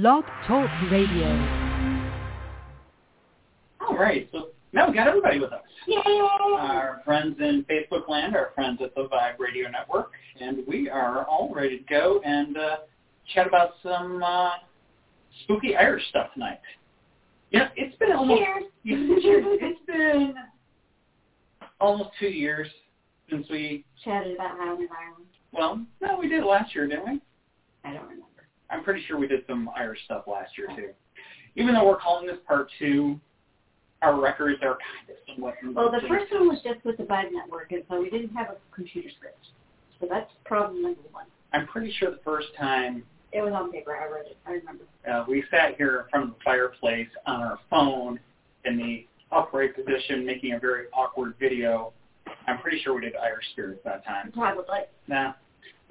Blog 0.00 0.24
Talk 0.48 0.68
Radio. 0.90 1.28
All 3.80 3.96
right, 3.96 4.28
so 4.32 4.48
now 4.72 4.88
we 4.88 4.94
got 4.96 5.06
everybody 5.06 5.38
with 5.38 5.52
us. 5.52 5.62
Yay! 5.86 6.20
Our 6.58 7.00
friends 7.04 7.36
in 7.38 7.64
Facebook 7.70 8.08
land, 8.08 8.34
our 8.34 8.50
friends 8.56 8.80
at 8.82 8.92
the 8.96 9.02
Vibe 9.02 9.38
Radio 9.38 9.70
Network, 9.70 10.10
and 10.40 10.66
we 10.66 10.90
are 10.90 11.24
all 11.26 11.54
ready 11.54 11.78
to 11.78 11.84
go 11.84 12.20
and 12.24 12.56
uh, 12.56 12.76
chat 13.32 13.46
about 13.46 13.74
some 13.84 14.20
uh, 14.20 14.50
spooky 15.44 15.76
Irish 15.76 16.02
stuff 16.08 16.26
tonight. 16.34 16.58
Yeah, 17.52 17.68
it's 17.76 17.96
been 17.98 18.10
almost 18.10 18.42
it's 18.84 19.86
been 19.86 20.34
almost 21.80 22.10
two 22.18 22.30
years 22.30 22.66
since 23.30 23.46
we. 23.48 23.84
Chatted 24.04 24.34
about 24.34 24.58
Ireland. 24.58 24.88
Well, 25.52 25.86
no, 26.02 26.18
we 26.18 26.28
did 26.28 26.42
last 26.42 26.74
year, 26.74 26.88
didn't 26.88 27.04
we? 27.04 27.20
I 27.84 27.92
don't 27.92 28.02
remember. 28.02 28.33
I'm 28.74 28.82
pretty 28.84 29.02
sure 29.06 29.18
we 29.18 29.26
did 29.28 29.44
some 29.48 29.70
Irish 29.76 30.00
stuff 30.04 30.24
last 30.26 30.58
year 30.58 30.68
too. 30.76 30.90
Even 31.56 31.74
though 31.74 31.86
we're 31.86 32.00
calling 32.00 32.26
this 32.26 32.38
part 32.46 32.68
two, 32.78 33.20
our 34.02 34.20
records 34.20 34.58
are 34.62 34.76
kind 34.76 35.08
of 35.08 35.16
somewhat. 35.28 35.54
Well, 35.74 35.90
the 35.90 36.06
first 36.08 36.32
one 36.32 36.48
was 36.48 36.58
just 36.64 36.84
with 36.84 36.96
the 36.96 37.04
Vibe 37.04 37.32
Network, 37.32 37.70
and 37.72 37.82
so 37.88 38.00
we 38.00 38.10
didn't 38.10 38.34
have 38.34 38.48
a 38.48 38.56
computer 38.74 39.08
script. 39.16 39.38
So 40.00 40.08
that's 40.10 40.30
problem 40.44 40.82
number 40.82 41.00
one. 41.12 41.26
I'm 41.52 41.66
pretty 41.68 41.94
sure 41.98 42.10
the 42.10 42.20
first 42.24 42.48
time 42.58 43.04
It 43.32 43.40
was 43.42 43.52
on 43.54 43.70
paper. 43.70 43.96
I 43.96 44.12
read 44.12 44.26
it. 44.26 44.36
I 44.46 44.50
remember. 44.54 44.84
uh, 45.10 45.24
we 45.28 45.44
sat 45.50 45.76
here 45.76 46.00
in 46.00 46.10
front 46.10 46.28
of 46.30 46.34
the 46.34 46.40
fireplace 46.44 47.08
on 47.26 47.40
our 47.40 47.58
phone 47.70 48.18
in 48.64 48.76
the 48.76 49.06
upright 49.30 49.74
position, 49.76 50.26
making 50.26 50.52
a 50.54 50.58
very 50.58 50.86
awkward 50.92 51.34
video. 51.38 51.92
I'm 52.48 52.58
pretty 52.58 52.80
sure 52.82 52.94
we 52.94 53.00
did 53.02 53.14
Irish 53.16 53.44
Spirits 53.52 53.80
that 53.84 54.04
time. 54.04 54.32
Probably. 54.32 54.80
Nah, 55.08 55.32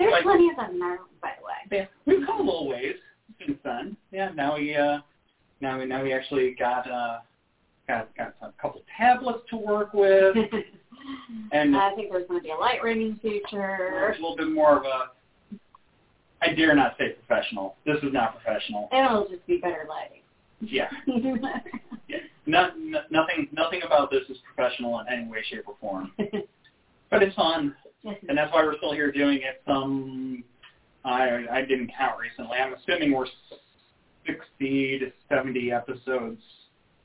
There's 0.04 0.12
Like- 0.12 0.24
plenty 0.24 0.50
of 0.50 0.56
them 0.58 0.82
Ireland, 0.82 1.10
by 1.22 1.32
the 1.40 1.46
way. 1.46 1.80
yeah, 1.80 1.86
we've 2.06 2.26
come 2.26 2.40
a 2.42 2.44
little 2.44 2.68
ways 2.68 2.96
since 3.40 3.58
then. 3.64 3.96
Yeah, 4.12 4.32
now 4.36 4.58
we 4.58 4.76
uh, 4.76 5.00
now 5.62 5.80
we 5.80 5.86
now 5.86 6.04
we 6.04 6.12
actually 6.14 6.52
got 6.60 6.90
uh, 6.90 7.20
got 7.88 8.14
got 8.16 8.36
a 8.42 8.52
couple 8.62 8.82
tablets 8.98 9.44
to 9.50 9.56
work 9.58 9.94
with, 9.94 10.36
and 11.54 11.76
I 11.76 11.96
think 11.96 12.12
there's 12.12 12.28
going 12.28 12.42
to 12.42 12.44
be 12.44 12.50
a 12.52 12.56
light 12.56 12.84
ring 12.84 13.02
in 13.02 13.20
the 13.24 13.42
a 13.58 14.12
little 14.20 14.36
bit 14.36 14.50
more 14.52 14.78
of 14.78 14.84
a. 14.84 15.10
I 16.42 16.54
dare 16.54 16.76
not 16.76 16.98
say 16.98 17.12
professional. 17.26 17.78
This 17.86 17.98
is 18.04 18.12
not 18.12 18.36
professional. 18.42 18.90
It'll 18.92 19.30
just 19.30 19.48
be 19.48 19.58
better 19.60 19.86
lighting. 19.88 20.20
Yeah, 20.60 20.90
yeah. 22.10 22.18
No, 22.46 22.72
no, 22.78 23.00
nothing, 23.10 23.48
nothing 23.54 23.82
about 23.86 24.12
this 24.12 24.24
is 24.30 24.38
professional 24.54 25.00
in 25.00 25.06
any 25.08 25.26
way, 25.32 25.40
shape, 25.50 25.64
or 25.68 25.76
form. 25.80 26.12
But 27.10 27.22
it's 27.22 27.36
fun, 27.36 27.76
and 28.04 28.38
that's 28.38 28.52
why 28.54 28.64
we're 28.64 28.78
still 28.78 28.94
here 28.94 29.12
doing 29.12 29.38
it. 29.38 29.62
Some, 29.66 30.44
I, 31.06 31.46
I 31.52 31.62
didn't 31.62 31.92
count 31.98 32.20
recently. 32.20 32.58
I'm 32.58 32.74
assuming 32.74 33.14
we're 33.14 33.26
sixty 34.26 35.00
to 35.00 35.12
seventy 35.30 35.72
episodes 35.72 36.42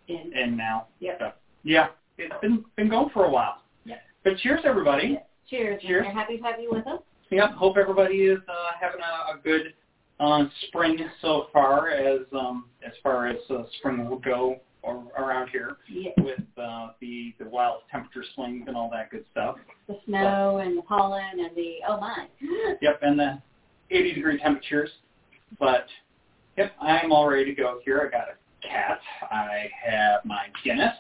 In. 0.09 0.33
in 0.35 0.57
now. 0.57 0.87
Yep. 1.01 1.17
So, 1.21 1.33
yeah, 1.65 1.89
it's 2.17 2.35
been 2.41 2.65
been 2.77 2.89
going 2.89 3.11
for 3.13 3.25
a 3.25 3.31
while. 3.31 3.63
Yeah. 3.85 3.97
But 4.25 4.39
cheers, 4.39 4.61
everybody. 4.65 5.19
Cheers. 5.49 5.83
Cheers. 5.83 6.07
We're 6.07 6.13
happy 6.13 6.37
to 6.37 6.43
have 6.45 6.61
you 6.61 6.71
with 6.71 6.87
us. 6.87 7.01
Yep. 7.31 7.53
Hope 7.53 7.77
everybody 7.77 8.23
is 8.23 8.39
uh, 8.49 8.73
having 8.81 9.01
a, 9.01 9.37
a 9.37 9.43
good 9.43 9.75
uh, 10.21 10.45
spring 10.67 10.99
so 11.21 11.47
far, 11.53 11.91
as 11.91 12.21
um, 12.33 12.67
as 12.87 12.93
far 13.03 13.29
as 13.29 13.37
uh, 13.51 13.65
spring 13.79 14.09
will 14.09 14.19
go 14.19 14.57
or, 14.89 15.05
around 15.23 15.49
here 15.51 15.77
Yeah. 15.89 16.11
with 16.19 16.41
uh, 16.57 16.89
the 17.01 17.35
the 17.39 17.49
wild 17.49 17.83
temperature 17.91 18.25
swings 18.35 18.65
and 18.67 18.77
all 18.77 18.91
that 18.91 19.11
good 19.11 19.25
stuff. 19.31 19.57
The 19.87 19.99
snow 20.07 20.59
and 20.59 20.77
the 20.79 20.83
pollen 20.83 21.41
and 21.41 21.51
the, 21.57 21.77
oh 21.89 22.01
my. 22.01 22.27
Yep, 22.81 23.01
and 23.03 23.19
the 23.19 23.43
80 23.91 24.15
degree 24.15 24.39
temperatures. 24.39 24.91
But 25.59 25.87
yep, 26.57 26.73
I'm 26.81 27.13
all 27.13 27.27
ready 27.29 27.45
to 27.47 27.55
go 27.55 27.81
here. 27.85 28.03
I 28.07 28.11
got 28.11 28.29
a 28.29 28.67
cat. 28.67 29.01
I 29.31 29.69
have 29.85 30.25
my 30.25 30.47
Guinness. 30.65 30.95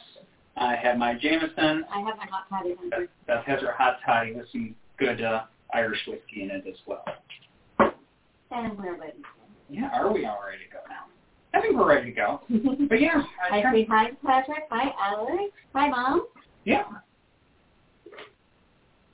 I 0.56 0.74
have 0.76 0.96
my 0.98 1.14
Jameson. 1.14 1.84
I 1.92 2.00
have 2.00 2.16
my 2.16 2.26
hot 2.30 2.46
toddy 2.48 2.70
Beth, 2.70 2.78
hungry. 2.90 3.08
Beth 3.26 3.44
has 3.44 3.60
her 3.60 3.72
hot 3.72 3.98
toddy 4.04 4.32
with 4.34 4.46
some 4.52 4.74
good 4.98 5.22
uh, 5.22 5.42
Irish 5.74 6.00
whiskey 6.08 6.42
in 6.42 6.50
it 6.50 6.64
as 6.66 6.74
well. 6.86 7.04
And 8.50 8.76
we're 8.78 8.98
ready. 8.98 9.18
Yeah, 9.70 9.90
are 9.92 10.10
we 10.12 10.24
all 10.24 10.40
ready 10.44 10.64
to 10.64 10.70
go 10.72 10.78
now? 10.88 11.04
I 11.54 11.60
think 11.60 11.76
we're 11.76 11.88
ready 11.88 12.10
to 12.10 12.16
go. 12.16 12.40
But 12.88 13.00
yeah, 13.00 13.22
Hi, 13.50 13.62
turned- 13.62 13.74
sweet. 13.74 13.88
Hi, 13.90 14.10
Patrick. 14.24 14.64
Hi, 14.70 14.92
Alex. 15.00 15.52
Hi, 15.74 15.88
Mom. 15.88 16.26
yeah, 16.64 16.84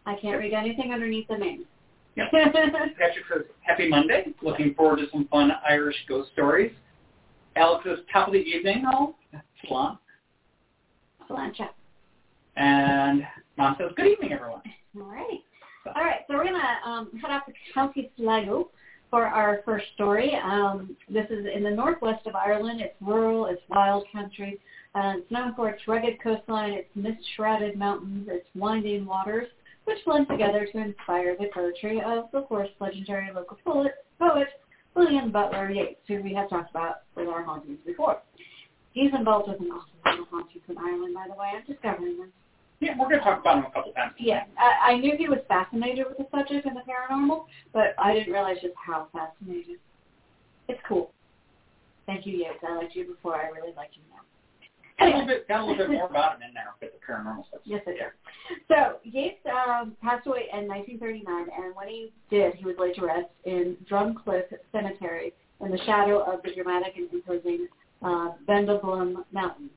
I 0.07 0.15
can't 0.17 0.39
read 0.39 0.53
anything 0.53 0.93
underneath 0.93 1.29
the 1.29 1.37
name. 1.39 1.65
yeah. 2.17 2.27
Patrick 2.33 3.25
says, 3.33 3.43
Happy 3.63 3.89
Monday. 3.89 4.27
Looking 4.43 4.75
forward 4.75 4.99
to 4.99 5.07
some 5.11 5.27
fun 5.29 5.51
Irish 5.69 5.97
ghost 6.09 6.31
stories. 6.33 6.73
Alex 7.57 7.85
says, 7.87 7.99
Top 8.13 8.29
of 8.29 8.33
the 8.35 8.41
evening, 8.41 8.85
all. 8.87 9.17
Salon. 9.67 9.99
Falancha. 11.29 11.69
And 12.57 13.27
Mom 13.57 13.77
says, 13.79 13.91
Good 13.97 14.07
evening, 14.07 14.33
everyone. 14.33 14.63
All 14.97 15.03
right. 15.05 15.41
All 15.87 16.03
right. 16.05 16.21
So 16.29 16.35
we're 16.35 16.45
going 16.45 16.55
to 16.61 16.89
um, 16.89 17.11
head 17.21 17.31
off 17.31 17.47
to 17.47 17.53
County 17.73 18.11
Sligo 18.17 18.71
for 19.15 19.27
our 19.27 19.61
first 19.65 19.85
story. 19.95 20.37
Um, 20.43 20.97
this 21.09 21.27
is 21.31 21.47
in 21.55 21.63
the 21.63 21.71
northwest 21.71 22.27
of 22.27 22.35
Ireland. 22.35 22.81
It's 22.81 22.97
rural. 23.01 23.47
It's 23.47 23.63
wild 23.69 24.05
country. 24.13 24.59
Uh, 24.97 25.13
it's 25.19 25.31
known 25.31 25.55
for 25.55 25.69
its 25.69 25.81
rugged 25.87 26.21
coastline, 26.21 26.73
its 26.73 26.89
mist-shrouded 26.97 27.79
mountains, 27.79 28.27
its 28.29 28.45
winding 28.57 29.07
waters, 29.07 29.47
which 29.85 29.99
blend 30.05 30.27
together 30.27 30.67
to 30.67 30.79
inspire 30.79 31.37
the 31.37 31.47
poetry 31.55 32.03
of, 32.05 32.25
of 32.33 32.49
course, 32.49 32.69
legendary 32.81 33.33
local 33.33 33.57
poet, 33.65 33.93
poet 34.19 34.49
William 34.97 35.31
Butler 35.31 35.71
Yeats, 35.71 36.01
who 36.09 36.21
we 36.21 36.35
have 36.35 36.51
talked 36.51 36.71
about 36.71 37.03
with 37.15 37.29
our 37.29 37.45
hauntings 37.45 37.79
before. 37.87 38.21
He's 38.95 39.13
involved 39.17 39.49
with 39.49 39.61
an 39.61 39.71
awesome 39.71 40.23
of 40.23 40.29
hauntings 40.29 40.65
in 40.69 40.77
Ireland, 40.77 41.15
by 41.15 41.27
the 41.29 41.35
way. 41.35 41.53
I'm 41.55 41.63
discovering 41.73 42.19
this. 42.19 42.31
Yeah, 42.81 42.93
we're 42.99 43.09
going 43.09 43.19
to 43.19 43.25
talk 43.25 43.41
about 43.41 43.59
him 43.59 43.65
a 43.67 43.71
couple 43.71 43.93
times. 43.93 44.13
Yeah, 44.19 44.45
I, 44.59 44.93
I 44.93 44.99
knew 44.99 45.17
he 45.17 45.29
was 45.29 45.39
fascinated 45.49 46.07
with 46.09 46.19
the 46.19 46.27
subject 46.37 46.67
and 46.67 46.77
the 46.77 46.83
paranormal, 46.83 47.47
but 47.73 47.95
I 47.99 48.13
didn't 48.13 48.33
realize 48.33 48.57
just 48.61 48.75
how 48.75 49.09
fascinated. 49.13 49.79
It's 50.69 50.81
cool. 50.89 51.13
Thank 52.07 52.27
you, 52.27 52.37
Yeats. 52.37 52.59
I 52.67 52.77
liked 52.77 52.95
you 52.95 53.07
before. 53.07 53.37
I 53.37 53.49
really 53.49 53.73
liked 53.77 53.95
you 53.97 54.03
now. 54.11 54.21
Got 54.99 55.09
a 55.09 55.11
little 55.11 55.27
bit, 55.27 55.49
got 55.49 55.61
a 55.61 55.65
little 55.65 55.87
bit 55.87 55.91
more 55.91 56.07
about 56.07 56.37
him 56.37 56.43
in 56.49 56.55
there 56.55 56.67
with 56.81 56.91
the 56.93 57.13
paranormal 57.13 57.49
stuff. 57.49 57.61
Yes, 57.65 57.83
I 57.87 57.91
do. 57.93 57.99
So 58.69 58.99
Yeats 59.03 59.41
um, 59.47 59.97
passed 60.03 60.27
away 60.27 60.47
in 60.53 60.69
1939, 60.69 61.25
and 61.27 61.75
when 61.75 61.89
he 61.89 62.13
did, 62.31 62.55
he 62.55 62.65
was 62.65 62.77
laid 62.79 62.95
to 62.97 63.07
rest 63.07 63.31
in 63.45 63.77
Drumcliff 63.91 64.45
Cemetery 64.73 65.33
in 65.61 65.71
the 65.71 65.79
shadow 65.85 66.23
of 66.23 66.43
the 66.43 66.51
dramatic 66.55 66.95
and 66.97 67.13
imposing 67.13 67.67
uh, 68.03 68.33
Benbulben 68.49 69.25
Mountain. 69.33 69.71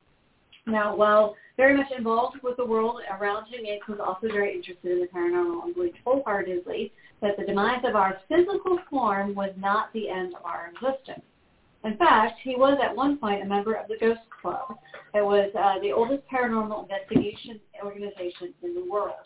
Now, 0.68 0.96
while 0.96 1.36
very 1.56 1.76
much 1.76 1.92
involved 1.98 2.38
with 2.44 2.58
the 2.58 2.66
world 2.66 3.02
around 3.10 3.48
him, 3.48 3.66
Yeats 3.66 3.88
was 3.88 4.00
also 4.00 4.28
very 4.28 4.54
interested 4.54 4.92
in 4.92 5.00
the 5.00 5.08
paranormal 5.08 5.64
and 5.64 5.74
believed 5.74 5.98
wholeheartedly 6.04 6.92
that 7.22 7.38
the 7.38 7.46
demise 7.46 7.84
of 7.86 7.96
our 7.96 8.20
physical 8.28 8.78
form 8.90 9.34
was 9.34 9.52
not 9.58 9.92
the 9.94 10.10
end 10.10 10.36
of 10.36 10.46
our 10.46 10.70
existence. 10.72 11.24
In 11.84 11.96
fact, 11.98 12.40
he 12.44 12.56
was 12.56 12.78
at 12.84 12.96
one 12.96 13.18
point 13.18 13.42
a 13.42 13.46
member 13.46 13.76
of 13.76 13.88
the 13.88 13.98
Ghost 13.98 14.20
Club. 14.42 14.78
It 15.14 15.24
was 15.24 15.50
uh, 15.58 15.80
the 15.80 15.94
oldest 15.94 16.24
paranormal 16.28 16.84
investigation 16.84 17.62
organization 17.84 18.54
in 18.62 18.76
the 18.76 18.86
world. 18.92 19.26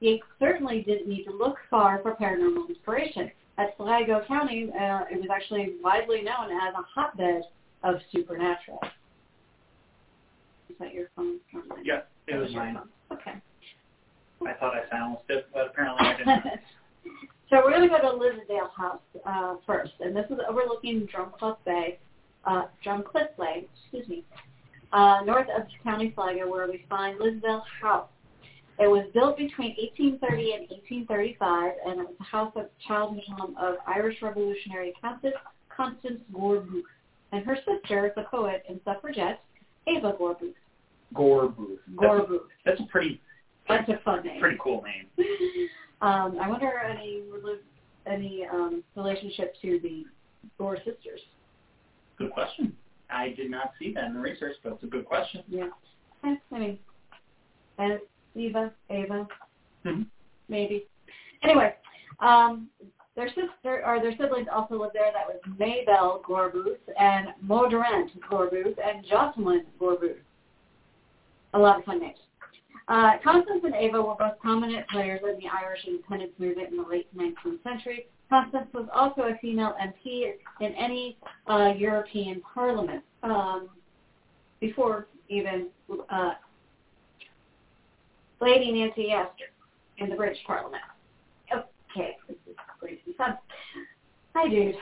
Yeats 0.00 0.24
certainly 0.38 0.82
didn't 0.82 1.08
need 1.08 1.24
to 1.24 1.32
look 1.32 1.56
far 1.70 2.00
for 2.02 2.14
paranormal 2.14 2.68
inspiration. 2.68 3.30
At 3.56 3.74
Sligo 3.78 4.22
County, 4.28 4.70
uh, 4.78 5.04
it 5.10 5.18
was 5.18 5.30
actually 5.34 5.76
widely 5.82 6.22
known 6.22 6.50
as 6.50 6.74
a 6.74 6.82
hotbed 6.94 7.42
of 7.84 7.96
supernatural. 8.12 8.80
Is 10.68 10.76
that 10.80 10.94
your 10.94 11.08
phone? 11.16 11.38
Yeah, 11.82 12.02
it 12.26 12.36
was 12.36 12.52
mine. 12.54 12.78
Okay. 13.12 13.34
I 14.46 14.52
thought 14.54 14.74
I 14.74 14.88
silenced 14.90 15.24
it, 15.28 15.46
but 15.52 15.68
apparently 15.68 16.06
I 16.06 16.16
didn't. 16.16 16.60
so 17.50 17.56
we're 17.64 17.70
going 17.70 17.82
to 17.82 17.88
go 17.88 18.00
to 18.00 18.18
Lissadell 18.18 18.70
House 18.76 19.00
uh, 19.24 19.56
first, 19.66 19.92
and 20.00 20.14
this 20.14 20.26
is 20.30 20.38
overlooking 20.48 21.06
Drumcliff 21.06 21.56
Bay, 21.64 21.98
uh, 22.44 22.64
Drumcliff 22.84 23.36
Bay, 23.38 23.66
excuse 23.82 24.08
me, 24.08 24.24
uh, 24.92 25.20
north 25.24 25.46
of 25.56 25.66
County 25.82 26.12
Sligo, 26.14 26.50
where 26.50 26.66
we 26.66 26.84
find 26.88 27.18
Lissadell 27.18 27.62
House. 27.80 28.08
It 28.78 28.88
was 28.88 29.06
built 29.14 29.36
between 29.36 29.76
1830 30.00 30.52
and 30.52 30.60
1835, 30.68 31.72
and 31.86 32.00
it 32.00 32.06
was 32.08 32.16
a 32.20 32.24
house 32.24 32.52
of 32.56 32.66
childhood 32.86 33.22
home 33.36 33.56
of 33.56 33.76
Irish 33.86 34.20
Revolutionary 34.20 34.92
Countess 35.00 35.32
Constance 35.74 36.20
Gore 36.32 36.60
Booth 36.60 36.84
and 37.32 37.44
her 37.44 37.56
sister, 37.56 38.12
the 38.16 38.22
poet 38.24 38.64
and 38.68 38.80
suffragette, 38.84 39.40
Ava 39.86 40.14
Gore 40.18 40.34
Booth. 40.34 40.54
Gore 41.12 41.48
Booth. 41.48 41.78
Gore 41.96 42.18
That's, 42.18 42.28
Booth. 42.28 42.42
that's 42.64 42.80
a 42.80 42.84
pretty, 42.84 43.20
That's 43.68 43.88
a 43.88 43.98
fun 44.04 44.24
name. 44.24 44.40
pretty 44.40 44.56
cool 44.60 44.82
name. 44.82 45.06
um, 46.00 46.38
I 46.40 46.48
wonder 46.48 46.78
any 46.78 47.22
any 48.06 48.44
um, 48.52 48.82
relationship 48.96 49.54
to 49.62 49.78
the 49.82 50.04
Gore 50.58 50.76
sisters. 50.78 51.20
Good 52.18 52.30
question. 52.30 52.74
I 53.10 53.30
did 53.36 53.50
not 53.50 53.72
see 53.78 53.92
that 53.94 54.04
in 54.04 54.14
the 54.14 54.20
research, 54.20 54.56
but 54.62 54.74
it's 54.74 54.82
a 54.84 54.86
good 54.86 55.04
question. 55.04 55.42
Yeah. 55.48 55.68
I 56.22 56.36
mean, 56.58 56.78
Eva, 58.34 58.72
Ava, 58.90 59.26
Mhm. 59.84 60.06
maybe. 60.48 60.86
Anyway, 61.42 61.74
um, 62.20 62.68
their 63.16 63.28
sister 63.28 63.84
or 63.86 64.00
their 64.00 64.16
siblings 64.16 64.48
also 64.52 64.80
lived 64.80 64.94
there. 64.94 65.12
That 65.12 65.26
was 65.26 65.40
Mabel 65.58 66.22
Gore-Booth 66.26 66.78
and 66.98 67.28
Mordaunt 67.44 68.10
Gore-Booth 68.28 68.76
and 68.84 69.04
Josslyn 69.06 69.64
Gore-Booth. 69.78 70.16
A 71.54 71.58
lot 71.58 71.78
of 71.78 71.84
fun 71.84 72.00
names. 72.00 72.18
Uh, 72.88 73.12
Constance 73.22 73.62
and 73.64 73.74
Ava 73.74 74.02
were 74.02 74.16
both 74.16 74.38
prominent 74.40 74.86
players 74.88 75.20
in 75.22 75.38
the 75.38 75.48
Irish 75.48 75.84
independence 75.86 76.32
movement 76.38 76.70
in 76.70 76.76
the 76.76 76.82
late 76.82 77.06
19th 77.16 77.62
century. 77.62 78.06
Constance 78.28 78.66
was 78.74 78.88
also 78.92 79.22
a 79.22 79.38
female 79.40 79.74
MP 79.80 80.32
in 80.60 80.74
any 80.74 81.16
uh, 81.46 81.72
European 81.76 82.42
parliament 82.52 83.02
um, 83.22 83.68
before 84.60 85.06
even 85.28 85.68
uh, 86.10 86.32
Lady 88.40 88.72
Nancy 88.72 89.12
Astor 89.12 89.44
in 89.98 90.10
the 90.10 90.16
British 90.16 90.38
Parliament. 90.46 90.82
Hi, 93.18 94.48
dude. 94.48 94.74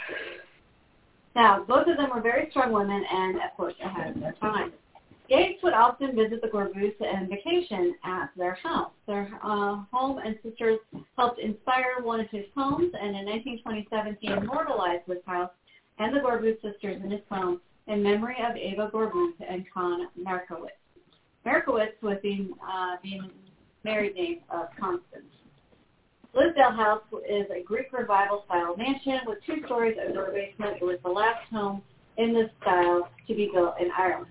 Now, 1.35 1.65
both 1.67 1.87
of 1.87 1.97
them 1.97 2.11
were 2.15 2.21
very 2.21 2.49
strong 2.51 2.73
women 2.73 3.05
and, 3.11 3.37
of 3.37 3.57
course, 3.57 3.75
ahead 3.83 4.15
of 4.17 4.21
their 4.21 4.33
time. 4.33 4.73
Yates 5.29 5.63
would 5.63 5.73
often 5.73 6.15
visit 6.15 6.43
the 6.43 6.49
Gore-Booths 6.49 6.97
and 7.01 7.29
vacation 7.29 7.95
at 8.05 8.31
their 8.37 8.55
house. 8.55 8.91
Their 9.07 9.31
uh, 9.43 9.83
home 9.91 10.19
and 10.19 10.37
sisters 10.43 10.79
helped 11.17 11.39
inspire 11.39 12.03
one 12.03 12.21
of 12.21 12.29
his 12.31 12.45
poems, 12.55 12.93
and 13.01 13.17
in 13.17 13.25
1927 13.25 14.19
he 14.21 14.29
immortalized 14.29 15.05
this 15.07 15.23
house 15.25 15.51
and 15.99 16.15
the 16.15 16.21
Gore-Booth 16.21 16.61
sisters 16.61 17.01
in 17.03 17.11
his 17.11 17.21
poem 17.31 17.61
in 17.87 18.03
memory 18.03 18.37
of 18.47 18.57
Ava 18.57 18.91
Gore-Booth 18.93 19.37
and 19.49 19.65
Con 19.73 20.09
Markiewicz. 20.21 20.77
Markiewicz 21.47 22.01
was 22.03 22.19
the 22.23 22.51
uh, 22.63 22.97
being 23.03 23.31
married 23.85 24.15
name 24.15 24.41
of 24.51 24.69
Constance. 24.79 25.25
Lissadell 26.35 26.75
House 26.75 27.03
is 27.29 27.47
a 27.55 27.63
Greek 27.63 27.93
revival 27.93 28.45
style 28.47 28.75
mansion 28.77 29.21
with 29.27 29.39
two 29.45 29.65
stories 29.67 29.97
over 30.09 30.29
a 30.29 30.33
basement. 30.33 30.79
It 30.81 30.85
was 30.85 30.99
the 31.05 31.11
last 31.11 31.47
home 31.51 31.83
in 32.17 32.33
this 32.33 32.51
style 32.61 33.09
to 33.29 33.35
be 33.35 33.51
built 33.53 33.75
in 33.81 33.91
Ireland. 33.97 34.27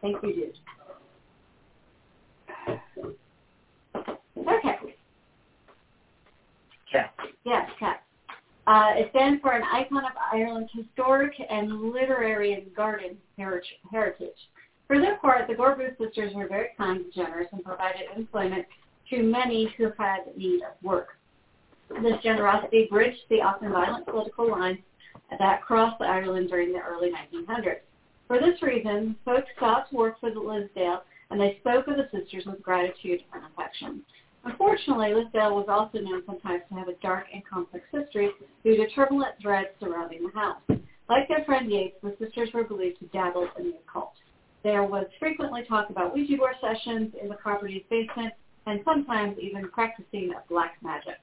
Thank 0.00 0.22
you, 0.22 0.34
dude. 0.34 0.52
Okay. 4.36 4.96
Cat. 6.92 7.14
Yes, 7.44 7.70
cat. 7.78 8.02
Uh, 8.66 8.92
it 8.96 9.08
stands 9.10 9.40
for 9.42 9.52
an 9.52 9.62
icon 9.72 10.04
of 10.04 10.12
Ireland's 10.32 10.70
historic 10.74 11.32
and 11.50 11.92
literary 11.92 12.52
and 12.52 12.74
garden 12.74 13.16
heritage. 13.36 14.30
For 14.86 15.00
their 15.00 15.16
part, 15.16 15.48
the 15.48 15.54
Gore-Booth 15.54 15.98
sisters 15.98 16.34
were 16.34 16.46
very 16.46 16.68
kind 16.76 17.00
and 17.00 17.12
generous 17.12 17.48
and 17.52 17.64
provided 17.64 18.02
employment 18.16 18.66
to 19.10 19.22
many 19.22 19.72
who 19.76 19.90
had 19.98 20.36
need 20.36 20.62
of 20.62 20.82
work. 20.82 21.16
This 22.02 22.22
generosity 22.22 22.86
bridged 22.90 23.20
the 23.30 23.40
often 23.40 23.72
violent 23.72 24.06
political 24.06 24.50
lines 24.50 24.78
that 25.38 25.62
crossed 25.62 26.00
Ireland 26.02 26.48
during 26.50 26.72
the 26.72 26.80
early 26.80 27.10
1900s. 27.10 27.80
For 28.26 28.38
this 28.38 28.60
reason, 28.62 29.16
folks 29.24 29.48
sought 29.58 29.90
to 29.90 29.96
work 29.96 30.18
for 30.20 30.30
the 30.30 30.40
Lissadell, 30.40 31.02
and 31.30 31.40
they 31.40 31.58
spoke 31.60 31.86
of 31.88 31.96
the 31.96 32.08
sisters 32.10 32.46
with 32.46 32.62
gratitude 32.62 33.22
and 33.32 33.42
affection. 33.44 34.02
Unfortunately, 34.44 35.08
Lissadell 35.08 35.54
was 35.54 35.66
also 35.68 35.98
known 35.98 36.22
sometimes 36.26 36.62
to 36.68 36.74
have 36.74 36.88
a 36.88 36.94
dark 37.02 37.26
and 37.32 37.44
complex 37.46 37.84
history 37.92 38.30
due 38.62 38.76
to 38.76 38.88
turbulent 38.90 39.34
threads 39.40 39.68
surrounding 39.80 40.24
the 40.24 40.38
house. 40.38 40.60
Like 41.08 41.28
their 41.28 41.44
friend 41.44 41.70
Yeats, 41.70 41.96
the 42.02 42.16
sisters 42.18 42.50
were 42.52 42.64
believed 42.64 42.98
to 43.00 43.06
dabble 43.06 43.48
in 43.58 43.64
the 43.64 43.76
occult. 43.86 44.12
There 44.64 44.82
was 44.82 45.06
frequently 45.18 45.62
talk 45.62 45.90
about 45.90 46.14
Ouija 46.14 46.38
board 46.38 46.54
sessions 46.58 47.14
in 47.22 47.28
the 47.28 47.34
property's 47.34 47.82
basement 47.90 48.32
and 48.64 48.80
sometimes 48.82 49.36
even 49.38 49.68
practicing 49.68 50.32
black 50.48 50.78
magic. 50.82 51.18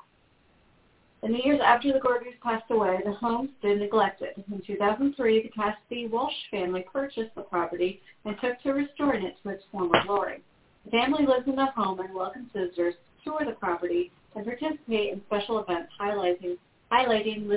In 1.23 1.31
the 1.31 1.43
years 1.43 1.59
after 1.63 1.91
the 1.91 1.99
Gore-Booths 1.99 2.37
passed 2.43 2.69
away, 2.69 2.99
the 3.03 3.13
home 3.13 3.49
stood 3.57 3.79
neglected. 3.79 4.43
In 4.51 4.61
2003, 4.61 5.41
the 5.41 5.49
Cassidy 5.49 6.07
Walsh 6.07 6.33
family 6.51 6.85
purchased 6.93 7.33
the 7.33 7.41
property 7.41 7.99
and 8.25 8.35
took 8.39 8.61
to 8.61 8.73
restoring 8.73 9.25
it 9.25 9.35
to 9.41 9.49
its 9.49 9.63
former 9.71 10.03
glory. 10.05 10.41
The 10.85 10.91
family 10.91 11.25
lives 11.25 11.47
in 11.47 11.55
the 11.55 11.65
home 11.65 11.99
and 11.99 12.13
welcomes 12.13 12.49
visitors 12.53 12.93
to 13.23 13.31
tour 13.31 13.41
the 13.43 13.53
property 13.53 14.11
and 14.35 14.45
participate 14.45 15.13
in 15.13 15.21
special 15.25 15.59
events 15.59 15.91
highlighting, 15.99 16.57
highlighting 16.91 17.47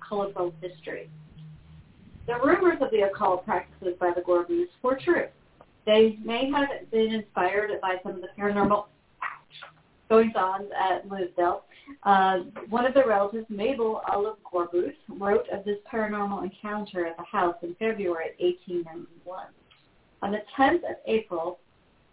colorful 0.00 0.52
history. 0.60 1.08
The 2.30 2.38
rumors 2.46 2.78
of 2.80 2.92
the 2.92 3.00
occult 3.00 3.44
practices 3.44 3.96
by 3.98 4.12
the 4.14 4.20
Gore-Booths 4.20 4.70
were 4.84 4.96
true. 5.04 5.26
They 5.84 6.16
may 6.24 6.48
have 6.48 6.88
been 6.92 7.12
inspired 7.12 7.72
by 7.80 7.96
some 8.04 8.12
of 8.12 8.20
the 8.20 8.28
paranormal 8.38 8.84
goings 10.08 10.34
on 10.36 10.68
at 10.72 11.08
Lissadell. 11.08 11.62
Uh, 12.04 12.44
one 12.68 12.86
of 12.86 12.94
the 12.94 13.02
relatives, 13.04 13.46
Mabel 13.48 14.00
Olive 14.08 14.36
Gore-Booth, 14.48 14.94
wrote 15.08 15.48
of 15.48 15.64
this 15.64 15.78
paranormal 15.92 16.44
encounter 16.44 17.04
at 17.04 17.16
the 17.16 17.24
house 17.24 17.56
in 17.64 17.74
February 17.80 18.30
1891. 18.38 19.46
On 20.22 20.30
the 20.30 20.42
10th 20.56 20.88
of 20.88 20.98
April, 21.06 21.58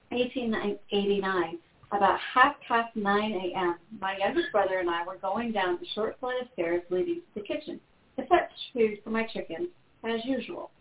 1889, 0.10 1.60
about 1.92 2.20
half 2.34 2.56
past 2.68 2.96
9 2.96 3.32
a.m., 3.34 3.76
my 4.02 4.18
youngest 4.18 4.52
brother 4.52 4.80
and 4.80 4.90
I 4.90 5.06
were 5.06 5.18
going 5.18 5.52
down 5.52 5.78
the 5.80 5.86
short 5.94 6.18
flight 6.20 6.42
of 6.42 6.48
stairs 6.54 6.82
leading 6.90 7.18
to 7.18 7.22
the 7.36 7.42
kitchen 7.42 7.80
to 8.16 8.26
fetch 8.26 8.50
food 8.74 8.98
for 9.04 9.12
my 9.12 9.24
chickens, 9.32 9.68
as 10.10 10.26
usual. 10.26 10.72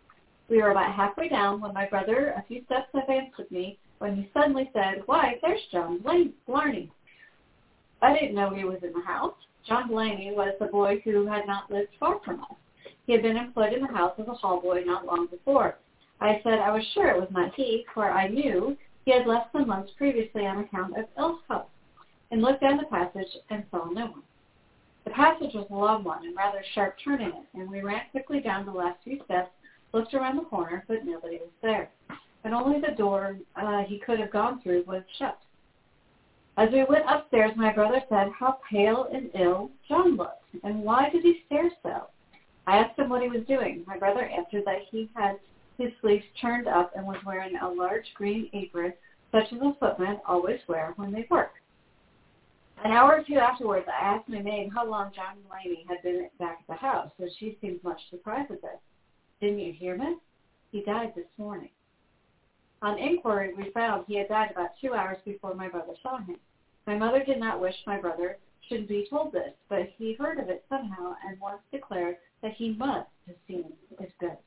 We 0.49 0.61
were 0.61 0.71
about 0.71 0.93
halfway 0.93 1.29
down 1.29 1.59
when 1.59 1.73
my 1.73 1.87
brother, 1.87 2.33
a 2.37 2.43
few 2.47 2.63
steps 2.65 2.87
advanced 2.93 3.37
with 3.37 3.51
me, 3.51 3.77
when 3.99 4.15
he 4.15 4.29
suddenly 4.33 4.69
said, 4.73 5.03
why, 5.05 5.35
there's 5.41 5.59
John 5.71 5.99
Blaney. 5.99 6.91
I 8.01 8.13
didn't 8.13 8.35
know 8.35 8.53
he 8.53 8.63
was 8.63 8.83
in 8.83 8.93
the 8.93 9.01
house. 9.01 9.33
John 9.67 9.89
Blaney 9.89 10.31
was 10.33 10.55
the 10.59 10.67
boy 10.67 11.01
who 11.03 11.25
had 11.25 11.47
not 11.47 11.69
lived 11.69 11.89
far 11.99 12.19
from 12.23 12.41
us. 12.41 12.55
He 13.05 13.13
had 13.13 13.21
been 13.21 13.37
employed 13.37 13.73
in 13.73 13.81
the 13.81 13.87
house 13.87 14.13
as 14.19 14.27
a 14.27 14.33
hall 14.33 14.61
boy 14.61 14.83
not 14.85 15.05
long 15.05 15.27
before. 15.27 15.77
I 16.21 16.39
said 16.43 16.59
I 16.59 16.71
was 16.71 16.83
sure 16.93 17.09
it 17.09 17.19
was 17.19 17.29
not 17.31 17.53
he, 17.55 17.85
for 17.93 18.09
I 18.09 18.27
knew 18.27 18.77
he 19.05 19.11
had 19.11 19.27
left 19.27 19.51
some 19.51 19.67
months 19.67 19.91
previously 19.97 20.45
on 20.45 20.59
account 20.59 20.97
of 20.97 21.05
ill 21.17 21.39
health, 21.47 21.69
and 22.31 22.41
looked 22.41 22.61
down 22.61 22.77
the 22.77 22.83
passage 22.85 23.37
and 23.49 23.63
saw 23.71 23.85
no 23.89 24.07
one. 24.07 24.23
The 25.07 25.13
passage 25.13 25.53
was 25.53 25.65
a 25.69 25.73
long 25.73 26.03
one 26.03 26.25
and 26.25 26.35
rather 26.35 26.61
sharp 26.75 26.97
turn 27.01 27.21
in 27.21 27.29
it, 27.29 27.45
and 27.53 27.69
we 27.69 27.79
ran 27.79 28.01
quickly 28.11 28.41
down 28.41 28.65
the 28.65 28.73
last 28.73 29.01
few 29.05 29.23
steps, 29.23 29.49
looked 29.93 30.13
around 30.13 30.35
the 30.35 30.43
corner, 30.43 30.83
but 30.85 31.05
nobody 31.05 31.37
was 31.37 31.53
there, 31.61 31.89
and 32.43 32.53
only 32.53 32.81
the 32.81 32.93
door 32.93 33.37
uh, 33.55 33.83
he 33.83 33.99
could 33.99 34.19
have 34.19 34.33
gone 34.33 34.61
through 34.61 34.83
was 34.85 35.03
shut. 35.17 35.39
As 36.57 36.73
we 36.73 36.83
went 36.83 37.05
upstairs, 37.07 37.53
my 37.55 37.71
brother 37.71 38.01
said 38.09 38.31
how 38.37 38.59
pale 38.69 39.07
and 39.13 39.31
ill 39.33 39.71
John 39.87 40.17
looked, 40.17 40.43
and 40.65 40.83
why 40.83 41.09
did 41.09 41.23
he 41.23 41.41
stare 41.45 41.71
so? 41.83 42.07
I 42.67 42.79
asked 42.79 42.99
him 42.99 43.07
what 43.07 43.21
he 43.21 43.29
was 43.29 43.47
doing. 43.47 43.85
My 43.87 43.97
brother 43.97 44.25
answered 44.25 44.65
that 44.65 44.87
he 44.91 45.09
had 45.15 45.39
his 45.77 45.93
sleeves 46.01 46.25
turned 46.41 46.67
up 46.67 46.91
and 46.97 47.07
was 47.07 47.23
wearing 47.25 47.55
a 47.55 47.69
large 47.69 48.13
green 48.13 48.49
apron, 48.51 48.91
such 49.31 49.53
as 49.53 49.61
a 49.61 49.73
footman 49.79 50.19
always 50.27 50.59
wear 50.67 50.91
when 50.97 51.13
they 51.13 51.25
work. 51.29 51.53
An 52.83 52.91
hour 52.91 53.17
or 53.17 53.23
two 53.23 53.39
afterwards, 53.39 53.87
I 53.87 54.15
asked 54.15 54.29
my 54.29 54.41
maid 54.41 54.69
how 54.73 54.85
long 54.85 55.11
John 55.15 55.37
Blaney 55.49 55.85
had 55.89 56.01
been 56.03 56.29
back 56.37 56.59
at 56.61 56.67
the 56.67 56.75
house, 56.75 57.11
and 57.17 57.29
she 57.37 57.57
seemed 57.59 57.83
much 57.83 57.99
surprised 58.09 58.51
at 58.51 58.61
this. 58.61 58.79
Didn't 59.41 59.59
you 59.59 59.73
hear, 59.73 59.97
miss? 59.97 60.17
He 60.71 60.81
died 60.83 61.13
this 61.15 61.25
morning. 61.37 61.69
On 62.83 62.99
inquiry, 62.99 63.53
we 63.55 63.71
found 63.71 64.05
he 64.07 64.17
had 64.17 64.29
died 64.29 64.51
about 64.51 64.77
two 64.79 64.93
hours 64.93 65.17
before 65.25 65.55
my 65.55 65.67
brother 65.67 65.93
saw 66.03 66.19
him. 66.19 66.37
My 66.85 66.95
mother 66.95 67.23
did 67.23 67.39
not 67.39 67.59
wish 67.59 67.75
my 67.87 67.99
brother 67.99 68.37
should 68.69 68.87
be 68.87 69.07
told 69.09 69.31
this, 69.31 69.53
but 69.69 69.89
he 69.97 70.13
heard 70.13 70.39
of 70.39 70.49
it 70.49 70.63
somehow 70.69 71.15
and 71.27 71.39
once 71.39 71.61
declared 71.71 72.17
that 72.41 72.53
he 72.53 72.73
must 72.73 73.09
have 73.25 73.35
seen 73.47 73.73
his 73.99 74.11
ghost. 74.19 74.37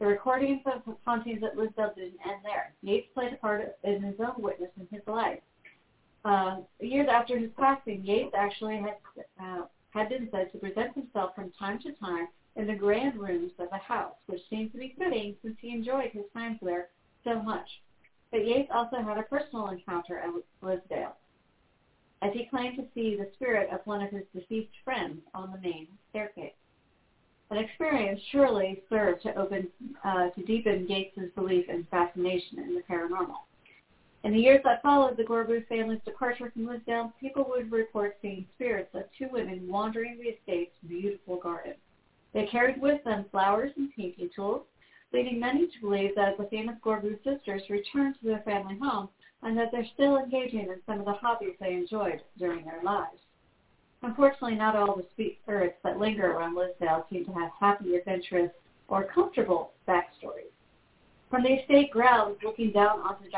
The 0.00 0.06
recordings 0.06 0.62
of 0.66 0.82
the 0.84 0.96
hauntings 1.06 1.42
at 1.42 1.56
Lissadell 1.56 1.94
didn't 1.94 2.20
end 2.26 2.40
there. 2.42 2.74
Yeats 2.82 3.08
played 3.14 3.32
a 3.32 3.36
part 3.36 3.76
in 3.84 4.02
his 4.02 4.16
own 4.18 4.34
witness 4.42 4.70
in 4.78 4.88
his 4.90 5.06
life. 5.06 5.40
Uh, 6.26 6.56
years 6.80 7.06
after 7.08 7.38
his 7.38 7.50
passing, 7.56 8.04
Yeats 8.04 8.34
actually 8.36 8.78
had 8.78 8.96
uh, 9.40 9.62
had 9.90 10.08
been 10.08 10.28
said 10.32 10.50
to 10.50 10.58
present 10.58 10.92
himself 10.92 11.36
from 11.36 11.52
time 11.52 11.78
to 11.82 11.92
time 11.92 12.26
in 12.56 12.66
the 12.66 12.74
grand 12.74 13.14
rooms 13.16 13.52
of 13.60 13.70
the 13.70 13.76
house, 13.76 14.16
which 14.26 14.40
seemed 14.50 14.72
to 14.72 14.78
be 14.78 14.96
fitting 14.98 15.36
since 15.40 15.56
he 15.60 15.70
enjoyed 15.70 16.10
his 16.10 16.24
time 16.34 16.58
there 16.60 16.88
so 17.22 17.40
much. 17.40 17.68
But 18.32 18.44
Yeats 18.44 18.72
also 18.74 18.96
had 18.96 19.18
a 19.18 19.22
personal 19.22 19.68
encounter 19.68 20.18
at 20.18 20.30
Lissadell, 20.64 21.12
as 22.22 22.32
he 22.32 22.46
claimed 22.46 22.76
to 22.78 22.86
see 22.92 23.14
the 23.14 23.30
spirit 23.34 23.70
of 23.72 23.80
one 23.84 24.02
of 24.02 24.10
his 24.10 24.24
deceased 24.34 24.74
friends 24.84 25.20
on 25.32 25.52
the 25.52 25.58
main 25.58 25.86
staircase. 26.10 26.54
An 27.50 27.58
experience 27.58 28.20
surely 28.32 28.82
served 28.90 29.22
to 29.22 29.38
open 29.38 29.68
uh, 30.02 30.30
to 30.30 30.42
deepen 30.42 30.88
Yeats's 30.88 31.30
belief 31.36 31.66
and 31.68 31.86
fascination 31.88 32.58
in 32.58 32.74
the 32.74 32.82
paranormal. 32.90 33.46
In 34.26 34.32
the 34.32 34.40
years 34.40 34.60
that 34.64 34.82
followed 34.82 35.16
the 35.16 35.22
Gore-Booth 35.22 35.68
family's 35.68 36.00
departure 36.04 36.50
from 36.50 36.66
Lissadell, 36.66 37.12
people 37.20 37.46
would 37.48 37.70
report 37.70 38.16
seeing 38.20 38.44
spirits 38.56 38.92
of 38.92 39.04
two 39.16 39.28
women 39.30 39.68
wandering 39.68 40.18
the 40.18 40.30
estate's 40.30 40.74
beautiful 40.88 41.36
garden. 41.36 41.74
They 42.34 42.46
carried 42.46 42.80
with 42.82 43.04
them 43.04 43.26
flowers 43.30 43.70
and 43.76 43.88
painting 43.94 44.28
tools, 44.34 44.62
leading 45.12 45.38
many 45.38 45.68
to 45.68 45.80
believe 45.80 46.16
that 46.16 46.36
the 46.38 46.48
famous 46.50 46.74
Gore-Booth 46.82 47.22
sisters 47.22 47.62
returned 47.70 48.16
to 48.18 48.26
their 48.26 48.40
family 48.40 48.76
home 48.76 49.10
and 49.44 49.56
that 49.56 49.70
they're 49.70 49.86
still 49.94 50.16
engaging 50.16 50.62
in 50.62 50.80
some 50.86 50.98
of 50.98 51.04
the 51.04 51.12
hobbies 51.12 51.54
they 51.60 51.74
enjoyed 51.74 52.20
during 52.36 52.64
their 52.64 52.82
lives. 52.82 53.20
Unfortunately, 54.02 54.56
not 54.56 54.74
all 54.74 54.96
the 54.96 55.30
spirits 55.44 55.76
that 55.84 56.00
linger 56.00 56.32
around 56.32 56.56
Lissadell 56.56 57.08
seem 57.08 57.26
to 57.26 57.32
have 57.32 57.52
happy, 57.60 57.94
adventurous, 57.94 58.50
or 58.88 59.04
comfortable 59.04 59.70
backstories. 59.86 60.50
From 61.30 61.44
the 61.44 61.60
estate 61.60 61.92
grounds 61.92 62.38
looking 62.42 62.72
down 62.72 62.98
onto 63.00 63.30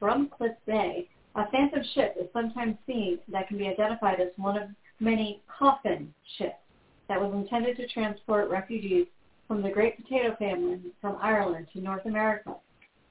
Drumcliff 0.00 0.56
Bay, 0.66 1.08
a 1.34 1.50
phantom 1.50 1.82
ship 1.94 2.16
is 2.20 2.28
sometimes 2.32 2.76
seen 2.86 3.18
that 3.28 3.48
can 3.48 3.58
be 3.58 3.68
identified 3.68 4.20
as 4.20 4.28
one 4.36 4.56
of 4.56 4.68
many 5.00 5.42
coffin 5.46 6.12
ships 6.36 6.56
that 7.08 7.20
was 7.20 7.32
intended 7.34 7.76
to 7.76 7.86
transport 7.88 8.50
refugees 8.50 9.06
from 9.46 9.62
the 9.62 9.70
Great 9.70 9.96
Potato 9.96 10.36
Famine 10.38 10.92
from 11.00 11.16
Ireland 11.20 11.68
to 11.72 11.80
North 11.80 12.04
America. 12.06 12.56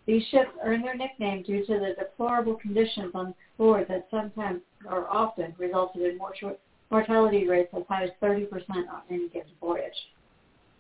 These 0.06 0.24
ships 0.28 0.52
earned 0.64 0.86
their 0.86 0.96
nickname 0.96 1.44
due 1.44 1.66
to 1.66 1.80
the 1.80 1.96
deplorable 1.98 2.56
conditions 2.56 3.12
on 3.14 3.34
board 3.58 3.88
that 3.90 4.08
sometimes 4.10 4.62
or 4.90 5.10
often 5.10 5.54
resulted 5.58 6.04
in 6.04 6.20
mortality 6.92 7.48
rates 7.48 7.74
as 7.76 7.84
high 7.90 8.04
as 8.04 8.12
30% 8.22 8.50
on 8.70 9.02
any 9.10 9.28
given 9.30 9.52
voyage. 9.60 9.92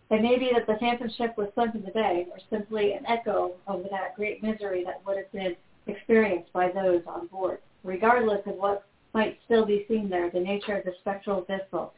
It 0.09 0.21
may 0.21 0.37
be 0.39 0.51
that 0.53 0.67
the 0.67 0.77
phantom 0.79 1.09
ship 1.17 1.37
was 1.37 1.49
sunk 1.55 1.75
in 1.75 1.83
the 1.83 1.91
bay, 1.91 2.27
or 2.31 2.37
simply 2.49 2.93
an 2.93 3.05
echo 3.05 3.55
of 3.67 3.83
that 3.91 4.15
great 4.15 4.41
misery 4.41 4.85
that 4.85 5.05
would 5.05 5.17
have 5.17 5.31
been 5.33 5.57
experienced 5.87 6.51
by 6.53 6.71
those 6.71 7.01
on 7.07 7.27
board. 7.27 7.59
Regardless 7.83 8.41
of 8.45 8.55
what 8.55 8.85
might 9.13 9.39
still 9.45 9.65
be 9.65 9.85
seen 9.87 10.09
there, 10.09 10.29
the 10.29 10.39
nature 10.39 10.77
of 10.77 10.83
the 10.83 10.93
spectral 10.99 11.45
vessel 11.45 11.93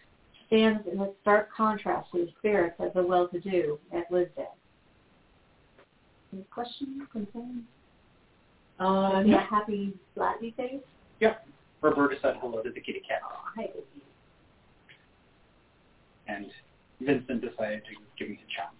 stands 0.48 0.88
in 0.92 1.00
a 1.00 1.10
stark 1.22 1.50
contrast 1.56 2.12
to 2.12 2.26
the 2.26 2.32
spirits 2.40 2.76
of 2.80 2.94
the 2.94 3.04
well-to-do 3.04 3.80
at 3.94 4.10
Lissadell. 4.12 4.56
Any 6.34 6.44
questions, 6.52 7.04
concerns? 7.12 7.64
Uh, 8.80 9.24
happy 9.50 9.94
flatty 10.16 10.54
face? 10.56 10.82
Yep. 11.20 11.46
Roberta 11.82 12.16
said 12.22 12.36
hello 12.40 12.62
to 12.62 12.70
the 12.72 12.80
kitty 12.80 13.02
cat. 13.08 13.22
Oh, 13.24 13.42
hey. 13.58 13.72
And 16.28 16.48
Vincent 17.02 17.42
decided 17.42 17.84
to 17.86 17.92
give 18.18 18.30
me 18.30 18.40
a 18.42 18.62
chomp. 18.62 18.79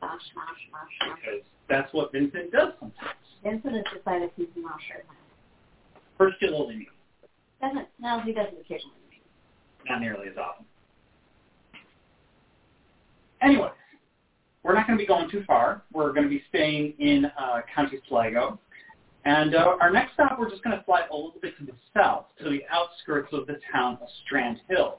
Because 0.00 1.42
that's 1.68 1.92
what 1.92 2.12
Vincent 2.12 2.52
does 2.52 2.72
sometimes. 2.80 3.18
Vincent 3.42 3.74
has 3.74 3.84
decided 3.96 4.30
he's 4.36 4.46
not 4.56 4.78
sure. 4.86 5.02
Only 6.52 6.76
me. 6.76 6.88
Doesn't, 7.60 7.88
no, 8.00 8.20
he 8.20 8.32
doesn't 8.32 8.58
occasionally. 8.60 8.94
Not 9.88 10.00
nearly 10.00 10.28
as 10.28 10.36
often. 10.36 10.64
Anyways, 13.40 13.70
we're 14.62 14.74
not 14.74 14.86
going 14.86 14.98
to 14.98 15.02
be 15.02 15.06
going 15.06 15.30
too 15.30 15.44
far. 15.46 15.82
We're 15.92 16.12
going 16.12 16.24
to 16.24 16.28
be 16.28 16.42
staying 16.48 16.94
in 16.98 17.26
uh, 17.38 17.60
County 17.74 17.98
Sligo. 18.08 18.58
And 19.24 19.54
uh, 19.54 19.76
our 19.80 19.90
next 19.90 20.14
stop, 20.14 20.38
we're 20.38 20.50
just 20.50 20.64
going 20.64 20.76
to 20.76 20.84
fly 20.84 21.02
a 21.10 21.14
little 21.14 21.34
bit 21.40 21.56
to 21.58 21.64
the 21.64 21.72
south, 21.94 22.26
to 22.42 22.50
the 22.50 22.62
outskirts 22.70 23.28
of 23.32 23.46
the 23.46 23.58
town 23.72 23.98
of 24.00 24.08
Strand 24.24 24.60
Hill. 24.68 24.98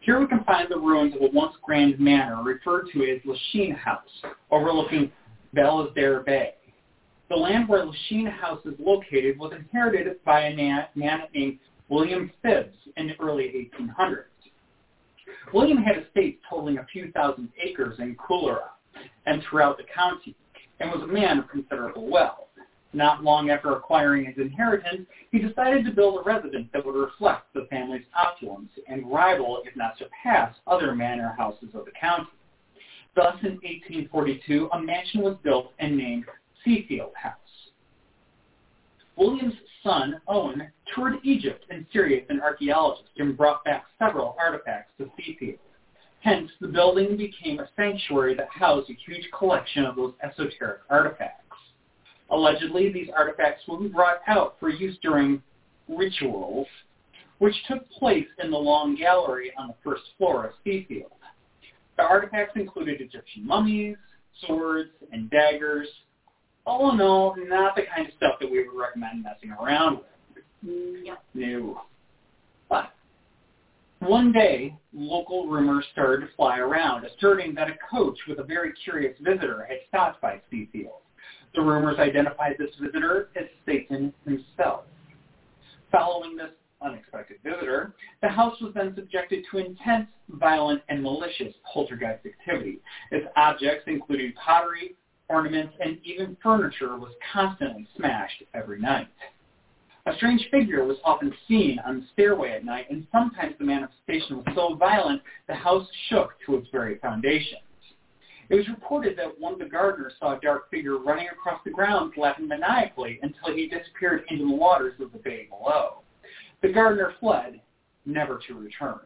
Here 0.00 0.18
we 0.18 0.26
can 0.26 0.42
find 0.44 0.66
the 0.70 0.78
ruins 0.78 1.14
of 1.14 1.20
a 1.20 1.26
once 1.26 1.54
grand 1.62 2.00
manor 2.00 2.42
referred 2.42 2.86
to 2.92 3.04
as 3.04 3.20
Lisheen 3.22 3.76
House, 3.76 4.08
overlooking 4.50 5.12
Ballisdare 5.54 6.24
Bay. 6.24 6.54
The 7.28 7.36
land 7.36 7.68
where 7.68 7.84
Lisheen 7.84 8.30
House 8.30 8.64
is 8.64 8.74
located 8.78 9.38
was 9.38 9.52
inherited 9.54 10.24
by 10.24 10.44
a 10.44 10.56
man 10.56 10.86
named 11.34 11.58
William 11.90 12.30
Phibbs 12.42 12.72
in 12.96 13.08
the 13.08 13.20
early 13.20 13.70
1800s. 13.78 14.24
William 15.52 15.78
had 15.78 15.98
estates 15.98 16.40
totaling 16.48 16.78
a 16.78 16.86
few 16.86 17.12
thousand 17.12 17.50
acres 17.62 17.98
in 17.98 18.16
Coolera 18.16 18.70
and 19.26 19.42
throughout 19.42 19.76
the 19.76 19.84
county, 19.94 20.34
and 20.80 20.90
was 20.90 21.02
a 21.02 21.06
man 21.06 21.38
of 21.38 21.48
considerable 21.48 22.08
wealth. 22.08 22.48
Not 22.92 23.22
long 23.22 23.50
after 23.50 23.72
acquiring 23.72 24.24
his 24.24 24.36
inheritance, 24.38 25.06
he 25.30 25.38
decided 25.38 25.84
to 25.84 25.92
build 25.92 26.18
a 26.20 26.22
residence 26.28 26.68
that 26.72 26.84
would 26.84 26.96
reflect 26.96 27.52
the 27.54 27.66
family's 27.70 28.04
opulence 28.16 28.70
and 28.88 29.10
rival, 29.10 29.62
if 29.64 29.76
not 29.76 29.96
surpass, 29.96 30.54
other 30.66 30.94
manor 30.94 31.34
houses 31.38 31.68
of 31.74 31.84
the 31.84 31.92
county. 31.92 32.26
Thus, 33.14 33.36
in 33.42 33.60
1842, 33.62 34.70
a 34.72 34.80
mansion 34.80 35.22
was 35.22 35.36
built 35.42 35.72
and 35.78 35.96
named 35.96 36.26
Seafield 36.66 37.14
House. 37.14 37.34
William's 39.16 39.54
son, 39.84 40.20
Owen, 40.26 40.70
toured 40.94 41.16
Egypt 41.22 41.64
and 41.70 41.86
Syria 41.92 42.22
as 42.22 42.30
an 42.30 42.40
archaeologist 42.40 43.10
and 43.18 43.36
brought 43.36 43.64
back 43.64 43.84
several 43.98 44.36
artifacts 44.38 44.92
to 44.98 45.10
Seafield. 45.18 45.58
Hence, 46.20 46.50
the 46.60 46.68
building 46.68 47.16
became 47.16 47.60
a 47.60 47.68
sanctuary 47.76 48.34
that 48.34 48.48
housed 48.50 48.90
a 48.90 48.94
huge 49.06 49.28
collection 49.36 49.84
of 49.84 49.96
those 49.96 50.14
esoteric 50.22 50.80
artifacts. 50.90 51.49
Allegedly, 52.30 52.92
these 52.92 53.08
artifacts 53.16 53.62
were 53.66 53.88
brought 53.88 54.20
out 54.28 54.56
for 54.60 54.68
use 54.68 54.96
during 55.02 55.42
rituals, 55.88 56.66
which 57.38 57.54
took 57.66 57.88
place 57.90 58.26
in 58.42 58.50
the 58.50 58.58
long 58.58 58.94
gallery 58.94 59.52
on 59.58 59.68
the 59.68 59.74
first 59.82 60.02
floor 60.16 60.46
of 60.46 60.52
Seafield. 60.64 61.10
The 61.96 62.02
artifacts 62.02 62.56
included 62.56 63.00
Egyptian 63.00 63.46
mummies, 63.46 63.96
swords, 64.46 64.90
and 65.12 65.28
daggers. 65.30 65.88
All 66.66 66.92
in 66.92 67.00
all, 67.00 67.34
not 67.36 67.74
the 67.74 67.82
kind 67.94 68.06
of 68.06 68.14
stuff 68.14 68.34
that 68.40 68.50
we 68.50 68.66
would 68.66 68.78
recommend 68.78 69.24
messing 69.24 69.50
around 69.50 69.98
with. 69.98 70.44
Yep. 71.04 71.22
No. 71.34 71.82
But 72.68 72.92
one 74.00 74.30
day, 74.30 74.76
local 74.92 75.48
rumors 75.48 75.84
started 75.92 76.26
to 76.26 76.32
fly 76.36 76.58
around, 76.58 77.04
asserting 77.04 77.54
that 77.54 77.68
a 77.68 77.74
coach 77.90 78.18
with 78.28 78.38
a 78.38 78.44
very 78.44 78.72
curious 78.84 79.16
visitor 79.20 79.66
had 79.68 79.78
stopped 79.88 80.20
by 80.22 80.40
Seafield. 80.52 81.00
The 81.54 81.60
rumors 81.60 81.98
identified 81.98 82.56
this 82.58 82.70
visitor 82.80 83.28
as 83.36 83.44
Satan 83.66 84.12
himself. 84.24 84.84
Following 85.90 86.36
this 86.36 86.50
unexpected 86.80 87.38
visitor, 87.44 87.92
the 88.22 88.28
house 88.28 88.60
was 88.60 88.72
then 88.74 88.94
subjected 88.94 89.44
to 89.50 89.58
intense, 89.58 90.08
violent, 90.28 90.82
and 90.88 91.02
malicious 91.02 91.52
poltergeist 91.72 92.24
activity, 92.24 92.78
as 93.12 93.22
objects 93.36 93.84
including 93.86 94.32
pottery, 94.32 94.94
ornaments, 95.28 95.74
and 95.80 95.98
even 96.04 96.36
furniture 96.42 96.96
was 96.96 97.12
constantly 97.32 97.86
smashed 97.96 98.42
every 98.54 98.80
night. 98.80 99.08
A 100.06 100.14
strange 100.16 100.48
figure 100.50 100.84
was 100.84 100.96
often 101.04 101.32
seen 101.46 101.78
on 101.86 102.00
the 102.00 102.06
stairway 102.12 102.52
at 102.52 102.64
night, 102.64 102.86
and 102.90 103.06
sometimes 103.12 103.54
the 103.58 103.64
manifestation 103.64 104.38
was 104.38 104.46
so 104.54 104.74
violent 104.74 105.22
the 105.46 105.54
house 105.54 105.86
shook 106.08 106.32
to 106.46 106.56
its 106.56 106.68
very 106.72 106.98
foundations. 106.98 107.60
It 108.50 108.56
was 108.56 108.68
reported 108.68 109.16
that 109.16 109.40
one 109.40 109.52
of 109.52 109.60
the 109.60 109.64
gardeners 109.64 110.14
saw 110.18 110.36
a 110.36 110.40
dark 110.40 110.70
figure 110.70 110.98
running 110.98 111.28
across 111.28 111.60
the 111.64 111.70
grounds 111.70 112.14
laughing 112.16 112.48
maniacally 112.48 113.20
until 113.22 113.54
he 113.54 113.68
disappeared 113.68 114.24
into 114.28 114.44
the 114.44 114.54
waters 114.54 114.94
of 115.00 115.12
the 115.12 115.18
bay 115.18 115.46
below. 115.48 115.98
The 116.60 116.72
gardener 116.72 117.14
fled, 117.20 117.60
never 118.06 118.40
to 118.48 118.54
return. 118.54 118.98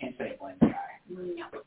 Can't 0.00 0.16
say 0.16 0.32
I 0.32 0.36
blame 0.36 0.56
the 0.62 0.66
guy. 0.68 0.74
No. 1.10 1.60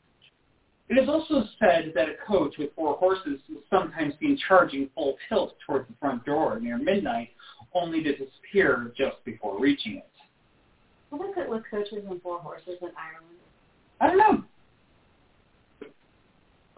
It 0.88 1.00
is 1.00 1.08
also 1.08 1.44
said 1.60 1.92
that 1.94 2.08
a 2.08 2.14
coach 2.26 2.54
with 2.58 2.74
four 2.74 2.96
horses 2.96 3.38
was 3.48 3.62
sometimes 3.70 4.14
seen 4.18 4.36
charging 4.48 4.90
full 4.96 5.16
tilt 5.28 5.54
towards 5.64 5.86
the 5.86 5.94
front 6.00 6.24
door 6.24 6.58
near 6.58 6.78
midnight, 6.78 7.28
only 7.74 8.02
to 8.02 8.16
disappear 8.16 8.92
just 8.96 9.24
before 9.24 9.60
reaching 9.60 9.98
it. 9.98 10.10
What 11.10 11.30
is 11.30 11.36
it 11.36 11.48
with 11.48 11.62
coaches 11.70 12.04
and 12.10 12.20
four 12.22 12.40
horses 12.40 12.78
in 12.82 12.88
Ireland? 12.96 13.38
I 14.00 14.06
don't 14.08 14.18
know 14.18 14.44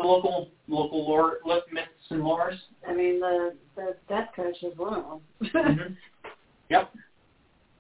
the 0.00 0.06
local 0.06 0.48
local 0.68 1.06
lore, 1.06 1.38
myths 1.72 1.88
and 2.10 2.22
lores. 2.22 2.58
I 2.88 2.94
mean, 2.94 3.20
the 3.20 3.54
the 3.76 3.96
death 4.08 4.28
coach 4.34 4.56
of 4.62 4.76
them. 4.76 5.20
mm-hmm. 5.42 5.92
Yep. 6.70 6.92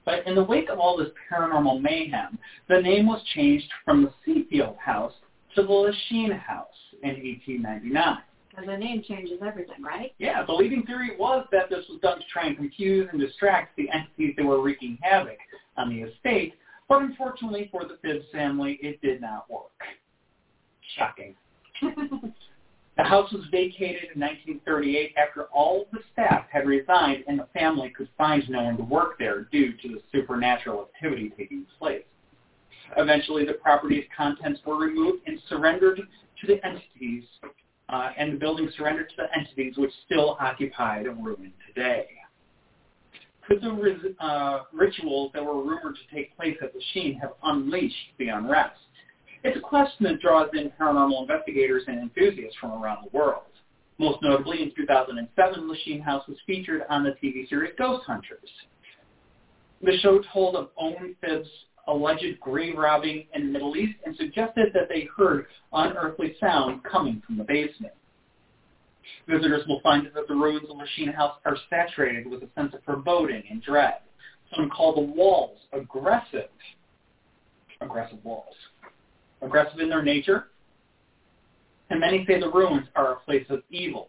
But 0.04 0.26
in 0.26 0.34
the 0.34 0.42
wake 0.42 0.68
of 0.70 0.78
all 0.78 0.96
this 0.96 1.10
paranormal 1.30 1.80
mayhem, 1.80 2.38
the 2.68 2.80
name 2.80 3.06
was 3.06 3.22
changed 3.34 3.70
from 3.84 4.02
the 4.02 4.12
Seafield 4.26 4.76
House 4.78 5.12
to 5.54 5.62
the 5.62 5.68
Lisheen 5.68 6.36
House 6.36 6.66
in 7.02 7.10
1899. 7.10 8.18
Because 8.50 8.66
the 8.66 8.76
name 8.76 9.02
changes 9.06 9.38
everything, 9.46 9.82
right? 9.82 10.12
Yeah, 10.18 10.44
the 10.44 10.52
leading 10.52 10.82
theory 10.82 11.10
was 11.16 11.46
that 11.52 11.70
this 11.70 11.84
was 11.88 12.00
done 12.00 12.18
to 12.18 12.24
try 12.32 12.46
and 12.46 12.56
confuse 12.56 13.08
and 13.12 13.20
distract 13.20 13.76
the 13.76 13.88
entities 13.90 14.34
that 14.36 14.44
were 14.44 14.60
wreaking 14.60 14.98
havoc 15.02 15.38
on 15.76 15.88
the 15.88 16.02
estate, 16.02 16.54
but 16.88 17.02
unfortunately 17.02 17.68
for 17.70 17.82
the 17.84 17.98
Phibbs 18.04 18.28
family, 18.32 18.78
it 18.82 19.00
did 19.02 19.20
not 19.20 19.48
work. 19.48 19.70
Shocking. 20.96 21.36
The 22.96 23.04
house 23.04 23.32
was 23.32 23.44
vacated 23.50 24.10
in 24.14 24.20
1938 24.20 25.14
after 25.16 25.44
all 25.44 25.86
the 25.90 26.00
staff 26.12 26.44
had 26.52 26.66
resigned 26.66 27.24
and 27.26 27.38
the 27.38 27.46
family 27.54 27.88
could 27.96 28.10
find 28.18 28.46
no 28.50 28.64
one 28.64 28.76
to 28.76 28.82
work 28.82 29.18
there 29.18 29.44
due 29.44 29.72
to 29.72 29.88
the 29.88 30.02
supernatural 30.12 30.82
activity 30.82 31.32
taking 31.34 31.64
place. 31.78 32.02
Eventually, 32.98 33.46
the 33.46 33.54
property's 33.54 34.04
contents 34.14 34.60
were 34.66 34.76
removed 34.76 35.22
and 35.26 35.38
surrendered 35.48 35.96
to 35.96 36.46
the 36.46 36.62
entities, 36.62 37.24
uh, 37.88 38.10
and 38.18 38.34
the 38.34 38.36
building 38.36 38.68
surrendered 38.76 39.08
to 39.08 39.14
the 39.16 39.38
entities 39.38 39.78
which 39.78 39.92
still 40.04 40.36
occupy 40.38 41.02
the 41.02 41.10
ruin 41.10 41.54
today. 41.66 42.06
Could 43.48 43.62
the 43.62 44.14
uh, 44.20 44.64
rituals 44.74 45.30
that 45.32 45.42
were 45.42 45.62
rumored 45.62 45.96
to 45.96 46.14
take 46.14 46.36
place 46.36 46.56
at 46.62 46.72
Lisheen 46.74 47.18
have 47.20 47.32
unleashed 47.42 48.12
the 48.18 48.28
unrest? 48.28 48.78
It's 49.42 49.56
a 49.56 49.60
question 49.60 50.04
that 50.04 50.20
draws 50.20 50.50
in 50.52 50.70
paranormal 50.78 51.22
investigators 51.22 51.82
and 51.86 51.98
enthusiasts 52.00 52.56
from 52.60 52.72
around 52.72 53.04
the 53.04 53.16
world. 53.16 53.44
Most 53.98 54.22
notably, 54.22 54.62
in 54.62 54.72
2007, 54.76 55.68
Lisheen 55.68 56.02
House 56.02 56.26
was 56.28 56.36
featured 56.46 56.82
on 56.88 57.04
the 57.04 57.14
TV 57.22 57.48
series 57.48 57.72
Ghost 57.78 58.04
Hunters. 58.06 58.50
The 59.82 59.96
show 59.98 60.20
told 60.32 60.56
of 60.56 60.70
Owen 60.78 61.16
Phibbs' 61.22 61.46
alleged 61.86 62.38
grave 62.40 62.76
robbing 62.76 63.26
in 63.34 63.46
the 63.46 63.52
Middle 63.52 63.76
East 63.76 63.98
and 64.04 64.14
suggested 64.16 64.72
that 64.74 64.88
they 64.88 65.08
heard 65.16 65.46
unearthly 65.72 66.36
sounds 66.38 66.82
coming 66.90 67.22
from 67.26 67.38
the 67.38 67.44
basement. 67.44 67.94
Visitors 69.28 69.66
will 69.66 69.80
find 69.80 70.06
that 70.06 70.28
the 70.28 70.34
ruins 70.34 70.68
of 70.68 70.76
Lisheen 70.76 71.14
House 71.14 71.38
are 71.44 71.56
saturated 71.68 72.26
with 72.26 72.42
a 72.42 72.48
sense 72.54 72.74
of 72.74 72.82
foreboding 72.84 73.42
and 73.50 73.62
dread. 73.62 73.94
Some 74.54 74.68
call 74.70 74.94
the 74.94 75.00
walls 75.00 75.58
aggressive. 75.72 76.50
Aggressive 77.80 78.22
walls. 78.24 78.54
Aggressive 79.42 79.80
in 79.80 79.88
their 79.88 80.02
nature. 80.02 80.48
And 81.90 82.00
many 82.00 82.24
say 82.26 82.38
the 82.38 82.50
ruins 82.50 82.86
are 82.94 83.12
a 83.12 83.16
place 83.20 83.46
of 83.50 83.62
evil. 83.70 84.08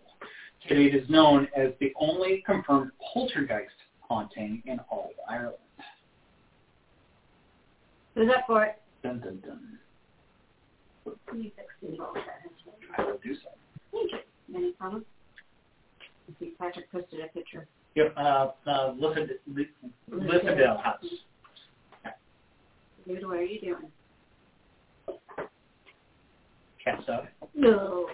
Today 0.67 0.85
it 0.85 0.95
is 0.95 1.09
known 1.09 1.47
as 1.55 1.71
the 1.79 1.93
only 1.99 2.43
confirmed 2.45 2.91
poltergeist 3.13 3.73
haunting 4.01 4.61
in 4.65 4.79
all 4.91 5.11
of 5.11 5.33
Ireland. 5.33 5.55
Who's 8.13 8.29
up 8.29 8.43
for 8.45 8.63
it? 8.65 8.81
Dun 9.03 9.19
dun 9.19 9.39
dun. 9.43 9.79
Can 11.27 11.43
you 11.43 11.51
fix 11.55 11.67
the 11.81 11.97
I 12.97 13.03
will 13.03 13.17
do 13.23 13.33
so. 13.35 13.49
Thank 13.91 14.11
you. 14.11 14.55
Any 14.55 14.73
comments? 14.73 15.07
I 16.29 16.39
see 16.39 16.51
Patrick 16.59 16.91
posted 16.91 17.21
a 17.21 17.27
picture. 17.29 17.67
Yep, 17.95 18.13
uh, 18.17 18.47
uh, 18.67 18.93
Lissadell 18.93 20.81
House. 20.83 21.03
Dude, 23.07 23.25
what 23.25 23.37
are 23.37 23.43
you 23.43 23.59
doing? 23.59 23.91
Cat 26.83 26.99
stuff. 27.03 27.25
No. 27.55 28.07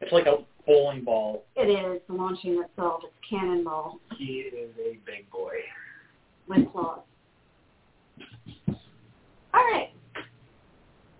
It's 0.00 0.12
like 0.12 0.26
a 0.26 0.38
bowling 0.66 1.04
ball. 1.04 1.44
It 1.56 1.68
is 1.68 2.00
launching 2.08 2.62
itself. 2.62 3.02
It's 3.04 3.12
cannonball 3.28 4.00
He 4.18 4.24
is 4.40 4.70
a 4.78 4.98
big 5.06 5.30
boy. 5.30 5.52
with 6.48 6.70
claws. 6.72 7.00
All 8.68 8.74
right. 9.54 9.90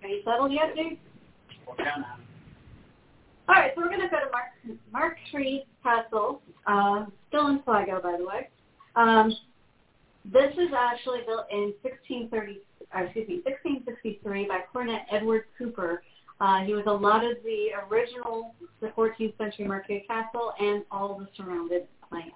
Are 0.03 0.09
you 0.09 0.21
settled 0.25 0.53
yet, 0.53 0.75
dude? 0.77 0.99
Well, 1.67 1.77
down 1.77 2.05
on. 2.05 2.21
All 3.49 3.55
right, 3.55 3.73
so 3.75 3.83
we're 3.83 3.89
going 3.89 4.01
to 4.01 4.09
go 4.09 4.17
to 4.19 4.31
Mark 4.33 4.79
Mark 4.93 5.17
Tree 5.31 5.65
Castle, 5.83 6.41
uh, 6.67 7.05
still 7.29 7.49
in 7.49 7.61
Sligo, 7.65 8.01
by 8.03 8.17
the 8.19 8.25
way. 8.25 8.49
Um, 8.97 9.33
this 10.25 10.53
is 10.55 10.71
actually 10.77 11.21
built 11.27 11.47
in 11.51 11.75
1630, 11.83 12.61
uh, 12.95 13.05
excuse 13.05 13.29
me, 13.29 13.43
1663 13.45 14.47
by 14.47 14.61
Cornet 14.73 15.03
Edward 15.11 15.45
Cooper. 15.59 16.03
Uh, 16.41 16.61
he 16.65 16.73
was 16.73 16.85
allotted 16.87 17.39
the 17.45 17.69
original, 17.91 18.55
the 18.81 18.89
14th 18.89 19.37
century 19.39 19.67
Mercia 19.67 20.01
Castle 20.07 20.53
and 20.59 20.83
all 20.91 21.19
the 21.19 21.29
surrounding 21.37 21.83
lands. 22.11 22.35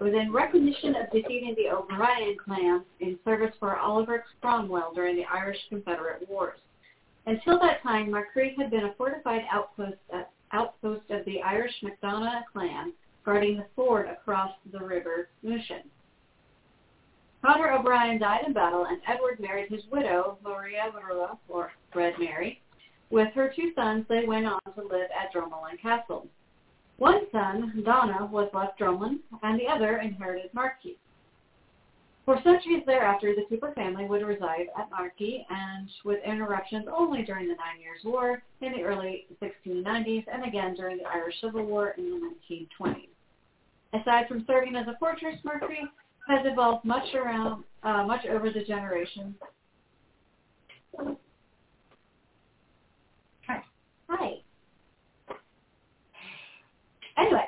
It 0.00 0.04
was 0.04 0.14
in 0.14 0.32
recognition 0.32 0.96
of 0.96 1.10
defeating 1.12 1.54
the 1.56 1.70
O'Brien 1.70 2.36
clan 2.42 2.84
in 3.00 3.18
service 3.24 3.54
for 3.60 3.76
Oliver 3.76 4.24
Cromwell 4.40 4.92
during 4.94 5.16
the 5.16 5.24
Irish 5.24 5.58
Confederate 5.68 6.28
Wars. 6.28 6.58
Until 7.26 7.58
that 7.60 7.82
time, 7.82 8.08
Markree 8.08 8.56
had 8.56 8.70
been 8.70 8.84
a 8.84 8.94
fortified 8.94 9.42
outpost, 9.50 9.96
uh, 10.12 10.22
outpost 10.52 11.10
of 11.10 11.24
the 11.24 11.40
Irish 11.42 11.72
MacDonough 11.82 12.42
clan 12.52 12.92
guarding 13.24 13.56
the 13.56 13.66
ford 13.74 14.06
across 14.08 14.52
the 14.72 14.78
river 14.78 15.28
Unshin. 15.44 15.84
Connor 17.44 17.72
O'Brien 17.72 18.18
died 18.18 18.44
in 18.46 18.54
battle, 18.54 18.86
and 18.86 18.98
Edward 19.06 19.38
married 19.38 19.70
his 19.70 19.82
widow, 19.92 20.38
Maria 20.42 20.90
Marilla, 20.94 21.38
or 21.46 21.72
Red 21.94 22.14
Mary. 22.18 22.62
With 23.10 23.34
her 23.34 23.52
two 23.54 23.72
sons, 23.74 24.06
they 24.08 24.24
went 24.26 24.46
on 24.46 24.60
to 24.74 24.80
live 24.80 25.10
at 25.10 25.30
Dromoland 25.30 25.78
Castle. 25.82 26.26
One 26.96 27.26
son, 27.32 27.82
Donna, 27.84 28.30
was 28.32 28.48
left 28.54 28.78
Dromoland, 28.80 29.18
and 29.42 29.60
the 29.60 29.68
other 29.68 29.98
inherited 29.98 30.54
Markree. 30.54 30.96
For 32.24 32.40
centuries 32.42 32.84
thereafter, 32.86 33.34
the 33.34 33.44
Cooper 33.50 33.72
family 33.74 34.06
would 34.06 34.22
reside 34.22 34.68
at 34.78 34.90
Markree, 34.90 35.44
and 35.50 35.90
with 36.02 36.24
interruptions 36.24 36.86
only 36.90 37.24
during 37.24 37.46
the 37.48 37.56
Nine 37.56 37.78
Years' 37.78 38.04
War 38.04 38.42
in 38.62 38.72
the 38.72 38.84
early 38.84 39.26
1690s 39.42 40.24
and 40.32 40.44
again 40.44 40.74
during 40.76 40.96
the 40.96 41.08
Irish 41.08 41.38
Civil 41.42 41.66
War 41.66 41.90
in 41.98 42.04
the 42.10 42.56
1920s. 42.56 43.08
Aside 43.92 44.28
from 44.28 44.46
serving 44.46 44.76
as 44.76 44.88
a 44.88 44.96
fortress, 44.98 45.36
Markree 45.44 45.86
has 46.28 46.40
evolved 46.44 46.84
much 46.84 47.14
around, 47.14 47.64
uh, 47.82 48.04
much 48.04 48.24
over 48.26 48.50
the 48.50 48.64
generations. 48.64 49.34
Hi. 53.46 53.62
Hi. 54.08 54.32
Anyway, 57.18 57.44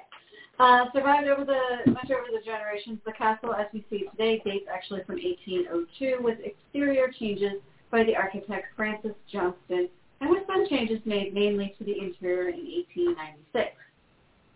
uh, 0.59 0.85
survived 0.93 1.29
over 1.29 1.45
the 1.45 1.91
much 1.91 2.11
over 2.11 2.27
the 2.33 2.45
generations. 2.45 2.99
The 3.07 3.13
castle, 3.13 3.55
as 3.55 3.67
we 3.73 3.85
see 3.89 4.05
today, 4.11 4.43
dates 4.45 4.67
actually 4.73 5.03
from 5.05 5.17
1802, 5.17 6.19
with 6.23 6.39
exterior 6.45 7.11
changes 7.19 7.55
by 7.91 8.05
the 8.05 8.15
architect 8.15 8.67
Francis 8.77 9.15
Johnston, 9.33 9.89
and 10.21 10.31
with 10.31 10.43
some 10.47 10.67
changes 10.69 11.01
made 11.05 11.35
mainly 11.35 11.75
to 11.79 11.85
the 11.85 11.99
interior 11.99 12.49
in 12.49 12.57
1896. 12.57 13.77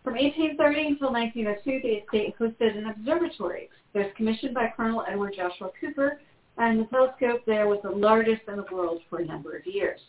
From 0.02 0.14
1830 0.14 0.86
until 0.86 1.12
1902, 1.12 1.80
the 1.82 1.94
estate 1.96 2.38
hosted 2.38 2.78
an 2.78 2.86
observatory. 2.86 3.68
It 3.92 3.98
was 3.98 4.12
commissioned 4.16 4.54
by 4.54 4.72
Colonel 4.74 5.04
Edward 5.06 5.34
Joshua 5.36 5.70
Cooper, 5.78 6.20
and 6.56 6.80
the 6.80 6.84
telescope 6.86 7.42
there 7.44 7.68
was 7.68 7.80
the 7.82 7.90
largest 7.90 8.42
in 8.48 8.56
the 8.56 8.66
world 8.72 9.02
for 9.10 9.18
a 9.18 9.26
number 9.26 9.56
of 9.56 9.66
years. 9.66 10.00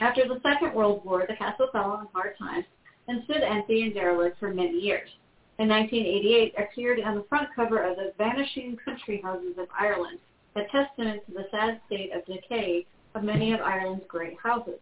After 0.00 0.26
the 0.26 0.40
Second 0.40 0.74
World 0.74 1.04
War, 1.04 1.26
the 1.28 1.36
castle 1.36 1.68
fell 1.70 1.92
on 1.92 2.08
hard 2.14 2.36
times 2.38 2.64
and 3.06 3.22
stood 3.24 3.42
empty 3.42 3.82
and 3.82 3.92
derelict 3.92 4.38
for 4.40 4.52
many 4.52 4.80
years. 4.80 5.08
In 5.58 5.68
1988, 5.68 6.54
appeared 6.58 7.00
on 7.00 7.14
the 7.14 7.24
front 7.28 7.48
cover 7.54 7.78
of 7.78 7.96
the 7.96 8.12
Vanishing 8.16 8.76
Country 8.84 9.20
Houses 9.22 9.58
of 9.58 9.68
Ireland, 9.78 10.18
a 10.56 10.64
testament 10.64 11.24
to 11.26 11.32
the 11.32 11.46
sad 11.50 11.80
state 11.86 12.10
of 12.12 12.24
decay 12.24 12.86
of 13.14 13.22
many 13.22 13.52
of 13.52 13.60
Ireland's 13.60 14.06
great 14.08 14.38
houses. 14.42 14.80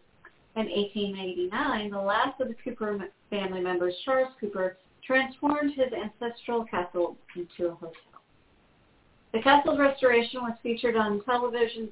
In 0.55 0.67
1889, 0.67 1.91
the 1.91 1.99
last 1.99 2.39
of 2.41 2.49
the 2.49 2.55
Cooper 2.63 3.09
family 3.31 3.61
members, 3.61 3.95
Charles 4.05 4.33
Cooper, 4.39 4.77
transformed 5.03 5.73
his 5.75 5.93
ancestral 5.93 6.65
castle 6.65 7.17
into 7.35 7.71
a 7.71 7.75
hotel. 7.75 7.93
The 9.33 9.41
castle's 9.41 9.79
restoration 9.79 10.43
was 10.43 10.53
featured 10.63 10.95
on 10.95 11.25
television, 11.25 11.89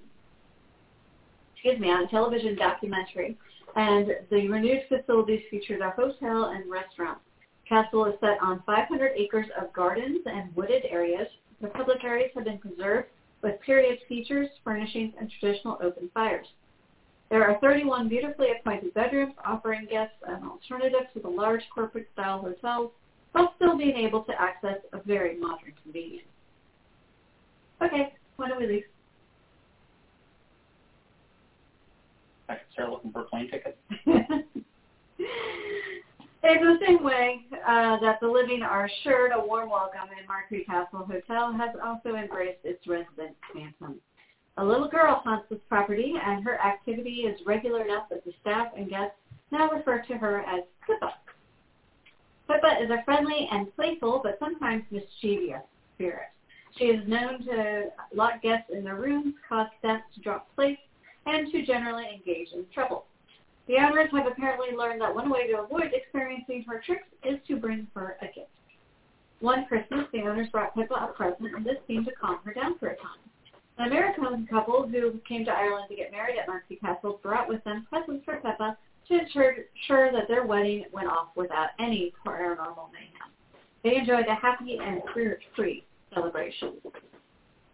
excuse 1.54 1.80
me, 1.80 1.90
on 1.90 2.08
television 2.08 2.54
documentary, 2.54 3.38
and 3.76 4.08
the 4.30 4.48
renewed 4.48 4.82
facilities 4.88 5.42
featured 5.50 5.80
a 5.80 5.90
hotel 5.90 6.52
and 6.54 6.70
restaurant. 6.70 7.18
Castle 7.66 8.04
is 8.06 8.14
set 8.20 8.42
on 8.42 8.62
500 8.66 9.12
acres 9.16 9.46
of 9.58 9.72
gardens 9.72 10.20
and 10.26 10.54
wooded 10.54 10.84
areas. 10.90 11.28
The 11.62 11.68
public 11.68 12.04
areas 12.04 12.30
have 12.34 12.44
been 12.44 12.58
preserved 12.58 13.08
with 13.42 13.60
period 13.62 14.00
features, 14.06 14.48
furnishings, 14.62 15.14
and 15.18 15.30
traditional 15.40 15.78
open 15.82 16.10
fires. 16.12 16.46
There 17.30 17.48
are 17.48 17.58
31 17.60 18.08
beautifully 18.08 18.48
appointed 18.58 18.92
bedrooms 18.92 19.34
offering 19.44 19.86
guests 19.88 20.16
an 20.26 20.42
alternative 20.44 21.06
to 21.14 21.20
the 21.20 21.28
large 21.28 21.62
corporate-style 21.72 22.40
hotels 22.40 22.90
while 23.32 23.54
still 23.54 23.78
being 23.78 23.96
able 23.96 24.24
to 24.24 24.32
access 24.40 24.78
a 24.92 25.00
very 25.02 25.38
modern 25.38 25.72
convenience. 25.82 26.26
Okay, 27.80 28.14
when 28.36 28.48
don't 28.48 28.58
we 28.58 28.66
leave? 28.66 28.84
I 32.48 32.54
can 32.54 32.64
start 32.72 32.90
looking 32.90 33.12
for 33.12 33.22
plane 33.22 33.48
tickets. 33.48 33.78
In 36.42 36.64
the 36.64 36.78
same 36.84 37.04
way 37.04 37.42
uh, 37.52 38.00
that 38.00 38.18
the 38.20 38.26
living 38.26 38.62
are 38.62 38.86
assured 38.86 39.30
a 39.34 39.38
warm 39.38 39.70
welcome 39.70 40.08
in 40.18 40.26
Markree 40.26 40.66
Castle 40.66 41.06
Hotel 41.06 41.52
has 41.52 41.76
also 41.84 42.16
embraced 42.16 42.64
its 42.64 42.84
resident 42.88 43.36
phantom. 43.52 44.00
A 44.56 44.64
little 44.64 44.88
girl 44.88 45.20
haunts 45.24 45.46
this 45.48 45.60
property, 45.68 46.14
and 46.22 46.44
her 46.44 46.60
activity 46.60 47.22
is 47.22 47.40
regular 47.46 47.84
enough 47.84 48.08
that 48.10 48.24
the 48.24 48.32
staff 48.40 48.68
and 48.76 48.90
guests 48.90 49.16
now 49.50 49.70
refer 49.70 50.00
to 50.02 50.14
her 50.14 50.40
as 50.40 50.64
Pippa. 50.86 51.14
Pippa 52.46 52.82
is 52.82 52.90
a 52.90 53.02
friendly 53.04 53.48
and 53.50 53.74
playful 53.76 54.20
but 54.22 54.38
sometimes 54.38 54.84
mischievous 54.90 55.62
spirit. 55.94 56.28
She 56.76 56.84
is 56.84 57.06
known 57.08 57.44
to 57.44 57.90
lock 58.14 58.42
guests 58.42 58.70
in 58.72 58.84
their 58.84 58.96
rooms, 58.96 59.34
cause 59.48 59.68
staff 59.78 60.02
to 60.14 60.20
drop 60.20 60.54
plates, 60.54 60.80
and 61.26 61.50
to 61.52 61.64
generally 61.64 62.06
engage 62.12 62.52
in 62.52 62.66
trouble. 62.72 63.06
The 63.66 63.76
owners 63.76 64.10
have 64.12 64.26
apparently 64.26 64.76
learned 64.76 65.00
that 65.00 65.14
one 65.14 65.30
way 65.30 65.46
to 65.46 65.60
avoid 65.60 65.92
experiencing 65.92 66.64
her 66.64 66.82
tricks 66.84 67.06
is 67.24 67.38
to 67.48 67.56
bring 67.56 67.86
her 67.94 68.16
a 68.20 68.26
gift. 68.26 68.50
One 69.40 69.64
Christmas, 69.66 70.06
the 70.12 70.22
owners 70.22 70.48
brought 70.50 70.74
Pippa 70.74 70.94
a 70.94 71.12
present, 71.14 71.54
and 71.54 71.64
this 71.64 71.78
seemed 71.86 72.06
to 72.06 72.12
calm 72.12 72.40
her 72.44 72.52
down 72.52 72.78
for 72.78 72.88
a 72.88 72.96
time. 72.96 73.29
An 73.80 73.86
American 73.86 74.46
couple 74.46 74.86
who 74.86 75.18
came 75.26 75.46
to 75.46 75.50
Ireland 75.50 75.86
to 75.88 75.96
get 75.96 76.12
married 76.12 76.36
at 76.38 76.46
Markree 76.46 76.78
Castle 76.78 77.18
brought 77.22 77.48
with 77.48 77.64
them 77.64 77.86
presents 77.88 78.22
for 78.26 78.36
Pippa 78.36 78.76
to 79.08 79.18
ensure 79.18 80.12
that 80.12 80.28
their 80.28 80.44
wedding 80.44 80.84
went 80.92 81.08
off 81.08 81.28
without 81.34 81.70
any 81.78 82.12
paranormal 82.26 82.92
mayhem. 82.92 83.32
They 83.82 83.96
enjoyed 83.96 84.26
a 84.26 84.34
happy 84.34 84.78
and 84.78 85.00
spirit-free 85.10 85.82
celebration. 86.12 86.74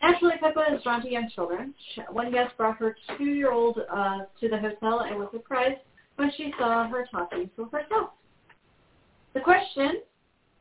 Naturally, 0.01 0.37
Pippa 0.41 0.77
is 0.77 0.83
drawn 0.85 1.03
to 1.03 1.11
young 1.11 1.29
children. 1.35 1.75
One 2.13 2.31
guest 2.31 2.57
brought 2.57 2.77
her 2.77 2.97
two-year-old 3.19 3.81
uh, 3.93 4.19
to 4.39 4.49
the 4.49 4.59
hotel 4.59 5.01
and 5.01 5.19
was 5.19 5.31
surprised 5.33 5.81
when 6.15 6.31
she 6.37 6.53
saw 6.57 6.87
her 6.89 7.09
talking 7.11 7.51
to 7.57 7.65
herself. 7.65 8.11
The 9.35 9.41
question, 9.41 10.03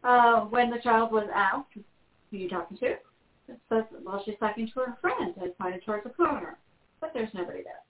uh, 0.04 0.46
when 0.46 0.72
the 0.72 0.80
child 0.80 1.12
was 1.12 1.30
asked, 1.32 1.68
who 1.76 2.38
are 2.38 2.40
you 2.40 2.50
talking 2.50 2.78
to? 2.78 2.96
It 3.48 3.60
says, 3.70 3.84
well, 4.04 4.22
she's 4.26 4.36
talking 4.40 4.68
to 4.74 4.80
her 4.82 4.98
friend 5.02 5.34
and 5.42 5.58
pointed 5.58 5.84
towards 5.86 6.04
the 6.04 6.10
corner, 6.10 6.58
but 7.00 7.12
there's 7.14 7.34
nobody 7.34 7.62
there. 7.64 7.82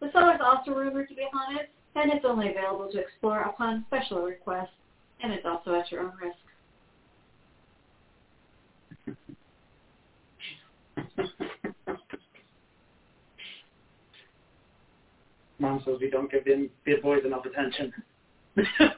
The 0.00 0.10
cellar 0.12 0.34
is 0.34 0.40
also 0.42 0.72
rumored 0.72 1.08
to 1.08 1.14
be 1.14 1.26
haunted, 1.32 1.68
and 1.94 2.10
it's 2.12 2.24
only 2.24 2.50
available 2.50 2.90
to 2.90 2.98
explore 2.98 3.42
upon 3.42 3.84
special 3.86 4.22
request, 4.22 4.72
and 5.22 5.32
it's 5.32 5.46
also 5.46 5.74
at 5.74 5.90
your 5.92 6.00
own 6.00 6.12
risk. 6.20 6.36
Mom 15.60 15.80
says 15.84 15.98
we 16.00 16.10
don't 16.10 16.28
give 16.28 16.48
in 16.48 16.68
big 16.84 17.00
boys 17.02 17.24
enough 17.24 17.46
attention. 17.46 17.92
I 18.56 18.90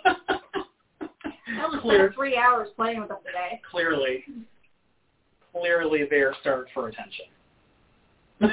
only 1.62 1.79
Clear. 1.81 1.99
spent 2.07 2.14
three 2.14 2.37
hours 2.38 2.70
playing 2.75 3.01
with 3.01 3.11
them 3.11 3.18
today. 3.18 3.61
Clearly, 3.70 4.25
clearly 5.55 6.05
they 6.09 6.17
are 6.17 6.35
starved 6.40 6.71
for 6.75 6.88
attention. 6.88 7.27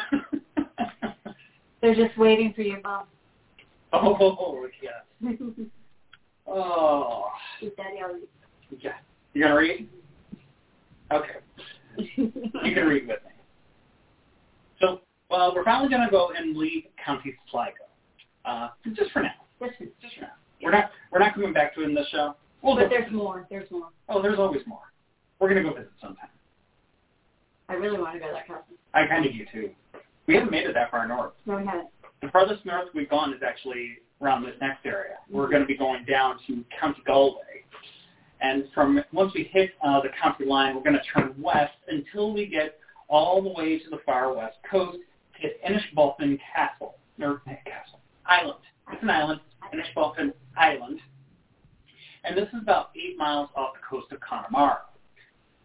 They're 1.82 1.96
just 1.96 2.18
waiting 2.18 2.54
for 2.54 2.62
you, 2.62 2.78
Mom. 2.84 3.06
oh 3.94 4.68
yes. 4.82 4.94
Oh 6.48 7.28
yeah. 8.80 8.92
You 9.34 9.44
gonna 9.44 9.56
read? 9.56 9.90
Okay. 11.12 11.40
You 12.16 12.32
can 12.74 12.88
read 12.88 13.08
with 13.08 13.20
me. 13.24 13.32
So, 14.80 15.02
well, 15.30 15.54
we're 15.56 15.64
finally 15.64 15.90
gonna 15.90 16.10
go 16.10 16.32
and 16.38 16.56
leave 16.56 16.84
County 17.04 17.36
Sligo. 17.50 17.72
Uh, 18.46 18.70
just 18.94 19.12
for 19.12 19.22
now. 19.22 19.30
Yes, 19.60 19.72
Just 20.02 20.16
for 20.16 20.22
now. 20.22 20.32
We're 20.64 20.72
not 20.72 20.92
we're 21.12 21.20
not 21.20 21.34
coming 21.34 21.54
back 21.54 21.74
to 21.76 21.82
it 21.82 21.86
in 21.86 21.96
this 21.96 22.08
show. 22.12 22.36
We'll 22.62 22.76
but 22.76 22.90
there's 22.90 23.12
more. 23.12 23.48
There's 23.50 23.70
more. 23.72 23.90
Oh, 24.08 24.22
there's 24.22 24.38
always 24.40 24.62
more. 24.68 24.80
We're 25.40 25.50
gonna 25.50 25.64
go 25.64 25.74
visit 25.74 25.92
sometime. 26.00 26.30
I 27.72 27.76
really 27.76 27.98
want 27.98 28.14
to 28.16 28.20
go 28.20 28.28
to 28.28 28.34
that 28.34 28.48
castle. 28.48 28.76
I 28.94 29.08
kind 29.08 29.26
of 29.26 29.32
do 29.32 29.46
too. 29.52 29.70
We 30.28 30.36
haven't 30.36 30.52
made 30.52 30.66
it 30.66 30.74
that 30.74 30.92
far 30.92 31.08
north. 31.08 31.32
No, 31.46 31.56
we 31.56 31.66
haven't. 31.66 31.88
The 32.22 32.28
farthest 32.28 32.66
north 32.66 32.90
we've 32.94 33.10
gone 33.10 33.34
is 33.34 33.40
actually 33.46 33.98
around 34.22 34.44
this 34.44 34.56
next 34.60 34.86
area. 34.86 35.16
We're 35.30 35.48
going 35.50 35.62
to 35.62 35.68
be 35.68 35.78
going 35.78 36.04
down 36.04 36.38
to 36.48 36.66
County 36.78 37.02
Galway. 37.08 37.64
And 38.42 38.66
from 38.74 39.02
once 39.14 39.32
we 39.34 39.50
hit 39.54 39.72
uh, 39.82 40.02
the 40.02 40.10
county 40.22 40.46
line, 40.46 40.76
we're 40.76 40.84
going 40.84 40.98
to 40.98 41.02
turn 41.14 41.34
west 41.42 41.74
until 41.88 42.34
we 42.34 42.46
get 42.46 42.78
all 43.08 43.42
the 43.42 43.50
way 43.50 43.80
to 43.80 43.90
the 43.90 44.00
far 44.06 44.34
west 44.34 44.58
coast 44.70 44.98
to 45.36 45.42
hit 45.42 45.62
Inishbofin 45.64 46.40
Castle. 46.54 46.96
Or 47.22 47.42
eh, 47.48 47.56
Castle. 47.66 48.00
Island. 48.26 48.60
It's 48.92 49.02
an 49.02 49.10
island. 49.10 49.40
Inishbofin 49.74 50.34
Island. 50.58 51.00
And 52.26 52.38
this 52.38 52.48
is 52.50 52.62
about 52.62 52.90
eight 52.98 53.18
miles 53.18 53.50
off 53.56 53.76
the 53.76 53.80
coast 53.90 54.12
of 54.12 54.20
Connemara. 54.20 54.82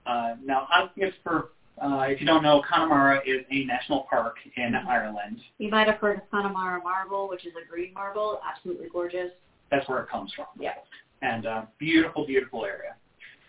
Uh, 0.06 0.34
now, 0.44 0.68
I 0.70 0.88
guess 0.96 1.12
for, 1.24 1.50
uh, 1.82 2.04
if 2.08 2.20
you 2.20 2.26
don't 2.26 2.42
know, 2.42 2.62
Connemara 2.68 3.20
is 3.26 3.44
a 3.50 3.64
national 3.64 4.06
park 4.08 4.36
in 4.56 4.74
Ireland. 4.74 5.38
You 5.58 5.70
might 5.70 5.86
have 5.86 5.96
heard 5.96 6.18
of 6.18 6.30
Connemara 6.30 6.82
marble, 6.82 7.28
which 7.28 7.44
is 7.44 7.52
a 7.62 7.70
green 7.70 7.92
marble, 7.92 8.40
absolutely 8.48 8.88
gorgeous. 8.92 9.30
That's 9.70 9.88
where 9.88 10.02
it 10.02 10.08
comes 10.08 10.32
from. 10.34 10.46
Yeah. 10.58 10.74
And 11.22 11.46
uh, 11.46 11.62
beautiful, 11.78 12.26
beautiful 12.26 12.64
area. 12.64 12.94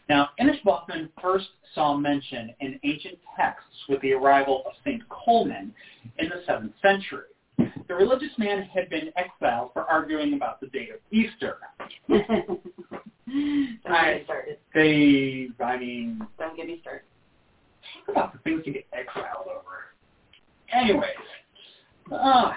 Now, 0.10 0.30
Inishbofin 0.40 1.10
first 1.22 1.48
saw 1.76 1.96
mention 1.98 2.54
in 2.62 2.80
ancient 2.84 3.18
texts 3.38 3.68
with 3.90 4.02
the 4.02 4.14
arrival 4.14 4.64
of 4.66 4.72
St. 4.86 5.04
Colman 5.10 5.74
in 6.18 6.30
the 6.30 6.52
7th 6.52 6.72
century. 6.82 7.26
The 7.88 7.94
religious 7.96 8.32
man 8.38 8.64
had 8.64 8.90
been 8.90 9.12
exiled 9.16 9.72
for 9.74 9.84
arguing 9.84 10.34
about 10.34 10.60
the 10.62 10.68
date 10.68 10.90
of 10.92 11.00
Easter. 11.12 11.58
Don't 12.08 12.22
get 13.28 13.92
I- 13.92 14.14
me 14.16 14.22
started. 14.26 14.58
They, 14.74 15.48
I 15.64 15.78
mean, 15.78 16.26
Don't 16.38 16.56
get 16.56 16.68
me 16.68 16.80
started. 16.82 17.04
Talk 18.06 18.16
about 18.16 18.34
the 18.34 18.40
things 18.40 18.64
you 18.66 18.74
get 18.74 18.86
exiled 18.94 19.48
over. 19.48 19.94
Anyways, 20.74 21.10
uh, 22.12 22.52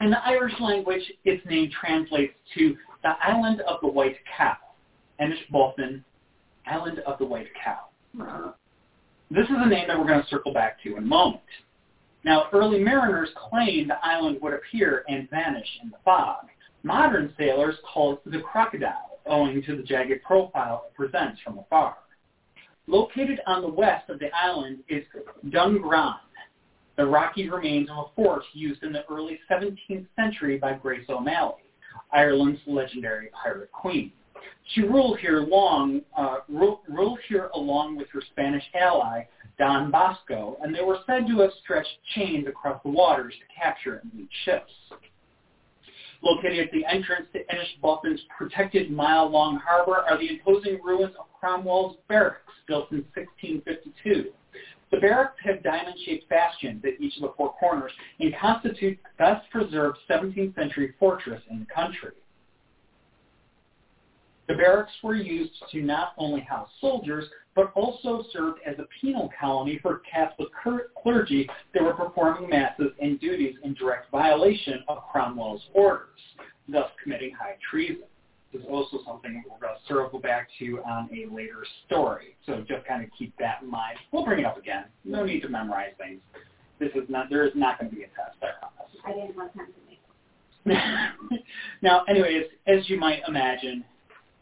in 0.00 0.10
the 0.10 0.24
Irish 0.24 0.54
language, 0.60 1.02
its 1.24 1.44
name 1.46 1.70
translates 1.78 2.34
to 2.56 2.76
the 3.02 3.10
Island 3.22 3.60
of 3.62 3.80
the 3.82 3.88
White 3.88 4.16
Cow. 4.36 4.56
Inishbofin, 5.20 6.02
Island 6.66 7.00
of 7.00 7.18
the 7.18 7.24
White 7.26 7.48
Cow. 7.62 8.54
This 9.30 9.44
is 9.44 9.56
a 9.56 9.68
name 9.68 9.86
that 9.88 9.98
we're 9.98 10.06
going 10.06 10.22
to 10.22 10.28
circle 10.28 10.52
back 10.52 10.82
to 10.82 10.96
in 10.96 11.04
a 11.04 11.06
moment. 11.06 11.42
Now, 12.24 12.46
early 12.52 12.80
mariners 12.80 13.30
claimed 13.48 13.90
the 13.90 14.04
island 14.04 14.38
would 14.42 14.54
appear 14.54 15.04
and 15.08 15.28
vanish 15.30 15.68
in 15.82 15.90
the 15.90 15.96
fog. 16.04 16.46
Modern 16.82 17.32
sailors 17.38 17.76
call 17.92 18.14
it 18.14 18.30
the 18.30 18.40
crocodile, 18.40 19.20
owing 19.26 19.62
to 19.62 19.76
the 19.76 19.82
jagged 19.82 20.22
profile 20.24 20.84
it 20.86 20.96
presents 20.96 21.40
from 21.42 21.58
afar. 21.58 21.96
Located 22.90 23.38
on 23.46 23.62
the 23.62 23.68
west 23.68 24.10
of 24.10 24.18
the 24.18 24.34
island 24.34 24.80
is 24.88 25.04
Dungran, 25.46 26.16
the 26.96 27.06
rocky 27.06 27.48
remains 27.48 27.88
of 27.88 27.98
a 27.98 28.04
fort 28.16 28.42
used 28.52 28.82
in 28.82 28.92
the 28.92 29.04
early 29.08 29.38
17th 29.48 30.06
century 30.16 30.58
by 30.58 30.72
Grace 30.72 31.06
O'Malley, 31.08 31.62
Ireland's 32.12 32.58
legendary 32.66 33.28
pirate 33.40 33.70
queen. 33.70 34.10
She 34.74 34.82
ruled 34.82 35.20
here 35.20 35.38
long, 35.38 36.00
uh, 36.16 36.38
ru- 36.48 36.80
ruled 36.88 37.20
here 37.28 37.48
along 37.54 37.96
with 37.96 38.08
her 38.08 38.22
Spanish 38.32 38.64
ally 38.74 39.22
Don 39.56 39.92
Bosco, 39.92 40.56
and 40.60 40.74
they 40.74 40.82
were 40.82 40.98
said 41.06 41.28
to 41.28 41.38
have 41.42 41.52
stretched 41.62 41.96
chains 42.16 42.48
across 42.48 42.82
the 42.82 42.90
waters 42.90 43.34
to 43.34 43.54
capture 43.54 44.00
and 44.02 44.10
lead 44.16 44.28
ships. 44.44 44.72
Located 46.22 46.66
at 46.66 46.72
the 46.72 46.84
entrance 46.84 47.26
to 47.32 47.38
Inishbofin's 47.38 48.20
protected 48.36 48.90
mile-long 48.90 49.56
harbor 49.56 49.96
are 49.96 50.18
the 50.18 50.28
imposing 50.28 50.78
ruins 50.84 51.14
of 51.18 51.26
Cromwell's 51.38 51.96
barracks, 52.08 52.42
built 52.66 52.92
in 52.92 52.98
1652. 53.14 54.30
The 54.90 54.98
barracks 54.98 55.36
have 55.44 55.62
diamond-shaped 55.62 56.28
bastions 56.28 56.84
at 56.84 57.00
each 57.00 57.16
of 57.16 57.22
the 57.22 57.32
four 57.36 57.54
corners 57.54 57.92
and 58.18 58.34
constitute 58.36 58.98
the 59.02 59.08
best-preserved 59.18 59.98
17th 60.10 60.54
century 60.56 60.94
fortress 60.98 61.40
in 61.50 61.60
the 61.60 61.66
country. 61.66 62.12
The 64.50 64.56
barracks 64.56 64.90
were 65.04 65.14
used 65.14 65.52
to 65.70 65.80
not 65.80 66.12
only 66.18 66.40
house 66.40 66.68
soldiers, 66.80 67.24
but 67.54 67.72
also 67.76 68.24
served 68.32 68.58
as 68.66 68.76
a 68.80 68.86
penal 69.00 69.30
colony 69.40 69.78
for 69.80 70.02
Catholic 70.12 70.48
cur- 70.52 70.88
clergy 71.00 71.48
that 71.72 71.84
were 71.84 71.94
performing 71.94 72.50
masses 72.50 72.90
and 73.00 73.20
duties 73.20 73.54
in 73.62 73.74
direct 73.74 74.10
violation 74.10 74.82
of 74.88 75.04
Cromwell's 75.12 75.62
orders, 75.72 76.18
thus 76.68 76.90
committing 77.00 77.32
high 77.32 77.58
treason. 77.70 78.02
This 78.52 78.62
is 78.62 78.66
also 78.68 78.98
something 79.06 79.40
we're 79.48 79.64
going 79.64 79.78
to 79.78 79.86
circle 79.86 80.18
back 80.18 80.48
to 80.58 80.82
on 80.82 81.08
a 81.16 81.32
later 81.32 81.64
story. 81.86 82.34
So 82.44 82.64
just 82.66 82.84
kind 82.88 83.04
of 83.04 83.10
keep 83.16 83.32
that 83.38 83.62
in 83.62 83.70
mind. 83.70 83.98
We'll 84.10 84.24
bring 84.24 84.40
it 84.40 84.46
up 84.46 84.58
again. 84.58 84.86
No 85.04 85.24
need 85.24 85.42
to 85.42 85.48
memorize 85.48 85.92
things. 85.96 86.20
This 86.80 86.90
is 86.96 87.08
not. 87.08 87.30
There 87.30 87.46
is 87.46 87.52
not 87.54 87.78
going 87.78 87.90
to 87.90 87.96
be 87.96 88.02
a 88.02 88.06
test. 88.06 88.36
I 88.42 88.58
promise. 88.58 88.96
I 89.06 89.12
didn't 89.12 89.38
have 89.38 89.54
time 89.54 89.66
to 89.66 90.66
make 90.66 91.30
one. 91.30 91.38
now, 91.82 92.02
anyways, 92.08 92.46
as 92.66 92.88
you 92.90 92.98
might 92.98 93.20
imagine, 93.28 93.84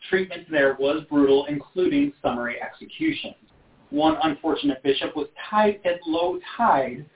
treatment 0.08 0.46
there 0.50 0.76
was 0.78 1.04
brutal, 1.08 1.46
including 1.46 2.12
summary 2.22 2.56
executions. 2.60 3.34
One 3.90 4.16
unfortunate 4.22 4.82
bishop 4.82 5.16
was 5.16 5.28
tied 5.50 5.80
at 5.84 6.00
low 6.06 6.38
tide 6.56 7.06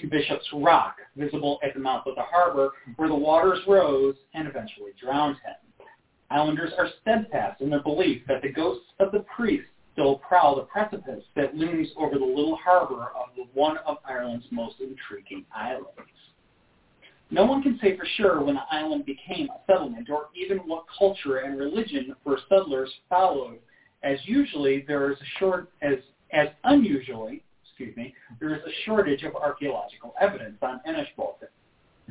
to 0.00 0.06
Bishop's 0.08 0.48
Rock, 0.54 0.96
visible 1.16 1.58
at 1.62 1.74
the 1.74 1.80
mouth 1.80 2.06
of 2.06 2.14
the 2.14 2.22
harbor, 2.22 2.70
where 2.96 3.08
the 3.08 3.14
waters 3.14 3.60
rose 3.68 4.16
and 4.34 4.48
eventually 4.48 4.92
drowned 5.02 5.36
him. 5.44 5.86
Islanders 6.30 6.72
are 6.78 6.88
steadfast 7.02 7.60
in 7.60 7.68
their 7.68 7.82
belief 7.82 8.22
that 8.26 8.40
the 8.40 8.50
ghosts 8.50 8.86
of 9.00 9.12
the 9.12 9.24
priests 9.36 9.68
still 9.92 10.16
prowl 10.16 10.56
the 10.56 10.62
precipice 10.62 11.22
that 11.36 11.54
looms 11.54 11.88
over 11.98 12.18
the 12.18 12.24
little 12.24 12.56
harbor 12.56 13.08
of 13.14 13.46
one 13.52 13.76
of 13.86 13.98
Ireland's 14.08 14.46
most 14.50 14.76
intriguing 14.80 15.44
islands. 15.54 15.88
No 17.32 17.46
one 17.46 17.62
can 17.62 17.78
say 17.82 17.96
for 17.96 18.04
sure 18.18 18.44
when 18.44 18.56
the 18.56 18.62
island 18.70 19.06
became 19.06 19.48
a 19.48 19.60
settlement 19.66 20.10
or 20.10 20.26
even 20.36 20.58
what 20.58 20.84
culture 20.98 21.38
and 21.38 21.58
religion 21.58 22.14
first 22.22 22.42
settlers 22.50 22.92
followed, 23.08 23.58
as 24.02 24.18
usually 24.24 24.84
there 24.86 25.10
is 25.10 25.16
a 25.18 25.38
short 25.38 25.70
as 25.80 25.94
as 26.32 26.48
unusually, 26.64 27.42
excuse 27.64 27.96
me, 27.96 28.14
there 28.38 28.54
is 28.54 28.60
a 28.66 28.72
shortage 28.84 29.22
of 29.22 29.34
archaeological 29.34 30.14
evidence 30.20 30.58
on 30.60 30.80
Inishbofin. 30.86 31.48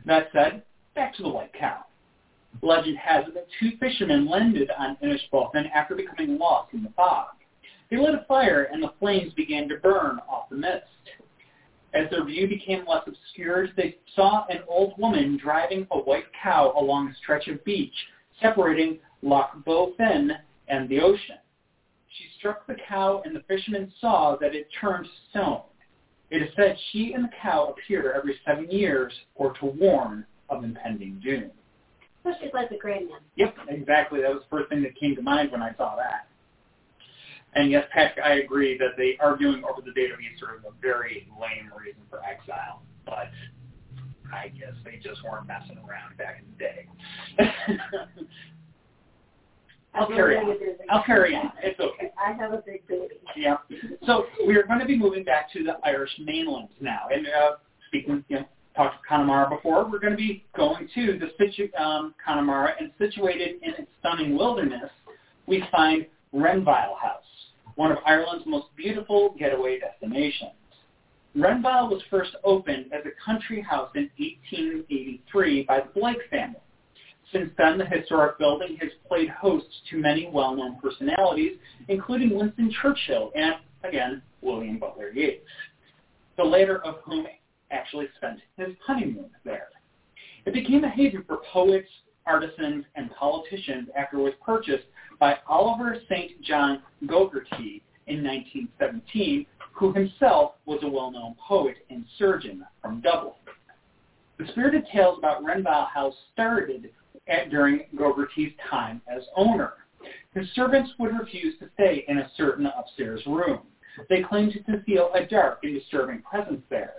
That 0.05 0.29
said, 0.33 0.63
back 0.95 1.15
to 1.15 1.23
the 1.23 1.29
white 1.29 1.53
cow. 1.53 1.85
Legend 2.63 2.97
has 2.97 3.27
it 3.27 3.35
that 3.35 3.47
two 3.59 3.77
fishermen 3.79 4.27
landed 4.27 4.71
on 4.77 4.97
Inishbofin 5.03 5.69
after 5.73 5.95
becoming 5.95 6.39
lost 6.39 6.73
in 6.73 6.81
the 6.81 6.89
fog. 6.95 7.27
They 7.91 7.97
lit 7.97 8.15
a 8.15 8.25
fire 8.27 8.69
and 8.71 8.81
the 8.81 8.93
flames 8.99 9.33
began 9.33 9.69
to 9.69 9.77
burn 9.77 10.19
off 10.27 10.49
the 10.49 10.55
mist. 10.55 10.85
As 11.93 12.09
their 12.09 12.23
view 12.23 12.47
became 12.47 12.85
less 12.87 13.03
obscured, 13.05 13.73
they 13.75 13.97
saw 14.15 14.45
an 14.49 14.59
old 14.67 14.93
woman 14.97 15.37
driving 15.41 15.85
a 15.91 15.99
white 15.99 16.25
cow 16.41 16.73
along 16.77 17.09
a 17.09 17.15
stretch 17.15 17.47
of 17.47 17.63
beach 17.65 17.93
separating 18.41 18.99
Lough 19.21 19.49
Bofin 19.67 20.31
and 20.67 20.87
the 20.89 21.01
ocean. 21.01 21.37
She 22.17 22.25
struck 22.39 22.65
the 22.65 22.75
cow 22.87 23.21
and 23.25 23.35
the 23.35 23.41
fishermen 23.41 23.91
saw 23.99 24.37
that 24.39 24.55
it 24.55 24.67
turned 24.79 25.07
stone. 25.29 25.61
It 26.29 26.41
is 26.41 26.49
said 26.55 26.77
she 26.91 27.13
and 27.13 27.25
the 27.25 27.29
cow 27.41 27.73
appear 27.75 28.13
every 28.13 28.39
seven 28.45 28.69
years 28.71 29.13
or 29.35 29.53
to 29.59 29.65
warn 29.65 30.25
of 30.49 30.63
impending 30.63 31.19
doom. 31.23 31.51
Especially 32.23 32.51
like 32.53 32.69
the 32.69 32.77
Grand 32.77 33.09
Man. 33.09 33.19
Yep, 33.35 33.55
exactly. 33.69 34.21
That 34.21 34.31
was 34.31 34.43
the 34.43 34.57
first 34.57 34.69
thing 34.69 34.83
that 34.83 34.97
came 34.97 35.15
to 35.15 35.21
mind 35.21 35.51
when 35.51 35.61
I 35.61 35.73
saw 35.75 35.95
that. 35.97 36.27
And 37.53 37.69
yes, 37.69 37.85
Patrick, 37.91 38.25
I 38.25 38.35
agree 38.35 38.77
that 38.77 38.91
they 38.97 39.17
arguing 39.19 39.63
over 39.63 39.81
the 39.81 39.91
date 39.91 40.11
of 40.11 40.19
Easter 40.19 40.55
is 40.57 40.63
a 40.65 40.71
very 40.81 41.27
lame 41.39 41.71
reason 41.77 42.01
for 42.09 42.19
exile. 42.23 42.81
But 43.05 43.29
I 44.33 44.47
guess 44.49 44.73
they 44.85 44.97
just 45.03 45.23
weren't 45.23 45.47
messing 45.47 45.77
around 45.77 46.17
back 46.17 46.41
in 46.41 46.45
the 46.51 46.57
day. 46.57 46.87
I'll 49.93 50.07
carry 50.07 50.37
on. 50.37 50.55
I'll 50.89 51.03
carry 51.03 51.35
on. 51.35 51.51
It's 51.61 51.79
okay. 51.79 52.11
I 52.25 52.31
have 52.33 52.53
a 52.53 52.63
big 52.65 52.87
baby. 52.87 53.15
Yeah. 53.35 53.57
So 54.05 54.25
we 54.47 54.55
are 54.55 54.63
going 54.63 54.79
to 54.79 54.85
be 54.85 54.97
moving 54.97 55.23
back 55.23 55.51
to 55.53 55.63
the 55.63 55.73
Irish 55.83 56.11
mainland 56.23 56.69
now. 56.79 57.07
And 57.13 57.27
uh, 57.27 57.51
speaking, 57.87 58.23
you 58.29 58.37
know, 58.37 58.45
talked 58.75 59.01
to 59.03 59.07
Connemara 59.07 59.49
before, 59.49 59.89
we're 59.89 59.99
going 59.99 60.13
to 60.13 60.17
be 60.17 60.45
going 60.55 60.87
to 60.95 61.19
the 61.19 61.31
situ- 61.37 61.75
um, 61.77 62.15
Connemara, 62.25 62.73
and 62.79 62.91
situated 62.97 63.61
in 63.61 63.71
its 63.71 63.91
stunning 63.99 64.37
wilderness, 64.37 64.89
we 65.45 65.63
find 65.71 66.05
Renvyle 66.33 66.97
House, 66.97 67.23
one 67.75 67.91
of 67.91 67.97
Ireland's 68.05 68.45
most 68.45 68.67
beautiful 68.75 69.35
getaway 69.37 69.79
destinations. 69.79 70.51
Renvyle 71.35 71.89
was 71.89 72.01
first 72.09 72.35
opened 72.43 72.91
as 72.91 73.03
a 73.05 73.25
country 73.25 73.61
house 73.61 73.89
in 73.95 74.09
1883 74.17 75.63
by 75.63 75.79
the 75.79 75.99
Blake 75.99 76.17
family. 76.29 76.59
Since 77.31 77.51
then, 77.57 77.77
the 77.77 77.85
historic 77.85 78.37
building 78.37 78.77
has 78.81 78.89
played 79.07 79.29
host 79.29 79.67
to 79.89 79.97
many 79.97 80.29
well-known 80.31 80.77
personalities, 80.81 81.53
including 81.87 82.37
Winston 82.37 82.73
Churchill 82.81 83.31
and, 83.35 83.55
again, 83.85 84.21
William 84.41 84.77
Butler 84.77 85.11
Yeats, 85.11 85.45
the 86.35 86.43
latter 86.43 86.83
of 86.83 86.95
whom 87.05 87.25
actually 87.71 88.07
spent 88.17 88.39
his 88.57 88.75
honeymoon 88.85 89.29
there. 89.45 89.69
It 90.45 90.53
became 90.53 90.83
a 90.83 90.89
haven 90.89 91.23
for 91.25 91.37
poets, 91.53 91.87
artisans, 92.25 92.83
and 92.95 93.09
politicians 93.11 93.87
after 93.97 94.17
it 94.17 94.23
was 94.23 94.33
purchased 94.45 94.85
by 95.21 95.37
Oliver 95.47 95.97
St. 96.09 96.41
John 96.41 96.81
Gogarty 97.05 97.83
in 98.07 98.23
1917, 98.23 99.45
who 99.71 99.93
himself 99.93 100.53
was 100.65 100.79
a 100.81 100.89
well-known 100.89 101.35
poet 101.47 101.77
and 101.91 102.03
surgeon 102.17 102.65
from 102.81 103.01
Dublin. 103.01 103.35
The 104.39 104.47
spirited 104.47 104.87
tales 104.91 105.19
about 105.19 105.43
Renvyle 105.43 105.85
House 105.85 106.15
started 106.33 106.89
at, 107.27 107.51
during 107.51 107.83
Gogarty's 107.95 108.53
time 108.67 108.99
as 109.15 109.21
owner. 109.37 109.73
His 110.33 110.47
servants 110.55 110.89
would 110.97 111.15
refuse 111.15 111.53
to 111.59 111.69
stay 111.75 112.03
in 112.07 112.17
a 112.17 112.31
certain 112.35 112.65
upstairs 112.65 113.21
room. 113.27 113.59
They 114.09 114.23
claimed 114.23 114.53
to 114.53 114.81
feel 114.85 115.11
a 115.13 115.27
dark 115.27 115.59
and 115.61 115.79
disturbing 115.79 116.23
presence 116.23 116.63
there. 116.71 116.93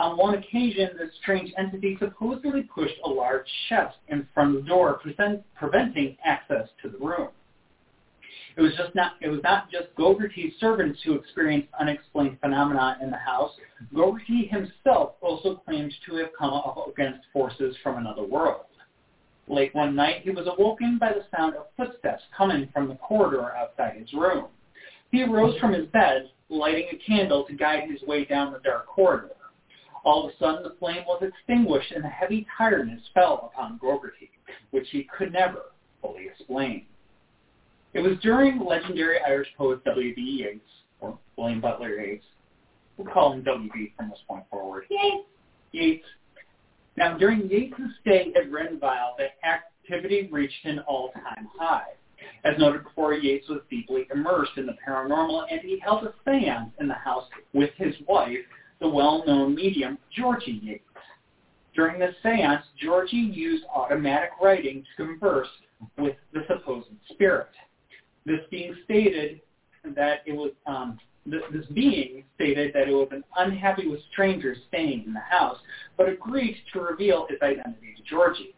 On 0.00 0.16
one 0.16 0.34
occasion, 0.34 0.88
this 0.98 1.14
strange 1.22 1.52
entity 1.56 1.96
supposedly 2.00 2.62
pushed 2.62 2.96
a 3.04 3.08
large 3.08 3.46
chest 3.68 3.98
in 4.08 4.26
front 4.34 4.56
of 4.56 4.64
the 4.64 4.68
door, 4.68 5.00
preventing 5.54 6.16
access 6.24 6.66
to 6.82 6.88
the 6.88 6.98
room. 6.98 7.28
It 8.56 8.60
was 8.60 8.74
just 8.76 8.94
not 8.94 9.12
it 9.20 9.28
was 9.28 9.42
not 9.42 9.70
just 9.70 9.94
Gogarty's 9.96 10.54
servants 10.60 11.00
who 11.04 11.14
experienced 11.14 11.68
unexplained 11.78 12.38
phenomena 12.40 12.98
in 13.00 13.10
the 13.10 13.16
house. 13.16 13.52
Gogarty 13.94 14.48
himself 14.48 15.14
also 15.20 15.56
claimed 15.64 15.92
to 16.06 16.16
have 16.16 16.30
come 16.38 16.52
up 16.52 16.86
against 16.88 17.20
forces 17.32 17.76
from 17.82 17.98
another 17.98 18.24
world. 18.24 18.66
Late 19.48 19.74
one 19.74 19.94
night, 19.94 20.22
he 20.22 20.30
was 20.30 20.46
awoken 20.46 20.98
by 20.98 21.12
the 21.12 21.24
sound 21.36 21.54
of 21.56 21.66
footsteps 21.76 22.22
coming 22.36 22.68
from 22.72 22.88
the 22.88 22.94
corridor 22.96 23.54
outside 23.56 23.96
his 23.96 24.12
room. 24.12 24.46
He 25.10 25.22
arose 25.22 25.58
from 25.58 25.72
his 25.72 25.86
bed, 25.88 26.30
lighting 26.48 26.86
a 26.92 26.96
candle 26.96 27.44
to 27.44 27.54
guide 27.54 27.90
his 27.90 28.02
way 28.02 28.24
down 28.24 28.52
the 28.52 28.60
dark 28.60 28.86
corridor. 28.86 29.34
All 30.04 30.24
of 30.24 30.32
a 30.32 30.36
sudden, 30.38 30.62
the 30.62 30.76
flame 30.78 31.04
was 31.06 31.22
extinguished 31.22 31.92
and 31.92 32.04
a 32.04 32.08
heavy 32.08 32.46
tiredness 32.56 33.02
fell 33.14 33.50
upon 33.52 33.78
Gogarty, 33.78 34.30
which 34.70 34.88
he 34.90 35.04
could 35.04 35.32
never 35.32 35.72
fully 36.00 36.26
explain. 36.26 36.86
It 37.94 38.00
was 38.00 38.18
during 38.22 38.64
legendary 38.64 39.18
Irish 39.26 39.48
poet 39.56 39.84
W.B. 39.84 40.20
Yeats, 40.20 40.60
or 41.00 41.18
William 41.36 41.60
Butler 41.60 42.00
Yeats, 42.00 42.24
we'll 42.96 43.12
call 43.12 43.32
him 43.32 43.42
W.B. 43.42 43.92
from 43.96 44.08
this 44.08 44.18
point 44.26 44.44
forward. 44.50 44.84
Yeats. 44.90 45.26
Yeats 45.72 46.04
now, 46.96 47.16
during 47.16 47.48
Yeats' 47.48 47.74
stay 48.00 48.32
at 48.36 48.50
Renvyle, 48.50 49.16
the 49.16 49.28
activity 49.46 50.28
reached 50.30 50.64
an 50.64 50.80
all-time 50.80 51.48
high. 51.58 51.92
As 52.44 52.58
noted 52.58 52.84
before, 52.84 53.14
Yeats 53.14 53.48
was 53.48 53.60
deeply 53.70 54.06
immersed 54.12 54.52
in 54.56 54.66
the 54.66 54.76
paranormal, 54.86 55.46
and 55.50 55.60
he 55.60 55.78
held 55.80 56.04
a 56.04 56.12
seance 56.24 56.70
in 56.80 56.88
the 56.88 56.94
house 56.94 57.24
with 57.52 57.70
his 57.76 57.94
wife, 58.06 58.38
the 58.80 58.88
well-known 58.88 59.54
medium 59.54 59.98
Georgie 60.14 60.60
Yeats. 60.62 60.84
During 61.74 61.98
the 61.98 62.14
seance, 62.22 62.64
Georgie 62.78 63.16
used 63.16 63.64
automatic 63.74 64.30
writing 64.42 64.84
to 64.84 65.06
converse 65.06 65.48
with 65.96 66.16
the 66.34 66.44
supposed 66.46 66.88
spirit. 67.10 67.48
This 68.24 68.40
being 68.50 68.76
stated 68.84 69.40
that 69.94 70.20
it 70.26 70.32
was 70.32 70.52
um, 70.66 70.98
this 71.26 71.66
being 71.72 72.24
stated 72.34 72.72
that 72.74 72.88
it 72.88 72.92
was 72.92 73.08
an 73.12 73.22
unhappy 73.36 73.88
with 73.88 74.00
strangers 74.12 74.58
staying 74.68 75.04
in 75.06 75.12
the 75.12 75.20
house, 75.20 75.58
but 75.96 76.08
agreed 76.08 76.56
to 76.72 76.80
reveal 76.80 77.26
its 77.30 77.42
identity 77.42 77.94
to 77.96 78.02
Georgie. 78.02 78.54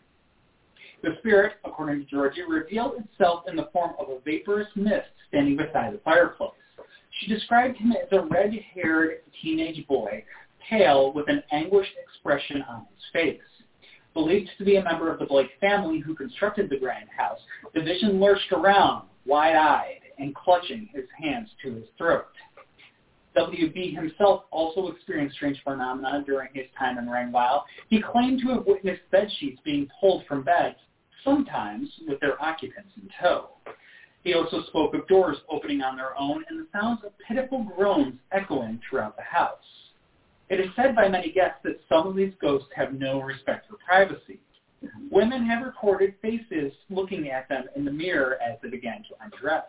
The 1.03 1.17
spirit, 1.19 1.55
according 1.65 2.01
to 2.01 2.11
Georgie, 2.11 2.43
revealed 2.49 2.95
itself 2.99 3.45
in 3.47 3.57
the 3.57 3.69
form 3.73 3.93
of 3.99 4.09
a 4.09 4.21
vaporous 4.25 4.69
mist 4.75 5.09
standing 5.29 5.57
beside 5.57 5.93
the 5.93 6.01
fireplace. 6.03 6.53
She 7.21 7.27
described 7.27 7.77
him 7.77 7.93
as 7.93 8.09
a 8.13 8.23
red-haired 8.23 9.21
teenage 9.43 9.87
boy, 9.87 10.25
pale 10.69 11.13
with 11.13 11.29
an 11.29 11.43
anguished 11.53 11.93
expression 12.03 12.63
on 12.63 12.87
his 12.95 13.05
face. 13.13 13.41
Believed 14.15 14.49
to 14.59 14.65
be 14.65 14.77
a 14.77 14.83
member 14.83 15.13
of 15.13 15.19
the 15.19 15.27
Blake 15.27 15.51
family 15.61 15.99
who 15.99 16.15
constructed 16.15 16.71
the 16.71 16.79
grand 16.79 17.09
house, 17.15 17.41
the 17.75 17.83
vision 17.83 18.21
lurched 18.21 18.53
around, 18.53 19.07
wide-eyed, 19.27 20.01
and 20.19 20.35
clutching 20.35 20.89
his 20.93 21.05
hands 21.19 21.49
to 21.63 21.75
his 21.75 21.85
throat. 21.99 22.27
W.B. 23.35 23.95
himself 23.95 24.45
also 24.53 24.89
experienced 24.89 25.37
strange 25.37 25.61
phenomena 25.65 26.23
during 26.25 26.49
his 26.55 26.67
time 26.79 26.99
in 26.99 27.07
Renvyle. 27.07 27.65
He 27.89 28.01
claimed 28.01 28.41
to 28.43 28.55
have 28.55 28.67
witnessed 28.67 29.03
bed 29.11 29.29
sheets 29.39 29.61
being 29.65 29.89
pulled 30.01 30.25
from 30.27 30.43
beds, 30.43 30.77
sometimes 31.25 31.89
with 32.07 32.21
their 32.21 32.41
occupants 32.41 32.91
in 32.97 33.09
tow. 33.21 33.49
He 34.23 34.35
also 34.35 34.63
spoke 34.69 34.95
of 34.95 35.07
doors 35.09 35.37
opening 35.51 35.83
on 35.83 35.97
their 35.97 36.19
own 36.19 36.45
and 36.49 36.61
the 36.61 36.67
sounds 36.73 37.01
of 37.05 37.13
pitiful 37.27 37.67
groans 37.77 38.15
echoing 38.33 38.81
throughout 38.89 39.17
the 39.17 39.23
house. 39.23 39.59
It 40.49 40.61
is 40.61 40.69
said 40.77 40.95
by 40.95 41.09
many 41.09 41.33
guests 41.33 41.59
that 41.65 41.81
some 41.89 42.07
of 42.07 42.15
these 42.15 42.33
ghosts 42.41 42.69
have 42.75 42.95
no 42.95 43.21
respect 43.21 43.69
for 43.69 43.77
privacy. 43.85 44.41
Women 45.11 45.47
have 45.47 45.65
recorded 45.65 46.15
faces 46.21 46.73
looking 46.91 47.31
at 47.31 47.49
them 47.49 47.65
in 47.77 47.85
the 47.85 47.91
mirror 47.91 48.37
as 48.43 48.59
they 48.63 48.69
began 48.69 49.03
to 49.05 49.15
undress. 49.23 49.65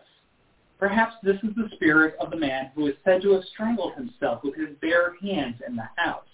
Perhaps 0.78 1.14
this 1.22 1.36
is 1.42 1.54
the 1.56 1.70
spirit 1.74 2.16
of 2.20 2.30
the 2.30 2.36
man 2.36 2.70
who 2.74 2.86
is 2.86 2.94
said 3.04 3.22
to 3.22 3.32
have 3.32 3.44
strangled 3.54 3.94
himself 3.94 4.42
with 4.44 4.54
his 4.54 4.76
bare 4.80 5.14
hands 5.22 5.56
in 5.66 5.76
the 5.76 5.88
house. 5.96 6.24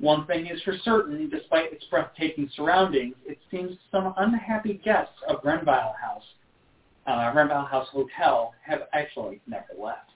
One 0.00 0.26
thing 0.26 0.46
is 0.46 0.60
for 0.62 0.76
certain, 0.84 1.30
despite 1.30 1.72
its 1.72 1.84
breathtaking 1.84 2.50
surroundings, 2.56 3.14
it 3.24 3.38
seems 3.50 3.78
some 3.90 4.12
unhappy 4.16 4.80
guests 4.84 5.14
of 5.28 5.36
Renvyle 5.44 5.94
House, 5.94 6.24
uh, 7.06 7.32
Renvyle 7.32 7.68
House 7.70 7.86
Hotel, 7.92 8.52
have 8.66 8.80
actually 8.92 9.40
never 9.46 9.68
left. 9.78 10.10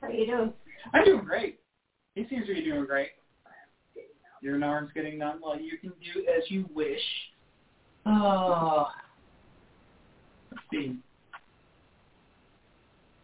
How 0.00 0.08
are 0.08 0.12
you 0.12 0.26
doing? 0.26 0.52
I'm 0.94 1.04
doing 1.04 1.24
great. 1.24 1.60
He 2.14 2.26
seems 2.30 2.46
to 2.46 2.54
be 2.54 2.64
doing 2.64 2.86
great. 2.86 3.10
Your 4.40 4.62
arm's 4.64 4.90
getting 4.94 5.18
done. 5.18 5.40
Well, 5.42 5.60
you 5.60 5.76
can 5.78 5.90
do 5.90 6.20
as 6.20 6.50
you 6.50 6.68
wish. 6.74 7.02
Oh, 8.06 8.88
let's 10.50 10.62
see. 10.72 10.96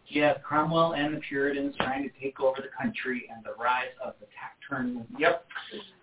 Yeah, 0.09 0.35
Cromwell 0.39 0.95
and 0.95 1.17
the 1.17 1.21
Puritans 1.21 1.75
trying 1.77 2.03
to 2.03 2.11
take 2.21 2.39
over 2.41 2.61
the 2.61 2.69
country 2.81 3.29
and 3.35 3.45
the 3.45 3.61
rise 3.61 3.95
of 4.05 4.15
the 4.21 4.27
Tactern. 4.27 5.05
Yep, 5.19 5.47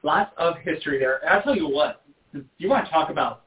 lots 0.02 0.32
of 0.38 0.58
history 0.58 0.99
there. 0.99 1.21
I'll 1.30 1.41
tell 1.41 1.56
you 1.56 1.69
what, 1.69 2.04
you 2.58 2.69
want 2.69 2.86
to 2.86 2.91
talk 2.91 3.10
about 3.10 3.43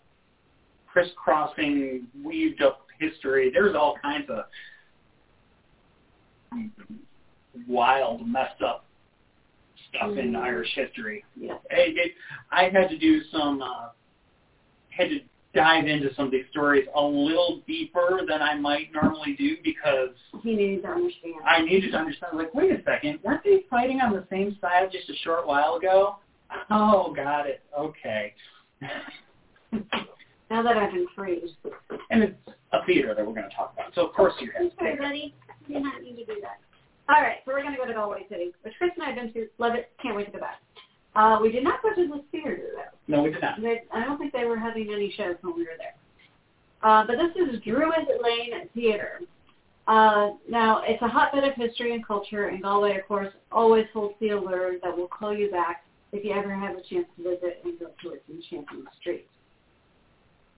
crisscrossing, 0.86 2.06
weaved 2.24 2.62
up 2.62 2.86
history. 2.98 3.50
There's 3.52 3.74
all 3.74 3.96
kinds 4.00 4.30
of 4.30 4.44
wild, 7.68 8.26
messed 8.26 8.62
up 8.62 8.75
stuff 10.06 10.18
mm. 10.18 10.28
in 10.28 10.36
Irish 10.36 10.72
history. 10.74 11.24
Yeah. 11.36 11.54
It, 11.70 11.96
it, 11.96 12.12
I 12.50 12.64
had 12.64 12.88
to 12.90 12.98
do 12.98 13.22
some, 13.32 13.62
uh, 13.62 13.88
had 14.90 15.08
to 15.08 15.18
dive 15.54 15.86
into 15.86 16.14
some 16.14 16.26
of 16.26 16.30
these 16.30 16.44
stories 16.50 16.86
a 16.94 17.02
little 17.02 17.62
deeper 17.66 18.20
than 18.28 18.42
I 18.42 18.54
might 18.54 18.92
normally 18.92 19.34
do 19.38 19.56
because 19.64 20.10
he 20.42 20.54
needed 20.54 20.82
to 20.82 20.88
understand. 20.88 21.34
I 21.46 21.62
needed 21.62 21.92
to 21.92 21.96
understand. 21.96 22.36
Like, 22.36 22.54
wait 22.54 22.72
a 22.72 22.82
second, 22.84 23.20
weren't 23.22 23.42
they 23.42 23.64
fighting 23.70 24.00
on 24.00 24.12
the 24.12 24.26
same 24.30 24.56
side 24.60 24.90
just 24.92 25.08
a 25.08 25.14
short 25.24 25.46
while 25.46 25.76
ago? 25.76 26.16
Oh, 26.70 27.12
got 27.14 27.46
it. 27.46 27.62
Okay. 27.76 28.34
now 30.50 30.62
that 30.62 30.76
I've 30.76 30.92
been 30.92 31.06
freed. 31.14 31.42
And 32.10 32.22
it's 32.22 32.36
a 32.72 32.84
theater 32.84 33.14
that 33.14 33.26
we're 33.26 33.34
going 33.34 33.48
to 33.48 33.56
talk 33.56 33.72
about. 33.72 33.94
So 33.94 34.06
of 34.06 34.14
course 34.14 34.34
you 34.40 34.50
have. 34.56 34.70
Sorry, 34.78 34.96
buddy. 34.96 35.34
You 35.66 35.74
did 35.74 35.82
not 35.82 36.02
need 36.02 36.16
to 36.16 36.24
do 36.24 36.40
that. 36.42 36.60
All 37.08 37.22
right, 37.22 37.38
so 37.44 37.52
we're 37.52 37.62
going 37.62 37.72
to 37.72 37.78
go 37.78 37.86
to 37.86 37.94
Galway 37.94 38.26
City, 38.28 38.52
which 38.62 38.74
Chris 38.78 38.90
and 38.96 39.04
I 39.04 39.12
have 39.12 39.16
been 39.16 39.32
to. 39.32 39.48
Love 39.58 39.74
it. 39.74 39.90
Can't 40.02 40.16
wait 40.16 40.26
to 40.26 40.32
go 40.32 40.40
back. 40.40 40.60
Uh, 41.14 41.38
we 41.40 41.50
did 41.50 41.64
not 41.64 41.82
go 41.82 41.94
to 41.94 42.08
the 42.08 42.22
theater 42.30 42.58
though. 42.74 43.16
No, 43.16 43.22
we 43.22 43.30
did 43.30 43.40
not. 43.40 43.60
They, 43.60 43.82
I 43.92 44.04
don't 44.04 44.18
think 44.18 44.32
they 44.32 44.44
were 44.44 44.58
having 44.58 44.92
any 44.92 45.14
shows 45.16 45.36
when 45.40 45.54
we 45.54 45.62
were 45.62 45.78
there. 45.78 45.94
Uh, 46.82 47.06
but 47.06 47.16
this 47.16 47.48
is 47.48 47.62
Druid 47.62 48.06
Lane 48.22 48.68
Theatre. 48.74 49.20
Uh, 49.88 50.30
now, 50.48 50.82
it's 50.84 51.00
a 51.00 51.08
hotbed 51.08 51.44
of 51.44 51.54
history 51.54 51.94
and 51.94 52.04
culture, 52.04 52.48
and 52.48 52.62
Galway, 52.62 52.98
of 52.98 53.06
course, 53.06 53.32
always 53.52 53.86
holds 53.94 54.14
the 54.20 54.30
allure 54.30 54.78
that 54.82 54.96
will 54.96 55.06
call 55.06 55.34
you 55.34 55.50
back 55.50 55.84
if 56.12 56.24
you 56.24 56.32
ever 56.32 56.52
have 56.54 56.76
a 56.76 56.82
chance 56.82 57.06
to 57.16 57.22
visit 57.22 57.60
and 57.64 57.78
go 57.78 57.86
to 58.02 58.10
its 58.14 58.22
enchanting 58.28 58.84
streets. 59.00 59.28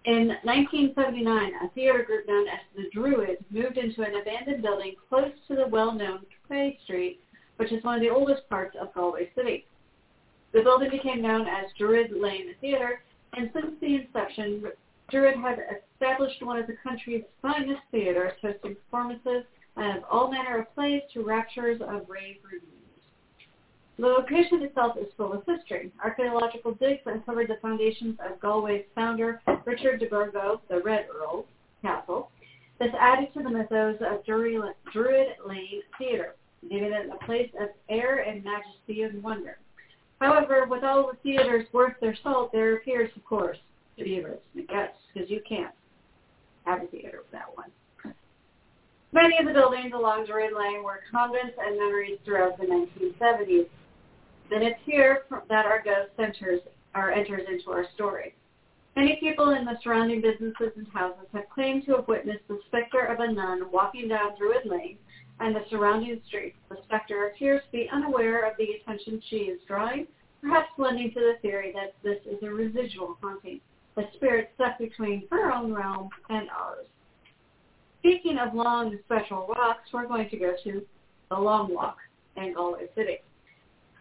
In 0.05 0.29
1979, 0.45 1.53
a 1.63 1.69
theater 1.71 2.03
group 2.03 2.27
known 2.29 2.49
as 2.49 2.61
the 2.75 2.89
Druids 2.91 3.43
moved 3.51 3.77
into 3.77 4.03
an 4.03 4.15
abandoned 4.15 4.63
building 4.63 4.95
close 5.09 5.33
to 5.49 5.57
the 5.57 5.67
well-known 5.67 6.21
Quay 6.49 6.79
Street, 6.85 7.21
which 7.57 7.73
is 7.73 7.85
one 7.85 7.97
of 7.97 8.01
the 8.01 8.09
oldest 8.09 8.49
parts 8.49 8.77
of 8.81 8.95
Galway 8.95 9.31
City. 9.35 9.67
The 10.53 10.63
building 10.63 10.91
became 10.91 11.21
known 11.21 11.47
as 11.47 11.67
Druid 11.77 12.13
Lane 12.13 12.55
Theatre, 12.61 13.03
and 13.35 13.51
since 13.53 13.79
the 13.81 13.97
inception, 13.97 14.65
Druid 15.11 15.37
had 15.37 15.59
established 15.95 16.43
one 16.43 16.59
of 16.59 16.67
the 16.67 16.77
country's 16.83 17.25
finest 17.43 17.83
theaters, 17.91 18.33
hosting 18.41 18.77
performances 18.77 19.45
of 19.77 20.05
all 20.11 20.31
manner 20.31 20.61
of 20.61 20.75
plays 20.75 21.03
to 21.13 21.25
raptures 21.25 21.81
of 21.83 22.09
rave 22.09 22.39
reviews. 22.45 22.78
The 23.99 24.07
location 24.07 24.63
itself 24.63 24.97
is 24.97 25.09
full 25.17 25.33
of 25.33 25.45
history. 25.45 25.91
Archaeological 26.03 26.73
digs 26.75 27.03
uncovered 27.05 27.49
the 27.49 27.59
foundations 27.61 28.17
of 28.25 28.39
Galway's 28.39 28.85
founder, 28.95 29.41
Richard 29.65 29.99
de 29.99 30.07
Burgo, 30.07 30.61
the 30.69 30.81
Red 30.81 31.09
Earl 31.13 31.47
Castle. 31.83 32.31
This 32.79 32.95
added 32.99 33.35
to 33.35 33.43
the 33.43 33.51
mythos 33.51 33.97
of 34.01 34.25
Druid 34.25 35.37
Lane 35.45 35.83
Theatre, 35.99 36.37
giving 36.63 36.93
it 36.93 37.11
a 37.11 37.25
place 37.25 37.51
of 37.61 37.71
air 37.89 38.21
and 38.21 38.45
majesty 38.45 39.03
and 39.03 39.21
wonder. 39.21 39.59
However, 40.21 40.67
with 40.71 40.85
all 40.85 41.11
the 41.11 41.19
theaters 41.25 41.67
worth 41.73 41.95
their 42.01 42.17
salt, 42.23 42.53
there 42.53 42.77
appears, 42.77 43.11
of 43.17 43.25
course, 43.25 43.59
to 43.97 44.05
be 44.05 44.19
a 44.19 44.29
risk. 44.29 44.43
Yes, 44.55 44.91
because 45.13 45.29
you 45.29 45.41
can't 45.49 45.75
have 46.67 46.85
a 46.85 46.87
theater 46.87 47.23
without 47.31 47.57
one. 47.57 47.73
Many 49.11 49.39
of 49.39 49.47
the 49.47 49.53
buildings 49.53 49.93
along 49.93 50.27
Druid 50.27 50.53
Lane 50.53 50.85
were 50.85 51.01
convents 51.11 51.57
and 51.59 51.79
memories 51.79 52.19
throughout 52.25 52.59
the 52.59 52.67
1970s. 52.67 53.67
Then 54.51 54.63
it's 54.63 54.81
here 54.85 55.25
that 55.49 55.67
our 55.67 55.83
ghost 55.83 56.11
centers 56.17 56.61
or 56.95 57.13
enters 57.13 57.47
into 57.49 57.71
our 57.71 57.87
story. 57.95 58.35
Many 58.97 59.17
people 59.21 59.51
in 59.51 59.65
the 59.65 59.79
surrounding 59.83 60.21
businesses 60.21 60.73
and 60.77 60.89
houses 60.89 61.27
have 61.33 61.49
claimed 61.51 61.85
to 61.87 61.97
have 61.97 62.09
witnessed 62.09 62.49
the 62.49 62.59
specter 62.67 63.05
of 63.05 63.21
a 63.21 63.33
nun 63.33 63.71
walking 63.71 64.09
down 64.09 64.37
Druid 64.39 64.67
Lane 64.67 64.99
and 65.41 65.55
the 65.55 65.65
surrounding 65.71 66.21
streets. 66.27 66.57
The 66.69 66.79
specter 66.85 67.29
appears 67.29 67.63
to 67.67 67.71
be 67.71 67.89
unaware 67.93 68.49
of 68.49 68.57
the 68.59 68.73
attention 68.73 69.23
she 69.29 69.37
is 69.37 69.61
drawing, 69.69 70.09
perhaps 70.41 70.71
lending 70.79 71.13
to 71.13 71.21
the 71.21 71.35
theory 71.43 71.73
that 71.75 71.95
this 72.03 72.19
is 72.27 72.43
a 72.43 72.51
residual 72.51 73.17
haunting, 73.23 73.61
a 73.97 74.03
spirit 74.15 74.51
stuck 74.57 74.79
between 74.79 75.29
her 75.31 75.53
own 75.53 75.73
realm 75.73 76.09
and 76.31 76.49
ours. 76.51 76.87
Speaking 78.01 78.39
of 78.39 78.55
long 78.55 78.99
special 79.05 79.47
walks, 79.49 79.93
we're 79.93 80.07
going 80.07 80.29
to 80.31 80.37
go 80.37 80.55
to 80.65 80.83
the 81.31 81.37
Long 81.37 81.75
Walk 81.75 81.99
in 82.37 82.55
Galway 82.55 82.87
City. 82.97 83.19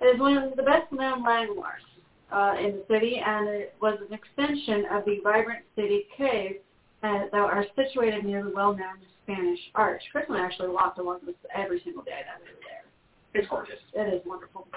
It 0.01 0.05
is 0.05 0.19
one 0.19 0.38
of 0.38 0.55
the 0.55 0.63
best-known 0.63 1.23
landmarks 1.23 1.83
uh, 2.31 2.55
in 2.60 2.77
the 2.77 2.83
city, 2.89 3.21
and 3.25 3.47
it 3.47 3.73
was 3.81 3.97
an 4.07 4.13
extension 4.13 4.86
of 4.91 5.05
the 5.05 5.19
vibrant 5.23 5.63
city 5.75 6.05
caves 6.15 6.60
uh, 7.03 7.25
that 7.31 7.39
are 7.39 7.65
situated 7.75 8.25
near 8.25 8.43
the 8.43 8.51
well-known 8.51 8.97
Spanish 9.23 9.60
Arch. 9.75 10.01
Chris 10.12 10.25
and 10.29 10.38
I 10.38 10.45
actually 10.45 10.69
walked 10.69 10.99
along 10.99 11.19
this 11.25 11.36
every 11.53 11.81
single 11.83 12.03
day 12.03 12.21
that 12.25 12.39
we 12.39 12.49
were 12.53 12.62
there. 12.62 12.86
It's 13.33 13.49
gorgeous. 13.49 13.79
It 13.93 14.13
is 14.13 14.21
wonderful. 14.25 14.67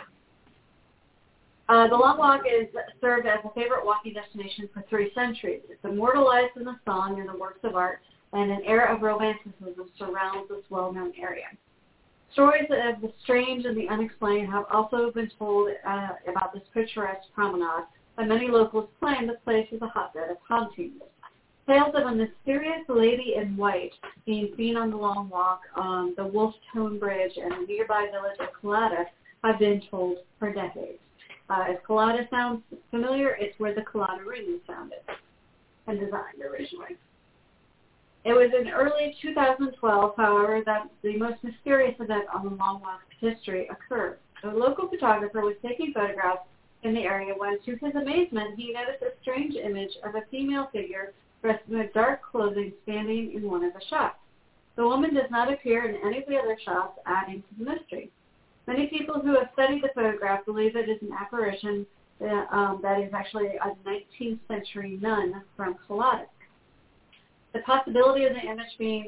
Uh, 1.69 1.87
the 1.87 1.95
Long 1.95 2.19
Walk 2.19 2.43
is 2.47 2.67
served 3.01 3.27
as 3.27 3.39
a 3.45 3.55
favorite 3.55 3.87
walking 3.87 4.13
destination 4.13 4.69
for 4.75 4.83
three 4.89 5.13
centuries. 5.15 5.61
It's 5.69 5.85
immortalized 5.85 6.57
in 6.57 6.65
the 6.65 6.75
song 6.85 7.21
and 7.21 7.29
the 7.29 7.39
works 7.39 7.61
of 7.63 7.77
art, 7.77 8.01
and 8.33 8.51
an 8.51 8.63
era 8.67 8.95
of 8.95 9.03
romanticism 9.03 9.89
surrounds 9.97 10.49
this 10.49 10.65
well-known 10.69 11.13
area. 11.21 11.47
Stories 12.33 12.69
of 12.71 13.01
the 13.01 13.13
strange 13.25 13.65
and 13.65 13.77
the 13.77 13.89
unexplained 13.89 14.51
have 14.51 14.65
also 14.73 15.11
been 15.11 15.31
told 15.39 15.69
uh, 15.87 16.09
about 16.29 16.55
this 16.55 16.63
picturesque 16.73 17.27
promenade, 17.35 17.87
and 18.19 18.29
many 18.29 18.49
locals 18.49 18.89
claim 19.01 19.27
the 19.27 19.35
place 19.45 19.67
is 19.73 19.83
a 19.83 19.89
hotbed 19.89 20.31
of 20.31 20.37
hauntings. 20.49 21.03
Tales 21.67 21.95
of 21.95 22.07
a 22.07 22.15
mysterious 22.15 22.83
lady 22.89 23.35
in 23.37 23.57
white 23.57 23.93
being 24.27 24.53
seen 24.57 24.77
on 24.77 24.91
the 24.91 24.97
long 24.97 25.29
walk 25.29 25.63
on 25.75 26.15
the 26.17 26.27
Wolfe 26.27 26.55
Tone 26.73 26.99
Bridge 26.99 27.33
and 27.37 27.53
the 27.53 27.67
nearby 27.67 28.07
village 28.13 28.39
of 28.41 28.49
Claddagh 28.63 29.07
have 29.45 29.59
been 29.59 29.83
told 29.91 30.19
for 30.39 30.53
decades. 30.53 30.99
Uh, 31.49 31.65
if 31.69 31.83
Claddagh 31.83 32.31
sounds 32.31 32.63
familiar, 32.91 33.37
it's 33.41 33.59
where 33.59 33.75
the 33.75 33.83
Claddagh 33.83 34.25
ring 34.25 34.47
was 34.47 34.61
founded 34.67 34.99
and 35.87 35.99
designed 35.99 36.43
originally. 36.43 36.97
It 38.25 38.35
was 38.35 38.51
in 38.59 38.69
early 38.69 39.17
2012, 39.23 40.15
however, 40.17 40.63
that 40.67 40.91
the 41.03 41.17
most 41.17 41.43
mysterious 41.43 41.95
event 42.01 42.27
on 42.35 42.45
the 42.45 42.55
Long 42.55 42.81
Walk 42.83 43.01
history 43.19 43.67
occurred. 43.69 44.19
A 44.45 44.49
local 44.49 44.89
photographer 44.89 45.41
was 45.41 45.57
taking 45.63 45.93
photographs 45.93 46.47
in 46.83 46.95
the 46.95 47.03
area 47.03 47.35
when, 47.35 47.59
to 47.63 47.77
his 47.77 47.95
amazement, 47.95 48.59
he 48.59 48.73
noticed 48.73 49.03
a 49.03 49.13
strange 49.23 49.55
image 49.55 49.93
of 50.05 50.15
a 50.15 50.23
female 50.31 50.69
figure 50.73 51.13
dressed 51.43 51.65
in 51.71 51.89
dark 51.95 52.21
clothing 52.23 52.73
standing 52.83 53.33
in 53.33 53.51
one 53.51 53.65
of 53.65 53.73
the 53.73 53.81
shops. 53.89 54.19
The 54.77 54.85
woman 54.85 55.15
does 55.15 55.31
not 55.31 55.53
appear 55.53 55.89
in 55.89 55.97
any 56.07 56.19
of 56.19 56.29
the 56.29 56.37
other 56.37 56.59
shops, 56.65 56.99
adding 57.07 57.43
to 57.43 57.65
the 57.65 57.71
mystery. 57.71 58.11
Many 58.67 58.87
people 58.87 59.21
who 59.21 59.35
have 59.35 59.51
studied 59.55 59.83
the 59.83 59.91
photograph 59.95 60.45
believe 60.45 60.77
it 60.77 60.89
is 60.89 61.01
an 61.03 61.13
apparition 61.13 61.87
that, 62.21 62.47
um, 62.53 62.81
that 62.83 63.01
is 63.01 63.13
actually 63.13 63.57
a 63.57 63.75
19th 63.89 64.39
century 64.49 64.99
nun 65.01 65.43
from 65.57 65.77
Claddagh. 65.89 66.27
The 67.53 67.61
possibility 67.61 68.25
of 68.25 68.35
the 68.35 68.41
image 68.41 68.79
being 68.79 69.07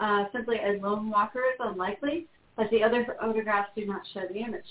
uh, 0.00 0.24
simply 0.32 0.56
a 0.58 0.80
lone 0.80 1.10
walker 1.10 1.40
is 1.40 1.58
unlikely, 1.58 2.26
as 2.58 2.70
the 2.70 2.82
other 2.82 3.04
photographs 3.20 3.70
do 3.74 3.84
not 3.86 4.02
show 4.14 4.22
the 4.28 4.40
image. 4.40 4.66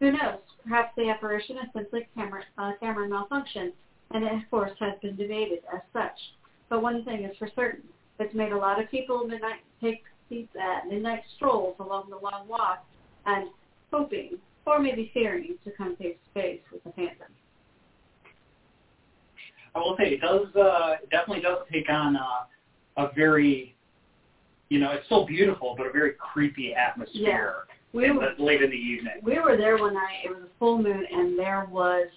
Who 0.00 0.12
knows? 0.12 0.40
Perhaps 0.62 0.92
the 0.96 1.08
apparition 1.08 1.56
is 1.58 1.68
simply 1.74 2.08
camera, 2.14 2.42
uh, 2.58 2.72
camera 2.80 3.08
malfunction, 3.08 3.72
and 4.12 4.24
it, 4.24 4.32
of 4.32 4.50
course, 4.50 4.72
has 4.80 4.94
been 5.00 5.16
debated 5.16 5.60
as 5.72 5.80
such. 5.92 6.18
But 6.68 6.82
one 6.82 7.04
thing 7.04 7.24
is 7.24 7.36
for 7.38 7.48
certain. 7.54 7.84
It's 8.18 8.34
made 8.34 8.52
a 8.52 8.56
lot 8.56 8.82
of 8.82 8.90
people 8.90 9.26
midnight 9.26 9.60
take 9.80 10.02
these 10.28 10.46
uh, 10.60 10.88
midnight 10.88 11.22
strolls 11.36 11.76
along 11.78 12.10
the 12.10 12.16
long 12.16 12.48
walk 12.48 12.84
and 13.26 13.48
hoping, 13.92 14.38
or 14.66 14.80
maybe 14.80 15.10
fearing, 15.14 15.56
to 15.64 15.70
come 15.70 15.96
face 15.96 16.16
to 16.26 16.40
face 16.40 16.60
with 16.72 16.82
the 16.84 16.90
phantom. 16.92 17.28
I 19.74 19.78
will 19.78 19.96
say 19.98 20.14
it 20.14 20.20
does 20.20 20.46
uh, 20.56 20.96
it 21.02 21.10
definitely 21.10 21.42
does 21.42 21.58
take 21.70 21.88
on 21.90 22.16
uh, 22.16 22.46
a 22.96 23.10
very, 23.14 23.74
you 24.68 24.78
know, 24.78 24.92
it's 24.92 25.06
still 25.06 25.26
beautiful, 25.26 25.74
but 25.76 25.86
a 25.86 25.92
very 25.92 26.12
creepy 26.12 26.74
atmosphere. 26.74 27.64
Yeah. 27.64 27.72
We 27.92 28.10
were, 28.10 28.32
late 28.38 28.62
in 28.62 28.70
the 28.70 28.76
evening. 28.76 29.14
We 29.22 29.38
were 29.38 29.56
there 29.56 29.78
one 29.78 29.94
night. 29.94 30.24
It 30.24 30.28
was 30.28 30.42
a 30.42 30.58
full 30.58 30.82
moon, 30.82 31.06
and 31.10 31.38
there 31.38 31.66
was 31.70 32.08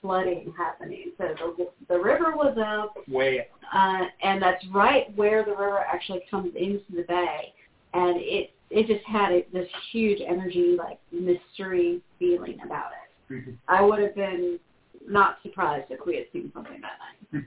flooding 0.00 0.54
happening. 0.56 1.12
So 1.18 1.54
the 1.58 1.68
the 1.88 1.98
river 1.98 2.32
was 2.34 2.56
up. 2.58 2.96
Way 3.08 3.40
up. 3.40 3.46
Uh, 3.72 4.06
and 4.22 4.40
that's 4.40 4.64
right 4.72 5.14
where 5.16 5.44
the 5.44 5.50
river 5.50 5.80
actually 5.80 6.22
comes 6.30 6.54
into 6.54 6.84
the 6.94 7.02
bay, 7.02 7.52
and 7.92 8.16
it 8.18 8.52
it 8.70 8.86
just 8.86 9.04
had 9.06 9.32
a, 9.32 9.46
this 9.52 9.68
huge 9.92 10.20
energy, 10.26 10.76
like 10.78 10.98
mystery 11.12 12.00
feeling 12.18 12.58
about 12.64 12.92
it. 12.92 13.32
Mm-hmm. 13.32 13.50
I 13.68 13.82
would 13.82 14.00
have 14.00 14.14
been 14.14 14.58
not 15.06 15.38
surprised 15.42 15.86
if 15.90 16.00
we 16.06 16.16
had 16.16 16.26
seen 16.32 16.50
something 16.54 16.80
that 16.80 16.98
night. 17.32 17.44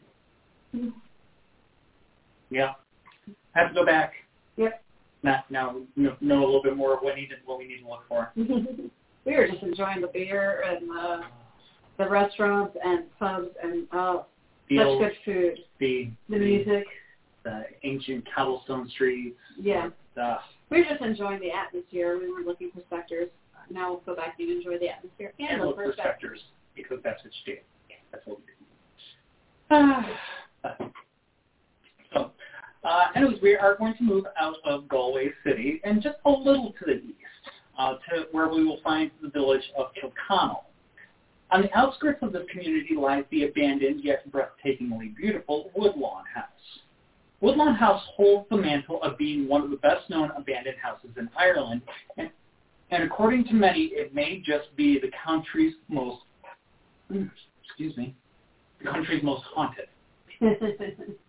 Mm-hmm. 0.76 0.90
Yeah. 2.50 2.74
Have 3.54 3.70
to 3.70 3.74
go 3.74 3.86
back. 3.86 4.14
Yep. 4.58 4.84
Now, 5.24 5.44
now 5.50 5.76
know, 5.96 6.16
know 6.22 6.40
a 6.40 6.46
little 6.46 6.64
bit 6.64 6.76
more 6.76 6.96
of 6.96 7.02
what 7.02 7.16
need 7.16 7.30
what 7.46 7.60
we 7.60 7.68
need 7.68 7.82
to 7.82 7.88
look 7.88 8.04
for. 8.08 8.32
we 8.36 9.36
were 9.36 9.48
just 9.48 9.64
enjoying 9.64 10.02
the 10.02 10.08
beer 10.08 10.64
and 10.66 10.90
uh, 10.98 11.22
the 11.98 12.10
restaurants 12.10 12.76
and 12.84 13.04
pubs 13.20 13.50
and 13.62 13.88
uh, 13.92 14.24
such 14.70 15.00
good 15.00 15.12
food. 15.26 15.60
The 15.80 16.10
the 16.30 16.38
music. 16.38 16.86
The 17.44 17.64
ancient 17.84 18.28
cobblestone 18.36 18.90
streets. 18.90 19.38
Yeah. 19.58 19.90
The, 20.16 20.38
we 20.70 20.80
were 20.80 20.86
just 20.90 21.02
enjoying 21.02 21.40
the 21.40 21.52
atmosphere. 21.52 22.20
We 22.20 22.30
weren't 22.30 22.46
looking 22.46 22.72
for 22.74 22.82
specters. 22.82 23.30
Now 23.70 23.92
we'll 23.92 24.02
go 24.02 24.16
back 24.16 24.36
and 24.40 24.50
enjoy 24.50 24.78
the 24.80 24.90
atmosphere 24.90 25.34
and, 25.40 25.50
and 25.50 25.62
look, 25.62 25.78
look 25.78 25.86
for 25.88 25.94
specters 25.94 26.40
because 26.76 26.98
that's 27.04 27.24
what 27.24 27.32
you 27.46 27.54
do. 27.56 27.60
Yeah, 27.90 27.96
that's 28.12 28.26
what 28.26 28.40
we 28.40 28.44
do. 28.46 28.54
so, 30.78 30.92
uh, 32.84 33.06
anyways, 33.16 33.42
we 33.42 33.56
are 33.56 33.76
going 33.76 33.96
to 33.98 34.04
move 34.04 34.26
out 34.40 34.56
of 34.66 34.88
Galway 34.88 35.32
City 35.46 35.82
and 35.84 36.02
just 36.02 36.18
a 36.26 36.30
little 36.30 36.74
to 36.80 36.86
the 36.86 36.94
east, 36.94 37.16
uh, 37.78 37.96
to 38.10 38.28
where 38.32 38.48
we 38.48 38.64
will 38.64 38.80
find 38.84 39.12
the 39.22 39.30
village 39.30 39.64
of 39.78 39.88
Kilconnell. 39.94 40.64
On 41.52 41.62
the 41.62 41.78
outskirts 41.78 42.20
of 42.22 42.32
this 42.32 42.44
community 42.52 42.96
lies 42.96 43.24
the 43.32 43.44
abandoned 43.46 44.04
yet 44.04 44.24
breathtakingly 44.32 45.16
beautiful 45.16 45.72
Woodlawn 45.76 46.24
House. 46.34 46.46
Woodlawn 47.42 47.76
House 47.76 48.04
holds 48.16 48.48
the 48.50 48.58
mantle 48.58 49.02
of 49.02 49.18
being 49.18 49.48
one 49.48 49.62
of 49.64 49.72
the 49.72 49.78
best-known 49.78 50.32
abandoned 50.38 50.78
houses 50.82 51.10
in 51.18 51.30
Ireland, 51.38 51.82
and, 52.18 52.30
and 52.92 53.04
according 53.04 53.46
to 53.46 53.54
many, 53.54 53.86
it 53.94 54.14
may 54.14 54.40
just 54.46 54.76
be 54.76 55.00
the 55.00 55.12
country's 55.26 55.74
most 55.88 56.22
excuse 57.66 57.98
me, 57.98 58.16
the 58.84 58.92
country's 58.92 59.24
most 59.24 59.44
haunted. 59.54 59.88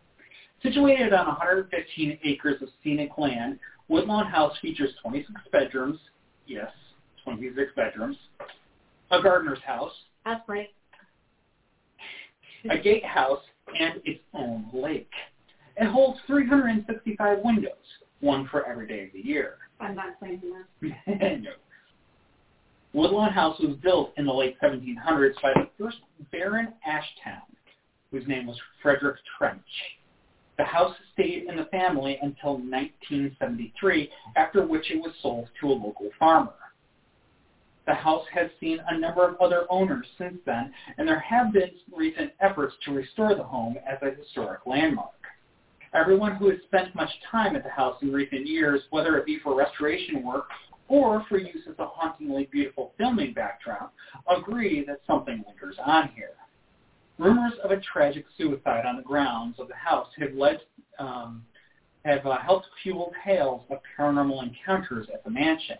Situated 0.63 1.13
on 1.13 1.27
115 1.27 2.19
acres 2.25 2.61
of 2.61 2.69
scenic 2.85 3.17
land, 3.17 3.59
Woodlawn 3.89 4.27
House 4.27 4.53
features 4.61 4.91
26 5.03 5.33
bedrooms, 5.53 5.99
yes, 6.47 6.71
26 7.25 7.73
bedrooms, 7.75 8.17
a 9.11 9.23
gardener's 9.23 9.63
house, 9.67 9.93
That's 10.25 10.47
right. 10.49 10.69
a 12.69 12.79
gatehouse, 12.79 13.41
and 13.79 14.01
its 14.05 14.21
own 14.35 14.67
lake. 14.73 15.11
It 15.77 15.87
holds 15.87 16.21
365 16.27 17.39
windows, 17.43 17.73
one 18.21 18.47
for 18.51 18.67
every 18.67 18.87
day 18.87 19.05
of 19.05 19.13
the 19.15 19.21
year. 19.27 19.55
I'm 19.81 19.95
not 19.95 20.17
saying 20.23 20.43
that. 20.83 21.41
no. 21.41 21.51
Woodlawn 22.93 23.33
House 23.33 23.59
was 23.61 23.77
built 23.77 24.13
in 24.19 24.27
the 24.27 24.33
late 24.33 24.57
1700s 24.61 25.41
by 25.41 25.53
the 25.55 25.69
first 25.79 25.99
Baron 26.33 26.75
Ashtown, 26.87 27.43
whose 28.11 28.27
name 28.27 28.47
was 28.47 28.59
Frederick 28.83 29.17
Trench. 29.39 29.63
The 30.61 30.67
house 30.67 30.95
stayed 31.15 31.45
in 31.45 31.57
the 31.57 31.65
family 31.71 32.19
until 32.21 32.59
1973, 32.59 34.11
after 34.37 34.67
which 34.67 34.91
it 34.91 34.99
was 35.01 35.15
sold 35.23 35.49
to 35.59 35.69
a 35.69 35.73
local 35.73 36.11
farmer. 36.19 36.53
The 37.87 37.95
house 37.95 38.27
has 38.35 38.51
seen 38.61 38.79
a 38.87 38.99
number 38.99 39.27
of 39.27 39.41
other 39.41 39.65
owners 39.71 40.07
since 40.19 40.37
then, 40.45 40.71
and 40.99 41.09
there 41.09 41.21
have 41.21 41.55
been 41.55 41.71
recent 41.97 42.33
efforts 42.41 42.75
to 42.85 42.93
restore 42.93 43.35
the 43.35 43.43
home 43.43 43.77
as 43.91 43.97
a 44.03 44.15
historic 44.15 44.67
landmark. 44.67 45.15
Everyone 45.95 46.37
who 46.37 46.51
has 46.51 46.59
spent 46.67 46.95
much 46.95 47.09
time 47.31 47.57
at 47.57 47.65
the 47.65 47.71
house 47.71 47.97
in 48.03 48.13
recent 48.13 48.47
years, 48.47 48.83
whether 48.91 49.17
it 49.17 49.25
be 49.25 49.39
for 49.39 49.57
restoration 49.57 50.23
work 50.23 50.45
or 50.89 51.25
for 51.27 51.39
use 51.39 51.67
as 51.71 51.79
a 51.79 51.87
hauntingly 51.87 52.51
beautiful 52.53 52.93
filming 52.99 53.33
backdrop, 53.33 53.95
agree 54.29 54.85
that 54.85 55.01
something 55.07 55.43
lingers 55.49 55.77
on 55.83 56.09
here. 56.09 56.35
Rumors 57.21 57.53
of 57.63 57.71
a 57.71 57.79
tragic 57.81 58.25
suicide 58.39 58.87
on 58.87 58.97
the 58.97 59.03
grounds 59.03 59.57
of 59.59 59.69
the 59.69 59.75
house 59.75 60.09
have 60.19 60.33
led 60.33 60.61
um, 60.99 61.45
have 62.07 62.25
uh, 62.25 62.39
helped 62.39 62.67
fuel 62.83 63.13
tales 63.23 63.61
of 63.69 63.77
paranormal 63.99 64.43
encounters 64.43 65.07
at 65.13 65.23
the 65.23 65.31
mansion. 65.31 65.77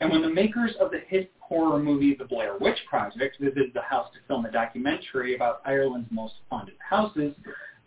And 0.00 0.08
when 0.12 0.22
the 0.22 0.30
makers 0.30 0.70
of 0.80 0.92
the 0.92 1.00
hit 1.08 1.32
horror 1.40 1.80
movie 1.80 2.14
The 2.14 2.26
Blair 2.26 2.56
Witch 2.60 2.78
Project 2.88 3.38
visited 3.40 3.74
the 3.74 3.82
house 3.82 4.06
to 4.12 4.20
film 4.28 4.46
a 4.46 4.52
documentary 4.52 5.34
about 5.34 5.62
Ireland's 5.64 6.06
most 6.12 6.34
haunted 6.48 6.76
houses, 6.78 7.34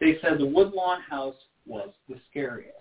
they 0.02 0.18
said 0.22 0.38
the 0.38 0.46
Woodlawn 0.46 1.00
house 1.02 1.36
was 1.66 1.92
the 2.10 2.20
scariest. 2.30 2.76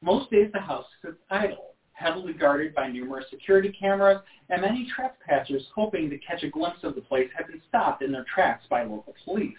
Most 0.00 0.28
days 0.32 0.50
the 0.52 0.60
house 0.60 0.86
sits 1.02 1.18
idle, 1.30 1.73
heavily 1.94 2.32
guarded 2.32 2.74
by 2.74 2.88
numerous 2.88 3.24
security 3.30 3.74
cameras, 3.78 4.18
and 4.50 4.60
many 4.60 4.86
trespassers 4.94 5.62
hoping 5.74 6.10
to 6.10 6.18
catch 6.18 6.42
a 6.42 6.48
glimpse 6.48 6.84
of 6.84 6.94
the 6.94 7.00
place 7.00 7.30
have 7.36 7.46
been 7.46 7.62
stopped 7.68 8.02
in 8.02 8.12
their 8.12 8.26
tracks 8.32 8.64
by 8.68 8.82
local 8.82 9.14
police, 9.24 9.56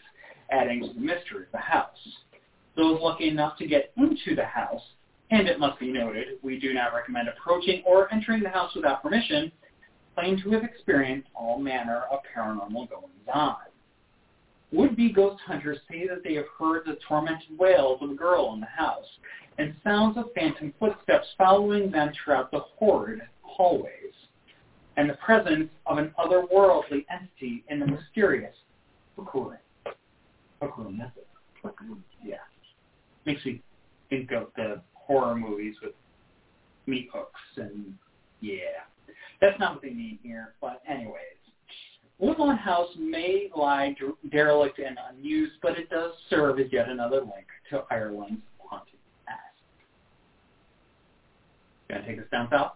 adding 0.51 0.81
to 0.81 0.93
the 0.93 0.99
mystery 0.99 1.43
of 1.43 1.51
the 1.51 1.57
house. 1.57 1.97
Those 2.75 2.99
lucky 3.01 3.29
enough 3.29 3.57
to 3.57 3.67
get 3.67 3.91
into 3.97 4.35
the 4.35 4.45
house, 4.45 4.81
and 5.31 5.47
it 5.47 5.59
must 5.59 5.79
be 5.79 5.91
noted, 5.91 6.37
we 6.43 6.59
do 6.59 6.73
not 6.73 6.93
recommend 6.93 7.29
approaching 7.29 7.81
or 7.85 8.13
entering 8.13 8.43
the 8.43 8.49
house 8.49 8.75
without 8.75 9.01
permission, 9.01 9.51
claim 10.13 10.39
to 10.41 10.51
have 10.51 10.63
experienced 10.63 11.29
all 11.33 11.59
manner 11.59 12.03
of 12.11 12.19
paranormal 12.35 12.89
goings-on. 12.89 13.55
Would-be 14.71 15.13
ghost 15.13 15.41
hunters 15.45 15.79
say 15.89 16.07
that 16.07 16.23
they 16.23 16.33
have 16.33 16.45
heard 16.59 16.83
the 16.85 16.97
tormented 17.07 17.57
wails 17.57 17.99
of 18.01 18.09
a 18.09 18.13
girl 18.13 18.53
in 18.53 18.59
the 18.59 18.65
house, 18.65 19.05
and 19.57 19.73
sounds 19.83 20.17
of 20.17 20.25
phantom 20.35 20.73
footsteps 20.79 21.27
following 21.37 21.91
them 21.91 22.11
throughout 22.23 22.51
the 22.51 22.59
horrid 22.59 23.21
hallways, 23.41 23.91
and 24.97 25.09
the 25.09 25.15
presence 25.15 25.69
of 25.85 25.97
an 25.97 26.13
otherworldly 26.19 27.05
entity 27.09 27.63
in 27.69 27.79
the 27.79 27.85
mysterious 27.85 28.55
Pukurin. 29.17 29.57
Pukurin 30.61 30.97
method. 30.97 31.23
Yeah. 32.23 32.35
Makes 33.25 33.45
me 33.45 33.61
think 34.09 34.31
of 34.31 34.47
the 34.55 34.81
horror 34.93 35.35
movies 35.35 35.75
with 35.81 35.93
meat 36.85 37.09
hooks 37.13 37.39
and 37.57 37.95
yeah. 38.41 38.83
That's 39.41 39.59
not 39.59 39.73
what 39.73 39.81
they 39.81 39.89
mean 39.89 40.19
here, 40.21 40.53
but 40.61 40.81
anyways. 40.87 41.19
Woodlawn 42.19 42.57
House 42.57 42.89
may 42.97 43.49
lie 43.55 43.95
derelict 44.31 44.79
and 44.79 44.97
unused, 45.09 45.53
but 45.61 45.77
it 45.77 45.89
does 45.89 46.13
serve 46.29 46.59
as 46.59 46.67
yet 46.71 46.87
another 46.87 47.19
link 47.19 47.47
to 47.69 47.83
Ireland's 47.91 48.41
haunted 48.59 48.94
past. 51.95 52.05
Gonna 52.05 52.15
take 52.15 52.25
us 52.25 52.31
down 52.31 52.47
south? 52.51 52.71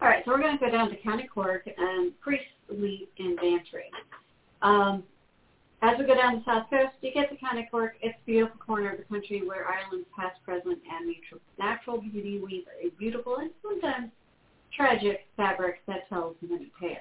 All 0.00 0.06
right, 0.06 0.24
so 0.24 0.30
we're 0.30 0.38
going 0.38 0.56
to 0.56 0.64
go 0.64 0.70
down 0.70 0.90
to 0.90 0.96
County 0.96 1.26
Cork 1.26 1.68
and 1.76 2.12
Priest's 2.20 2.46
Leap 2.68 3.10
in 3.16 3.34
Bantry. 3.34 3.90
Um, 4.62 5.02
as 5.82 5.98
we 5.98 6.06
go 6.06 6.14
down 6.14 6.36
the 6.36 6.42
south 6.44 6.70
coast, 6.70 6.92
you 7.00 7.12
get 7.12 7.28
to 7.30 7.36
County 7.36 7.66
Cork. 7.68 7.96
It's 8.00 8.16
a 8.16 8.24
beautiful 8.24 8.58
corner 8.64 8.92
of 8.92 8.98
the 8.98 9.04
country 9.04 9.42
where 9.44 9.66
Ireland's 9.66 10.06
past, 10.16 10.36
present, 10.44 10.78
and 10.88 11.14
natural 11.58 12.00
beauty 12.00 12.38
weave 12.38 12.64
a 12.80 12.90
beautiful 12.90 13.38
and 13.38 13.50
sometimes 13.60 14.10
tragic 14.72 15.26
fabric 15.36 15.80
that 15.88 16.08
tells 16.08 16.36
many 16.48 16.70
tales. 16.80 16.98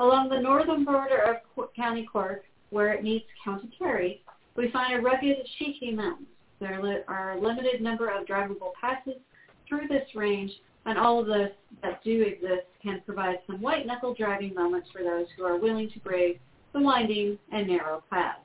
Along 0.00 0.28
the 0.28 0.40
northern 0.40 0.84
border 0.84 1.18
of 1.56 1.68
County 1.76 2.08
Cork, 2.12 2.42
where 2.70 2.92
it 2.92 3.02
meets 3.02 3.26
County 3.44 3.70
Kerry, 3.78 4.22
we 4.56 4.70
find 4.70 4.94
a 4.94 5.00
rugged 5.00 5.36
Shehy 5.58 5.92
Mountains. 5.92 6.28
There 6.60 7.04
are 7.08 7.32
a 7.32 7.40
limited 7.40 7.80
number 7.80 8.08
of 8.08 8.26
drivable 8.26 8.72
passes 8.80 9.20
through 9.68 9.88
this 9.88 10.14
range, 10.14 10.50
and 10.86 10.98
all 10.98 11.20
of 11.20 11.26
those 11.26 11.50
that 11.82 12.02
do 12.02 12.22
exist 12.22 12.66
can 12.82 13.00
provide 13.04 13.38
some 13.46 13.60
white-knuckle 13.60 14.14
driving 14.14 14.54
moments 14.54 14.88
for 14.92 15.02
those 15.02 15.26
who 15.36 15.44
are 15.44 15.58
willing 15.58 15.90
to 15.90 16.00
brave 16.00 16.38
the 16.72 16.80
winding 16.80 17.38
and 17.52 17.68
narrow 17.68 18.02
paths. 18.10 18.40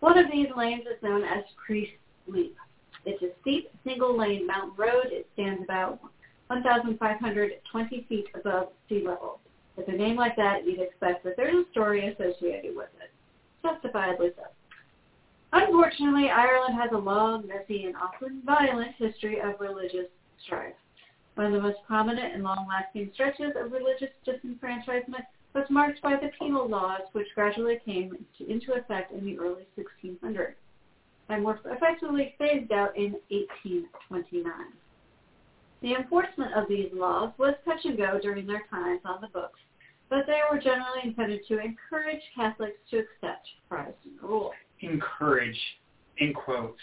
One 0.00 0.18
of 0.18 0.30
these 0.30 0.48
lanes 0.56 0.82
is 0.82 1.02
known 1.02 1.22
as 1.22 1.44
Priest 1.64 1.92
Leap. 2.26 2.56
It's 3.04 3.22
a 3.22 3.30
steep, 3.40 3.70
single-lane 3.84 4.46
mountain 4.46 4.72
road. 4.76 5.06
It 5.06 5.28
stands 5.34 5.62
about 5.62 6.00
1,520 6.48 8.06
feet 8.08 8.26
above 8.34 8.68
sea 8.88 9.04
level. 9.06 9.40
With 9.76 9.88
a 9.88 9.92
name 9.92 10.16
like 10.16 10.36
that, 10.36 10.66
you'd 10.66 10.80
expect 10.80 11.24
that 11.24 11.36
there's 11.36 11.64
a 11.66 11.70
story 11.70 12.08
associated 12.08 12.76
with 12.76 12.88
it. 13.00 13.10
Justifiably 13.62 14.32
so. 14.36 14.44
Unfortunately, 15.52 16.30
Ireland 16.30 16.74
has 16.74 16.90
a 16.92 16.98
long, 16.98 17.46
messy, 17.46 17.84
and 17.84 17.96
often 17.96 18.42
violent 18.44 18.94
history 18.96 19.40
of 19.40 19.54
religious 19.58 20.06
strife. 20.44 20.74
One 21.34 21.46
of 21.46 21.52
the 21.52 21.60
most 21.60 21.78
prominent 21.86 22.34
and 22.34 22.42
long-lasting 22.42 23.10
stretches 23.14 23.52
of 23.56 23.72
religious 23.72 24.10
disenfranchisement 24.26 25.24
was 25.54 25.64
marked 25.70 26.00
by 26.02 26.16
the 26.16 26.30
penal 26.38 26.68
laws 26.68 27.00
which 27.12 27.26
gradually 27.34 27.78
came 27.84 28.26
into 28.46 28.74
effect 28.74 29.12
in 29.12 29.24
the 29.24 29.38
early 29.38 29.66
1600s 29.76 30.54
and 31.28 31.44
were 31.44 31.58
effectively 31.64 32.34
phased 32.38 32.72
out 32.72 32.96
in 32.96 33.12
1829. 33.30 34.52
The 35.82 35.94
enforcement 35.94 36.54
of 36.54 36.68
these 36.68 36.90
laws 36.92 37.32
was 37.38 37.54
touch 37.64 37.84
and 37.84 37.96
go 37.96 38.18
during 38.20 38.46
their 38.46 38.64
times 38.70 39.00
on 39.04 39.20
the 39.20 39.28
books, 39.28 39.58
but 40.08 40.26
they 40.26 40.40
were 40.50 40.58
generally 40.58 41.00
intended 41.04 41.40
to 41.48 41.58
encourage 41.58 42.20
Catholics 42.34 42.78
to 42.90 42.98
accept 42.98 43.48
Protestant 43.68 44.20
rule. 44.22 44.52
Encourage, 44.80 45.58
in 46.18 46.34
quotes. 46.34 46.80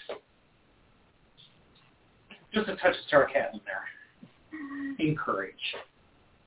Just 2.54 2.70
a 2.70 2.76
touch 2.78 2.96
of 2.96 3.10
sarcasm 3.10 3.62
there 3.66 3.84
encourage. 5.00 5.54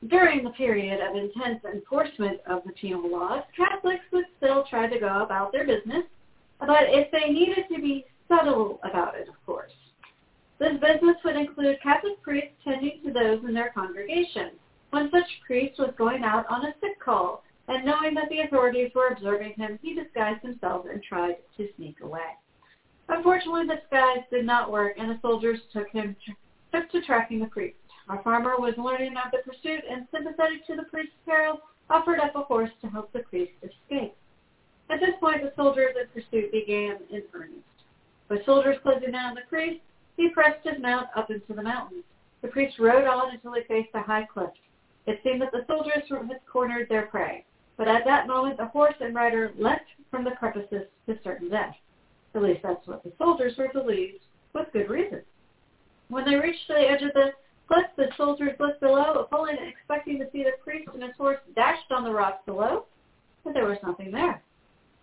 During 0.08 0.44
the 0.44 0.50
period 0.50 1.00
of 1.00 1.16
intense 1.16 1.62
enforcement 1.64 2.40
of 2.48 2.62
the 2.64 2.72
penal 2.72 3.10
laws, 3.10 3.42
Catholics 3.56 4.04
would 4.12 4.24
still 4.38 4.64
try 4.68 4.86
to 4.86 4.98
go 4.98 5.22
about 5.22 5.52
their 5.52 5.66
business, 5.66 6.04
but 6.58 6.84
if 6.88 7.10
they 7.10 7.30
needed 7.32 7.64
to 7.72 7.80
be 7.80 8.06
subtle 8.28 8.80
about 8.82 9.14
it, 9.14 9.28
of 9.28 9.34
course. 9.44 9.72
This 10.60 10.74
business 10.74 11.16
would 11.24 11.36
include 11.36 11.80
Catholic 11.82 12.20
priests 12.22 12.52
tending 12.62 13.00
to 13.02 13.12
those 13.12 13.42
in 13.48 13.54
their 13.54 13.70
congregation. 13.70 14.50
One 14.90 15.10
such 15.10 15.24
priest 15.46 15.78
was 15.78 15.94
going 15.96 16.22
out 16.22 16.44
on 16.50 16.66
a 16.66 16.74
sick 16.82 17.00
call, 17.00 17.42
and 17.66 17.86
knowing 17.86 18.12
that 18.14 18.28
the 18.28 18.40
authorities 18.40 18.90
were 18.94 19.08
observing 19.08 19.54
him, 19.56 19.78
he 19.80 19.94
disguised 19.94 20.42
himself 20.42 20.84
and 20.84 21.02
tried 21.02 21.36
to 21.56 21.68
sneak 21.76 22.00
away. 22.02 22.36
Unfortunately, 23.08 23.66
the 23.66 23.76
disguise 23.76 24.22
did 24.30 24.44
not 24.44 24.70
work, 24.70 24.96
and 24.98 25.08
the 25.08 25.18
soldiers 25.22 25.60
took 25.72 25.88
him 25.88 26.14
took 26.72 26.90
to 26.90 27.00
tracking 27.02 27.40
the 27.40 27.46
priest. 27.46 27.76
Our 28.08 28.22
farmer 28.22 28.56
was 28.58 28.74
learning 28.76 29.14
of 29.16 29.32
the 29.32 29.38
pursuit 29.38 29.82
and 29.90 30.06
sympathetic 30.12 30.66
to 30.66 30.76
the 30.76 30.84
priest's 30.84 31.14
peril, 31.24 31.58
offered 31.88 32.20
up 32.20 32.36
a 32.36 32.42
horse 32.42 32.70
to 32.82 32.88
help 32.88 33.12
the 33.12 33.20
priest 33.20 33.52
escape. 33.62 34.14
At 34.90 35.00
this 35.00 35.14
point, 35.20 35.42
the 35.42 35.52
soldiers 35.56 35.96
in 35.98 36.06
pursuit 36.08 36.52
began 36.52 36.98
in 37.10 37.22
earnest. 37.32 37.64
With 38.28 38.44
soldiers 38.44 38.76
closing 38.82 39.08
in 39.08 39.14
on 39.14 39.34
the 39.34 39.40
priest, 39.48 39.80
he 40.20 40.28
pressed 40.28 40.66
his 40.66 40.80
mount 40.80 41.08
up 41.16 41.30
into 41.30 41.54
the 41.54 41.62
mountains. 41.62 42.04
The 42.42 42.48
priest 42.48 42.78
rode 42.78 43.06
on 43.06 43.32
until 43.32 43.54
he 43.54 43.62
faced 43.62 43.88
a 43.94 44.02
high 44.02 44.26
cliff. 44.32 44.50
It 45.06 45.18
seemed 45.24 45.40
that 45.40 45.50
the 45.50 45.64
soldiers 45.66 46.04
had 46.08 46.40
cornered 46.50 46.88
their 46.90 47.06
prey, 47.06 47.44
but 47.78 47.88
at 47.88 48.04
that 48.04 48.26
moment 48.26 48.58
the 48.58 48.66
horse 48.66 48.94
and 49.00 49.14
rider 49.14 49.52
leapt 49.58 49.88
from 50.10 50.24
the 50.24 50.32
precipice 50.32 50.86
to 51.06 51.18
certain 51.24 51.48
death. 51.48 51.74
At 52.34 52.42
least 52.42 52.60
that's 52.62 52.86
what 52.86 53.02
the 53.02 53.12
soldiers 53.16 53.56
were 53.56 53.70
believed, 53.72 54.20
with 54.52 54.70
good 54.74 54.90
reason. 54.90 55.22
When 56.08 56.26
they 56.26 56.36
reached 56.36 56.68
the 56.68 56.78
edge 56.78 57.02
of 57.02 57.14
the 57.14 57.32
cliff, 57.66 57.86
the 57.96 58.08
soldiers 58.18 58.56
looked 58.60 58.80
below, 58.80 59.26
and 59.32 59.58
expecting 59.68 60.18
to 60.18 60.30
see 60.32 60.42
the 60.42 60.52
priest 60.62 60.88
and 60.92 61.02
his 61.02 61.16
horse 61.16 61.38
dashed 61.54 61.90
on 61.90 62.04
the 62.04 62.12
rocks 62.12 62.42
below, 62.44 62.84
but 63.42 63.54
there 63.54 63.66
was 63.66 63.78
nothing 63.82 64.10
there. 64.10 64.42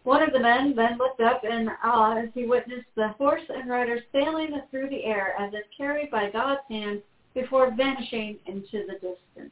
One 0.07 0.23
of 0.23 0.31
the 0.31 0.39
men 0.39 0.73
then 0.73 0.97
looked 0.97 1.19
up 1.19 1.43
in 1.43 1.69
awe 1.83 2.15
as 2.15 2.29
he 2.33 2.45
witnessed 2.45 2.87
the 2.95 3.09
horse 3.17 3.41
and 3.49 3.69
rider 3.69 3.99
sailing 4.13 4.57
through 4.71 4.87
the 4.87 5.03
air 5.03 5.35
as 5.37 5.53
if 5.53 5.65
carried 5.77 6.09
by 6.11 6.29
God's 6.29 6.61
hand 6.69 7.01
before 7.33 7.71
vanishing 7.71 8.39
into 8.45 8.85
the 8.87 8.93
distance. 8.93 9.51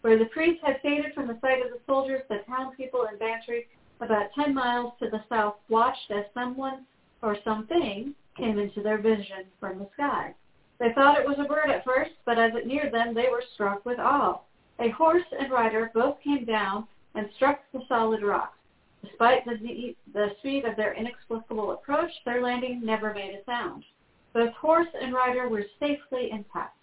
Where 0.00 0.18
the 0.18 0.30
priest 0.32 0.64
had 0.64 0.80
faded 0.80 1.12
from 1.12 1.26
the 1.26 1.38
sight 1.42 1.60
of 1.60 1.72
the 1.72 1.80
soldiers, 1.86 2.22
the 2.30 2.38
townspeople 2.46 3.06
in 3.12 3.18
Bantry, 3.18 3.66
about 4.00 4.32
ten 4.34 4.54
miles 4.54 4.94
to 4.98 5.10
the 5.10 5.22
south, 5.28 5.56
watched 5.68 6.10
as 6.10 6.24
someone 6.32 6.86
or 7.20 7.36
something 7.44 8.14
came 8.38 8.58
into 8.58 8.80
their 8.80 8.96
vision 8.96 9.44
from 9.60 9.78
the 9.78 9.90
sky. 9.92 10.32
They 10.78 10.94
thought 10.94 11.20
it 11.20 11.28
was 11.28 11.38
a 11.38 11.44
bird 11.44 11.68
at 11.68 11.84
first, 11.84 12.12
but 12.24 12.38
as 12.38 12.54
it 12.54 12.66
neared 12.66 12.94
them, 12.94 13.12
they 13.12 13.28
were 13.30 13.44
struck 13.52 13.84
with 13.84 13.98
awe. 13.98 14.40
A 14.78 14.88
horse 14.88 15.30
and 15.38 15.52
rider 15.52 15.90
both 15.92 16.18
came 16.24 16.46
down 16.46 16.88
and 17.14 17.28
struck 17.36 17.60
the 17.74 17.82
solid 17.88 18.22
rocks. 18.22 18.56
Despite 19.02 19.44
the, 19.44 19.94
the 20.12 20.34
speed 20.38 20.64
of 20.64 20.76
their 20.76 20.94
inexplicable 20.94 21.72
approach, 21.72 22.10
their 22.24 22.42
landing 22.42 22.84
never 22.84 23.14
made 23.14 23.34
a 23.34 23.44
sound. 23.44 23.84
Both 24.32 24.52
horse 24.54 24.88
and 25.00 25.14
rider 25.14 25.48
were 25.48 25.64
safely 25.78 26.30
intact. 26.30 26.76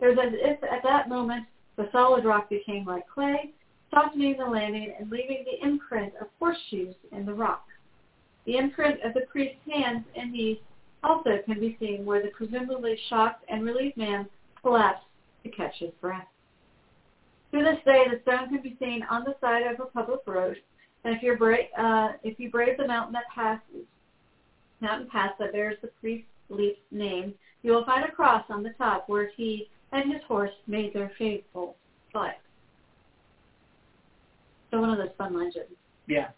It 0.00 0.06
was 0.06 0.18
as 0.18 0.32
if 0.34 0.62
at 0.64 0.82
that 0.82 1.08
moment 1.08 1.46
the 1.76 1.88
solid 1.92 2.24
rock 2.24 2.48
became 2.48 2.84
like 2.84 3.08
clay, 3.08 3.52
softening 3.92 4.36
the 4.36 4.44
landing 4.44 4.94
and 4.98 5.10
leaving 5.10 5.44
the 5.44 5.66
imprint 5.66 6.14
of 6.20 6.28
horseshoes 6.38 6.94
in 7.12 7.26
the 7.26 7.34
rock. 7.34 7.66
The 8.44 8.56
imprint 8.56 9.02
of 9.02 9.14
the 9.14 9.22
priest's 9.22 9.58
hands 9.70 10.04
and 10.14 10.32
knees 10.32 10.58
also 11.02 11.38
can 11.44 11.60
be 11.60 11.76
seen 11.80 12.04
where 12.04 12.22
the 12.22 12.28
presumably 12.28 12.98
shocked 13.08 13.44
and 13.48 13.64
relieved 13.64 13.96
man 13.96 14.28
collapsed 14.62 15.06
to 15.42 15.50
catch 15.50 15.74
his 15.78 15.92
breath. 16.00 16.28
To 17.52 17.62
this 17.62 17.78
day, 17.84 18.04
the 18.10 18.20
stone 18.22 18.48
can 18.48 18.62
be 18.62 18.76
seen 18.78 19.02
on 19.10 19.24
the 19.24 19.36
side 19.40 19.66
of 19.66 19.80
a 19.80 19.86
public 19.86 20.20
road 20.26 20.58
and 21.06 21.14
if 21.14 21.22
you're 21.22 21.36
bra- 21.36 21.70
uh, 21.78 22.14
if 22.24 22.40
you 22.40 22.50
brave 22.50 22.76
the 22.78 22.86
mountain 22.86 23.12
that 23.12 23.28
passes, 23.32 23.86
mountain 24.80 25.08
pass 25.08 25.30
that 25.38 25.52
bears 25.52 25.76
the 25.80 25.88
priest's 26.00 26.80
name, 26.90 27.32
you 27.62 27.70
will 27.70 27.84
find 27.84 28.04
a 28.04 28.10
cross 28.10 28.44
on 28.50 28.64
the 28.64 28.70
top 28.70 29.08
where 29.08 29.30
he 29.36 29.68
and 29.92 30.12
his 30.12 30.20
horse 30.26 30.50
made 30.66 30.92
their 30.92 31.12
fateful 31.16 31.76
flight. 32.10 32.34
So 34.72 34.80
one 34.80 34.90
of 34.90 34.98
those 34.98 35.14
fun 35.16 35.38
legends. 35.38 35.70
Yeah. 36.08 36.30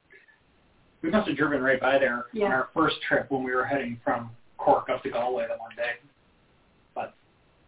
We 1.01 1.11
must 1.11 1.29
have 1.29 1.37
driven 1.39 1.63
right 1.63 1.81
by 1.81 1.99
there 1.99 2.27
yeah. 2.35 2.47
on 2.47 2.53
our 2.53 2.69
first 2.75 2.97
trip 3.09 3.31
when 3.31 3.43
we 3.43 3.55
were 3.55 3.65
heading 3.65 3.99
from 4.05 4.31
Cork 4.59 4.91
up 4.91 5.03
to 5.05 5.11
Galway 5.11 5.47
that 5.49 5.59
one 5.59 5.75
day. 5.77 5.93
But 6.95 7.15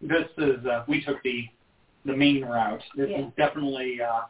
this 0.01 0.27
is 0.37 0.63
uh, 0.67 0.83
we 0.87 1.03
took 1.03 1.23
the 1.23 1.45
the 2.05 2.15
main 2.15 2.43
route. 2.43 2.83
This 2.95 3.09
yeah. 3.09 3.25
is 3.25 3.33
definitely 3.37 3.99
uh, 4.01 4.21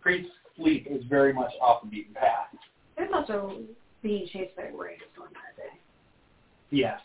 Priest 0.00 0.30
fleet 0.58 0.86
is 0.90 1.02
very 1.08 1.32
much 1.32 1.52
off 1.62 1.82
the 1.82 1.88
beaten 1.88 2.14
path. 2.14 2.48
There's 2.96 3.10
also 3.14 3.62
being 4.02 4.26
chased 4.32 4.56
by 4.56 4.64
a 4.64 4.76
rainstorm 4.76 5.30
that 5.32 5.56
day. 5.56 5.78
Yes. 6.70 7.00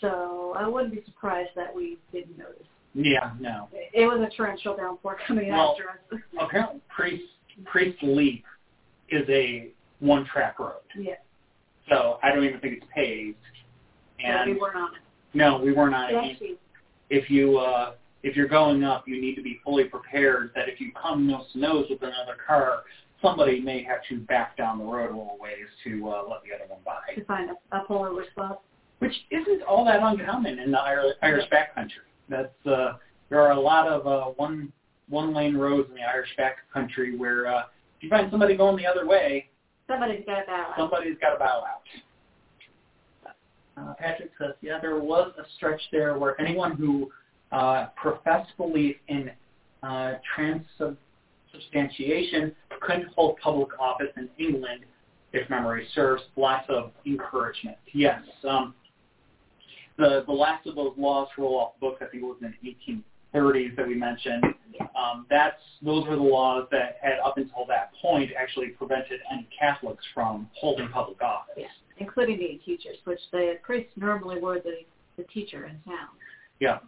So 0.00 0.54
I 0.56 0.66
wouldn't 0.66 0.94
be 0.94 1.02
surprised 1.04 1.50
that 1.56 1.74
we 1.74 1.98
didn't 2.12 2.38
notice. 2.38 2.62
Yeah, 2.94 3.32
no. 3.38 3.68
It 3.72 4.06
was 4.06 4.26
a 4.26 4.34
torrential 4.34 4.76
downpour 4.76 5.18
coming 5.26 5.50
well, 5.50 5.76
after 5.78 5.90
us. 5.90 6.22
apparently, 6.40 6.80
Priest 6.88 7.24
Priest 7.64 7.98
Leap 8.02 8.44
is 9.10 9.26
a 9.28 9.70
one-track 10.00 10.58
road. 10.58 10.80
Yeah. 10.98 11.14
So 11.88 12.18
I 12.22 12.30
don't 12.30 12.44
even 12.44 12.60
think 12.60 12.78
it's 12.78 12.86
paved. 12.94 13.36
And 14.22 14.48
so 14.48 14.52
we 14.52 14.60
weren't 14.60 14.76
on 14.76 14.94
it. 14.94 15.00
No, 15.34 15.58
we 15.58 15.72
weren't 15.72 15.94
on 15.94 16.10
it. 16.10 16.14
Actually, 16.14 16.58
if 17.10 17.30
you 17.30 17.58
uh, 17.58 17.92
if 18.22 18.36
you're 18.36 18.48
going 18.48 18.82
up, 18.84 19.06
you 19.06 19.20
need 19.20 19.34
to 19.36 19.42
be 19.42 19.60
fully 19.64 19.84
prepared 19.84 20.50
that 20.54 20.68
if 20.68 20.80
you 20.80 20.90
come 21.00 21.26
nose 21.26 21.46
to 21.52 21.58
nose 21.58 21.86
with 21.88 22.02
another 22.02 22.36
car, 22.46 22.82
somebody 23.22 23.60
may 23.60 23.82
have 23.82 23.98
to 24.08 24.20
back 24.20 24.56
down 24.56 24.78
the 24.78 24.84
road 24.84 25.10
a 25.10 25.16
little 25.16 25.38
ways 25.40 25.66
to 25.84 26.08
uh, 26.08 26.22
let 26.28 26.42
the 26.42 26.54
other 26.54 26.68
one 26.68 26.80
by. 26.84 27.14
To 27.14 27.24
find 27.24 27.50
a, 27.50 27.76
a 27.76 27.84
polar 27.86 28.24
spot. 28.32 28.62
Which 28.98 29.14
isn't 29.30 29.62
all 29.62 29.84
that 29.84 30.00
uncommon 30.02 30.58
in 30.58 30.70
the 30.70 30.78
Irish, 30.78 31.16
Irish 31.22 31.44
backcountry. 31.50 31.90
That's 32.28 32.66
uh, 32.66 32.94
there 33.28 33.40
are 33.40 33.52
a 33.52 33.60
lot 33.60 33.86
of 33.86 34.06
uh, 34.06 34.32
one 34.36 34.72
one 35.08 35.34
lane 35.34 35.56
roads 35.56 35.88
in 35.90 35.94
the 35.94 36.02
Irish 36.02 36.30
backcountry 36.38 37.16
where 37.16 37.46
uh, 37.46 37.64
if 37.98 38.02
you 38.02 38.10
find 38.10 38.30
somebody 38.30 38.56
going 38.56 38.76
the 38.76 38.86
other 38.86 39.06
way, 39.06 39.50
somebody's 39.86 40.24
got 40.26 40.40
to 40.40 40.46
bow 40.46 40.66
out. 40.70 40.74
Somebody's 40.78 41.16
got 41.20 41.32
to 41.32 41.38
bow 41.38 41.64
out. 41.66 41.82
Uh, 43.76 43.94
Patrick 43.98 44.30
says, 44.38 44.52
yeah, 44.62 44.80
there 44.80 44.98
was 44.98 45.32
a 45.38 45.42
stretch 45.56 45.80
there 45.92 46.18
where 46.18 46.40
anyone 46.40 46.72
who 46.72 47.10
uh, 47.52 47.86
professed 47.96 48.56
belief 48.56 48.96
in 49.08 49.30
uh, 49.82 50.14
transubstantiation 50.34 52.54
couldn't 52.80 53.08
hold 53.14 53.36
public 53.42 53.78
office 53.78 54.08
in 54.16 54.30
England, 54.38 54.84
if 55.32 55.48
memory 55.50 55.86
serves. 55.94 56.22
Lots 56.36 56.66
of 56.68 56.92
encouragement. 57.04 57.76
Yes. 57.92 58.20
Um, 58.48 58.74
the, 59.96 60.24
the 60.26 60.32
last 60.32 60.66
of 60.66 60.74
those 60.74 60.92
laws 60.96 61.28
roll 61.38 61.58
off 61.58 61.72
the 61.80 61.86
books, 61.86 62.02
I 62.02 62.06
think 62.06 62.22
it 62.22 62.26
was 62.26 62.36
in 62.42 62.54
the 62.62 62.76
1830s 63.34 63.76
that 63.76 63.86
we 63.86 63.94
mentioned. 63.94 64.44
Um, 64.96 65.26
that's 65.30 65.60
those 65.82 66.06
were 66.06 66.16
the 66.16 66.22
laws 66.22 66.66
that 66.70 66.98
had 67.00 67.18
up 67.24 67.38
until 67.38 67.64
that 67.68 67.92
point 68.02 68.30
actually 68.38 68.68
prevented 68.68 69.20
any 69.32 69.48
Catholics 69.58 70.04
from 70.14 70.50
holding 70.54 70.88
public 70.88 71.22
office. 71.22 71.54
Yeah, 71.56 71.66
including 71.98 72.38
the 72.38 72.60
teachers, 72.64 72.96
which 73.04 73.20
the 73.32 73.54
priests 73.62 73.92
normally 73.96 74.40
were 74.40 74.60
the, 74.60 74.80
the 75.16 75.24
teacher 75.24 75.66
in 75.66 75.80
town. 75.90 76.08
Yeah. 76.60 76.78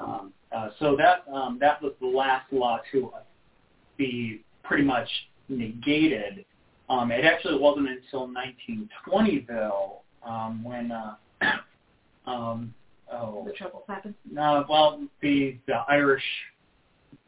Um, 0.00 0.32
uh, 0.54 0.68
so 0.78 0.96
that 0.96 1.24
um, 1.32 1.58
that 1.60 1.82
was 1.82 1.92
the 2.00 2.06
last 2.06 2.52
law 2.52 2.80
to 2.92 3.10
be 3.96 4.44
pretty 4.62 4.84
much 4.84 5.08
negated. 5.48 6.44
Um, 6.88 7.10
it 7.10 7.24
actually 7.24 7.58
wasn't 7.58 7.88
until 7.88 8.26
1920, 8.26 9.46
though, 9.48 10.00
um, 10.26 10.62
when 10.62 10.92
uh, 10.92 11.14
um, 12.26 12.74
oh, 13.10 13.44
the 13.46 13.52
troubles 13.52 13.84
happened. 13.88 14.14
No, 14.30 14.64
well, 14.68 15.06
the 15.20 15.58
the 15.66 15.74
Irish, 15.88 16.24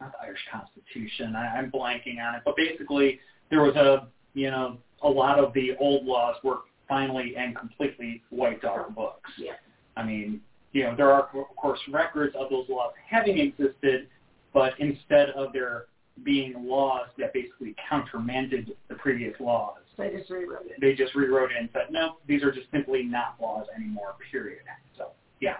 not 0.00 0.12
the 0.12 0.26
Irish 0.26 0.40
Constitution. 0.52 1.34
I, 1.34 1.58
I'm 1.58 1.70
blanking 1.70 2.20
on 2.20 2.34
it, 2.34 2.42
but 2.44 2.56
basically 2.56 3.20
there 3.50 3.62
was 3.62 3.76
a 3.76 4.08
you 4.34 4.50
know 4.50 4.78
a 5.02 5.08
lot 5.08 5.38
of 5.38 5.52
the 5.54 5.76
old 5.78 6.04
laws 6.04 6.36
were 6.44 6.58
finally 6.88 7.34
and 7.36 7.56
completely 7.56 8.22
wiped 8.30 8.64
off 8.64 8.88
the 8.88 8.92
books. 8.92 9.30
Yeah. 9.38 9.52
I 9.96 10.04
mean, 10.04 10.40
you 10.74 10.82
know, 10.82 10.94
there 10.96 11.10
are, 11.10 11.22
of 11.22 11.56
course, 11.56 11.78
records 11.90 12.34
of 12.38 12.50
those 12.50 12.66
laws 12.68 12.92
having 13.08 13.38
existed, 13.38 14.08
but 14.52 14.72
instead 14.80 15.30
of 15.30 15.52
there 15.52 15.86
being 16.24 16.52
laws 16.66 17.06
that 17.16 17.32
basically 17.32 17.74
countermanded 17.88 18.72
the 18.88 18.94
previous 18.96 19.34
laws, 19.38 19.76
they 19.96 20.10
just 20.10 20.28
rewrote 20.28 20.66
it. 20.66 20.80
They 20.80 20.94
just 20.94 21.14
rewrote 21.14 21.52
it 21.52 21.58
and 21.58 21.68
said, 21.72 21.86
no, 21.90 22.16
these 22.26 22.42
are 22.42 22.50
just 22.50 22.66
simply 22.72 23.04
not 23.04 23.36
laws 23.40 23.66
anymore, 23.76 24.16
period. 24.30 24.62
So, 24.98 25.12
yeah. 25.40 25.56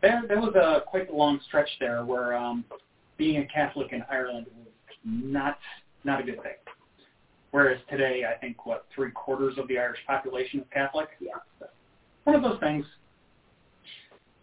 There, 0.00 0.22
there 0.28 0.40
was 0.40 0.54
a 0.54 0.84
quite 0.88 1.10
a 1.10 1.14
long 1.14 1.40
stretch 1.48 1.68
there 1.80 2.04
where 2.04 2.36
um, 2.36 2.64
being 3.16 3.38
a 3.38 3.46
Catholic 3.46 3.92
in 3.92 4.04
Ireland 4.08 4.46
was 4.56 4.68
not 5.04 5.58
not 6.04 6.20
a 6.20 6.22
good 6.22 6.40
thing. 6.44 6.52
Whereas 7.50 7.80
today, 7.90 8.22
I 8.24 8.38
think, 8.38 8.64
what, 8.66 8.86
three 8.94 9.10
quarters 9.10 9.58
of 9.58 9.66
the 9.66 9.78
Irish 9.78 9.98
population 10.06 10.60
is 10.60 10.66
Catholic? 10.72 11.08
Yeah. 11.18 11.32
So, 11.58 11.66
one 12.22 12.36
of 12.36 12.42
those 12.42 12.60
things 12.60 12.84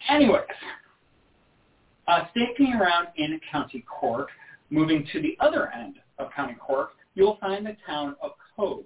Anyways, 0.10 0.44
uh, 2.08 2.26
sticking 2.32 2.74
around 2.74 3.08
in 3.18 3.40
County 3.52 3.84
Cork, 3.88 4.30
moving 4.70 5.08
to 5.12 5.22
the 5.22 5.38
other 5.40 5.72
end 5.72 5.96
of 6.20 6.32
County 6.32 6.56
Cork, 6.56 6.92
you'll 7.16 7.38
find 7.38 7.66
the 7.66 7.76
town 7.86 8.16
of 8.22 8.32
Cobh, 8.56 8.84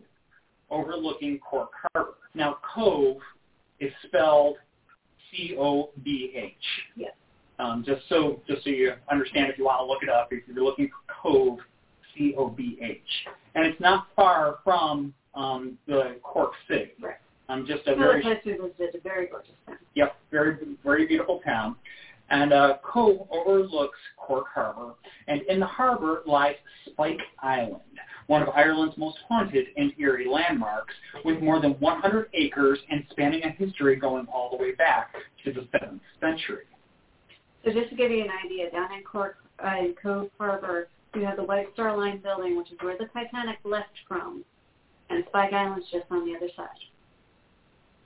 overlooking 0.70 1.39
Cork 1.39 1.72
Harbor. 1.93 2.13
Now, 2.34 2.57
Cobh 2.74 3.17
is 3.80 3.91
spelled 4.05 4.55
C-O-B-H. 5.32 6.53
Yes. 6.95 7.11
Um, 7.59 7.84
just 7.86 8.01
so 8.07 8.41
just 8.47 8.63
so 8.63 8.70
you 8.70 8.93
understand, 9.11 9.51
if 9.51 9.57
you 9.57 9.65
want 9.65 9.82
to 9.82 9.86
look 9.86 10.01
it 10.01 10.09
up, 10.09 10.30
if 10.32 10.43
you're 10.47 10.63
looking 10.63 10.89
for 10.89 11.13
Cobh, 11.22 11.59
C-O-B-H, 12.15 13.01
and 13.55 13.65
it's 13.65 13.80
not 13.82 14.07
far 14.15 14.59
from 14.63 15.13
um, 15.36 15.78
the 15.86 16.15
Cork 16.24 16.53
City. 16.70 16.91
Right. 17.01 17.15
Um, 17.50 17.66
just 17.68 17.88
a 17.88 17.95
very 17.95 18.22
place 18.22 18.38
we 18.45 18.54
visited, 18.54 18.95
a 18.95 19.00
very 19.02 19.28
gorgeous 19.28 19.52
town. 19.66 19.78
Yep, 19.95 20.16
very 20.32 20.58
very 20.84 21.08
beautiful 21.08 21.41
town. 21.43 21.76
And 22.30 22.54
uh, 22.54 22.78
Cobh 22.84 23.28
overlooks 23.32 23.97
Cork 24.16 24.45
Harbor, 24.54 24.93
and 25.28 25.41
in 25.50 25.60
the 25.60 25.66
harbor 25.66 26.22
lies 26.28 26.56
Spike 26.86 27.20
Island, 27.39 27.82
one 28.28 28.43
of 28.43 28.50
Ireland's 28.50 28.95
most 28.97 29.18
haunted 29.28 29.66
and 29.78 29.91
eerie 29.97 30.28
landmarks, 30.28 30.93
with 31.26 31.41
more 31.41 31.60
than 31.60 31.72
100 31.80 32.30
acres 32.36 32.78
and 32.91 33.04
spanning 33.10 33.41
a 33.43 33.50
history 33.50 33.95
going 33.95 34.28
all 34.32 34.52
the 34.52 34.58
way 34.58 34.76
back 34.76 35.16
to 35.43 35.52
the 35.52 35.62
7th 35.62 36.00
century. 36.20 36.66
So 37.66 37.72
just 37.72 37.89
to 37.89 37.95
give 37.95 38.12
you 38.12 38.24
an 38.24 38.30
idea, 38.45 38.70
down 38.70 38.93
in 38.93 39.04
Cork, 39.04 39.38
uh, 39.66 39.78
in 39.80 39.95
Cobh 40.00 40.30
Harbor, 40.38 40.88
you 41.16 41.26
have 41.26 41.38
the 41.38 41.43
White 41.43 41.74
Star 41.74 41.97
Line 41.97 42.20
building, 42.20 42.56
which 42.56 42.72
is 42.72 42.78
where 42.82 42.95
the 42.95 43.06
Titanic 43.06 43.58
left 43.64 43.89
from, 44.08 44.43
and 45.10 45.24
Spike 45.30 45.52
Island's 45.52 45.88
just 45.91 46.06
on 46.12 46.28
the 46.28 46.38
other 46.38 46.50
side. 46.56 46.68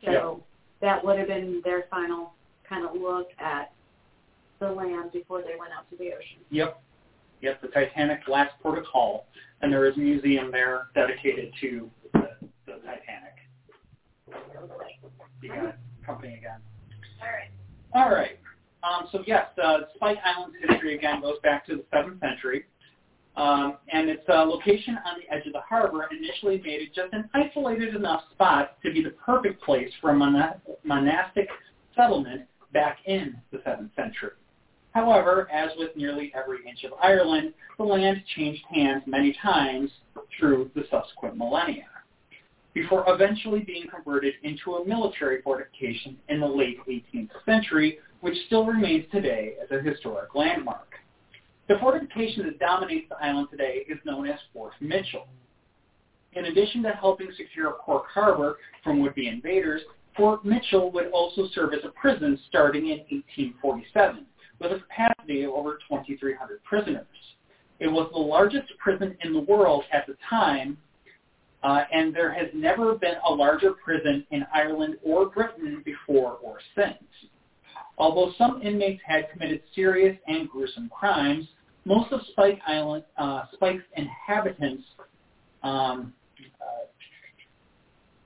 So 0.06 0.44
that 0.82 1.04
would 1.04 1.18
have 1.18 1.28
been 1.28 1.62
their 1.64 1.86
final 1.90 2.34
kind 2.68 2.86
of 2.86 2.96
look 3.00 3.30
at 3.40 3.72
the 4.60 4.72
land 4.72 5.12
before 5.12 5.42
they 5.42 5.56
went 5.60 5.72
out 5.78 5.90
to 5.90 5.98
the 5.98 6.08
ocean. 6.08 6.40
Yep. 6.50 6.82
Yep, 7.42 7.62
the 7.62 7.68
Titanic 7.68 8.22
last 8.28 8.54
port 8.62 8.78
of 8.78 8.86
call, 8.86 9.28
and 9.62 9.72
there 9.72 9.86
is 9.86 9.98
a 9.98 10.00
museum 10.00 10.50
there 10.50 10.88
dedicated 10.96 11.52
to 11.60 11.90
the, 12.14 12.30
the 12.66 12.74
Titanic. 12.86 13.34
You 15.42 15.50
got 15.50 15.66
it. 15.66 15.76
Company 16.06 16.36
again. 16.36 16.60
All 17.22 17.28
right. 17.30 17.50
All 17.94 18.12
right. 18.12 18.40
Um, 18.84 19.08
so 19.12 19.24
yes, 19.28 19.48
uh, 19.62 19.80
Spike 19.96 20.18
Island's 20.24 20.56
history 20.68 20.96
again 20.96 21.22
goes 21.22 21.38
back 21.44 21.66
to 21.68 21.76
the 21.78 21.84
7th 21.94 22.20
century. 22.20 22.66
Um, 23.36 23.78
and 23.92 24.10
its 24.10 24.22
uh, 24.30 24.44
location 24.44 24.96
on 25.06 25.20
the 25.20 25.34
edge 25.34 25.48
of 25.48 25.54
the 25.54 25.62
harbor 25.62 26.08
initially 26.12 26.58
made 26.58 26.82
it 26.82 26.94
just 26.94 27.14
an 27.14 27.28
isolated 27.34 27.96
enough 27.96 28.22
spot 28.32 28.78
to 28.84 28.94
be 28.94 29.04
the 29.04 29.10
perfect 29.12 29.62
place 29.64 29.90
for 30.02 30.12
a 30.12 30.14
mon- 30.14 30.54
monastic 30.84 31.48
settlement 31.96 32.44
back 32.74 33.00
in 33.06 33.36
the 33.52 33.58
7th 33.60 33.90
century. 33.96 34.32
However, 34.92 35.50
as 35.52 35.72
with 35.78 35.96
nearly 35.96 36.32
every 36.36 36.60
inch 36.68 36.84
of 36.84 36.94
Ireland, 37.02 37.54
the 37.78 37.84
land 37.84 38.22
changed 38.36 38.64
hands 38.70 39.04
many 39.08 39.36
times 39.42 39.90
through 40.38 40.70
the 40.76 40.84
subsequent 40.92 41.36
millennia, 41.36 41.88
before 42.74 43.04
eventually 43.08 43.62
being 43.62 43.88
converted 43.88 44.36
into 44.44 44.76
a 44.76 44.86
military 44.86 45.42
fortification 45.42 46.18
in 46.30 46.40
the 46.40 46.48
late 46.48 46.78
18th 46.88 47.32
century, 47.46 47.98
which 48.22 48.38
still 48.46 48.66
remains 48.66 49.06
today 49.12 49.56
as 49.62 49.72
a 49.72 49.82
historic 49.82 50.36
landmark. 50.36 50.94
The 51.70 51.76
fortification 51.80 52.46
that 52.46 52.60
dominates 52.60 53.08
the 53.10 53.16
island 53.24 53.48
today 53.50 53.86
is 53.88 53.98
known 54.06 54.28
as 54.28 54.38
Fort 54.54 54.74
Mitchel. 54.82 55.28
In 56.34 56.46
addition 56.46 56.84
to 56.84 56.90
helping 56.90 57.30
secure 57.38 57.72
Cork 57.74 58.06
Harbor 58.14 58.58
from 58.84 59.00
would-be 59.02 59.28
invaders, 59.28 59.82
Fort 60.18 60.44
Mitchel 60.44 60.92
would 60.94 61.08
also 61.12 61.48
serve 61.54 61.74
as 61.74 61.80
a 61.86 61.90
prison 61.90 62.38
starting 62.50 62.88
in 62.88 63.00
1847, 63.10 64.26
with 64.60 64.72
a 64.74 64.80
capacity 64.80 65.44
of 65.44 65.52
over 65.52 65.80
2,300 65.90 66.64
prisoners. 66.64 67.06
It 67.80 67.88
was 67.88 68.10
the 68.12 68.20
largest 68.20 68.72
prison 68.78 69.16
in 69.24 69.34
the 69.34 69.40
world 69.40 69.84
at 69.94 70.06
the 70.06 70.16
time, 70.30 70.78
uh, 71.64 71.84
and 71.94 72.14
there 72.14 72.34
has 72.34 72.48
never 72.54 72.96
been 72.96 73.16
a 73.28 73.34
larger 73.34 73.72
prison 73.72 74.26
in 74.32 74.46
Ireland 74.54 74.98
or 75.04 75.28
Britain 75.28 75.82
before 75.86 76.38
or 76.44 76.60
since. 76.76 77.04
Although 77.98 78.34
some 78.38 78.62
inmates 78.62 79.02
had 79.06 79.30
committed 79.32 79.62
serious 79.76 80.18
and 80.28 80.50
gruesome 80.50 80.90
crimes, 80.90 81.48
most 81.86 82.12
of 82.12 82.22
Spike 82.32 82.60
Island, 82.66 83.04
uh, 83.18 83.44
Spike's 83.54 83.84
inhabitants, 83.96 84.84
um, 85.64 86.14
uh, 86.62 86.86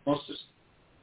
most 0.05 0.29
of 0.29 0.35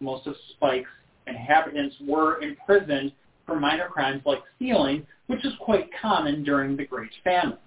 most 0.01 0.27
of 0.27 0.35
Spike's 0.57 0.91
inhabitants 1.27 1.97
were 2.07 2.41
imprisoned 2.41 3.13
for 3.47 3.59
minor 3.59 3.89
crimes 3.89 4.23
like 4.25 4.41
stealing, 4.57 5.07
which 5.27 5.43
was 5.45 5.55
quite 5.61 5.89
common 6.01 6.43
during 6.43 6.77
the 6.77 6.85
Great 6.85 7.11
Famine. 7.23 7.59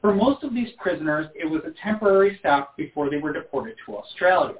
For 0.00 0.14
most 0.14 0.42
of 0.44 0.54
these 0.54 0.70
prisoners, 0.78 1.26
it 1.34 1.44
was 1.44 1.60
a 1.66 1.72
temporary 1.82 2.38
stop 2.40 2.76
before 2.76 3.10
they 3.10 3.18
were 3.18 3.32
deported 3.32 3.76
to 3.86 3.96
Australia. 3.96 4.54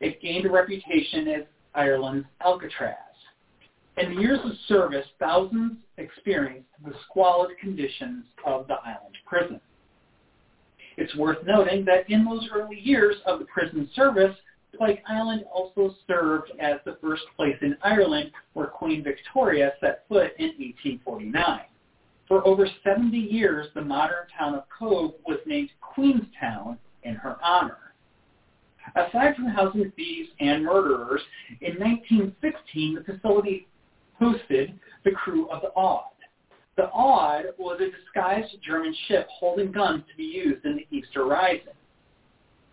It 0.00 0.20
gained 0.20 0.46
a 0.46 0.50
reputation 0.50 1.28
as 1.28 1.42
Ireland's 1.74 2.26
Alcatraz. 2.44 2.96
In 3.98 4.18
years 4.18 4.40
of 4.44 4.52
service, 4.68 5.06
thousands 5.18 5.78
experienced 5.98 6.68
the 6.84 6.94
squalid 7.06 7.58
conditions 7.58 8.24
of 8.46 8.66
the 8.66 8.76
island 8.84 9.16
prison. 9.26 9.60
It's 10.96 11.14
worth 11.16 11.38
noting 11.46 11.84
that 11.86 12.08
in 12.08 12.24
those 12.24 12.48
early 12.54 12.78
years 12.80 13.16
of 13.26 13.38
the 13.38 13.44
prison 13.46 13.88
service, 13.94 14.34
Spike 14.74 15.02
Island 15.06 15.44
also 15.52 15.94
served 16.06 16.52
as 16.58 16.76
the 16.84 16.96
first 17.02 17.22
place 17.36 17.56
in 17.60 17.76
Ireland 17.82 18.30
where 18.54 18.66
Queen 18.66 19.04
Victoria 19.04 19.72
set 19.80 20.04
foot 20.08 20.32
in 20.38 20.48
1849. 20.48 21.60
For 22.28 22.46
over 22.46 22.66
70 22.82 23.16
years, 23.16 23.66
the 23.74 23.82
modern 23.82 24.26
town 24.38 24.54
of 24.54 24.64
Cobh 24.70 25.12
was 25.26 25.38
named 25.44 25.70
Queenstown 25.82 26.78
in 27.02 27.14
her 27.14 27.36
honor. 27.44 27.78
Aside 28.96 29.36
from 29.36 29.46
housing 29.46 29.92
thieves 29.96 30.30
and 30.40 30.64
murderers, 30.64 31.20
in 31.60 31.78
1916 31.78 32.94
the 32.94 33.04
facility 33.04 33.66
hosted 34.22 34.74
the 35.04 35.10
crew 35.10 35.48
of 35.50 35.62
the 35.62 35.68
Aud. 35.68 36.04
The 36.76 36.88
Aud 36.90 37.46
was 37.58 37.80
a 37.80 37.90
disguised 37.90 38.56
German 38.64 38.94
ship 39.08 39.26
holding 39.38 39.72
guns 39.72 40.04
to 40.10 40.16
be 40.16 40.24
used 40.24 40.64
in 40.64 40.76
the 40.76 40.96
Easter 40.96 41.26
Rising. 41.26 41.74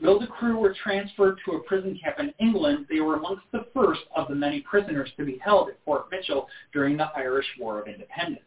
Though 0.02 0.20
the 0.20 0.28
crew 0.28 0.58
were 0.58 0.76
transferred 0.82 1.40
to 1.44 1.54
a 1.54 1.64
prison 1.64 2.00
camp 2.02 2.20
in 2.20 2.34
England, 2.40 2.86
they 2.90 3.02
were 3.02 3.16
amongst 3.16 3.44
the 3.52 3.66
first 3.74 4.02
of 4.16 4.30
the 4.30 4.36
many 4.36 4.62
prisoners 4.62 5.10
to 5.18 5.26
be 5.26 5.38
held 5.44 5.70
at 5.70 5.78
Fort 5.84 6.10
Mitchel 6.10 6.46
during 6.72 6.96
the 6.96 7.10
Irish 7.16 7.48
War 7.60 7.82
of 7.82 7.88
Independence. 7.88 8.46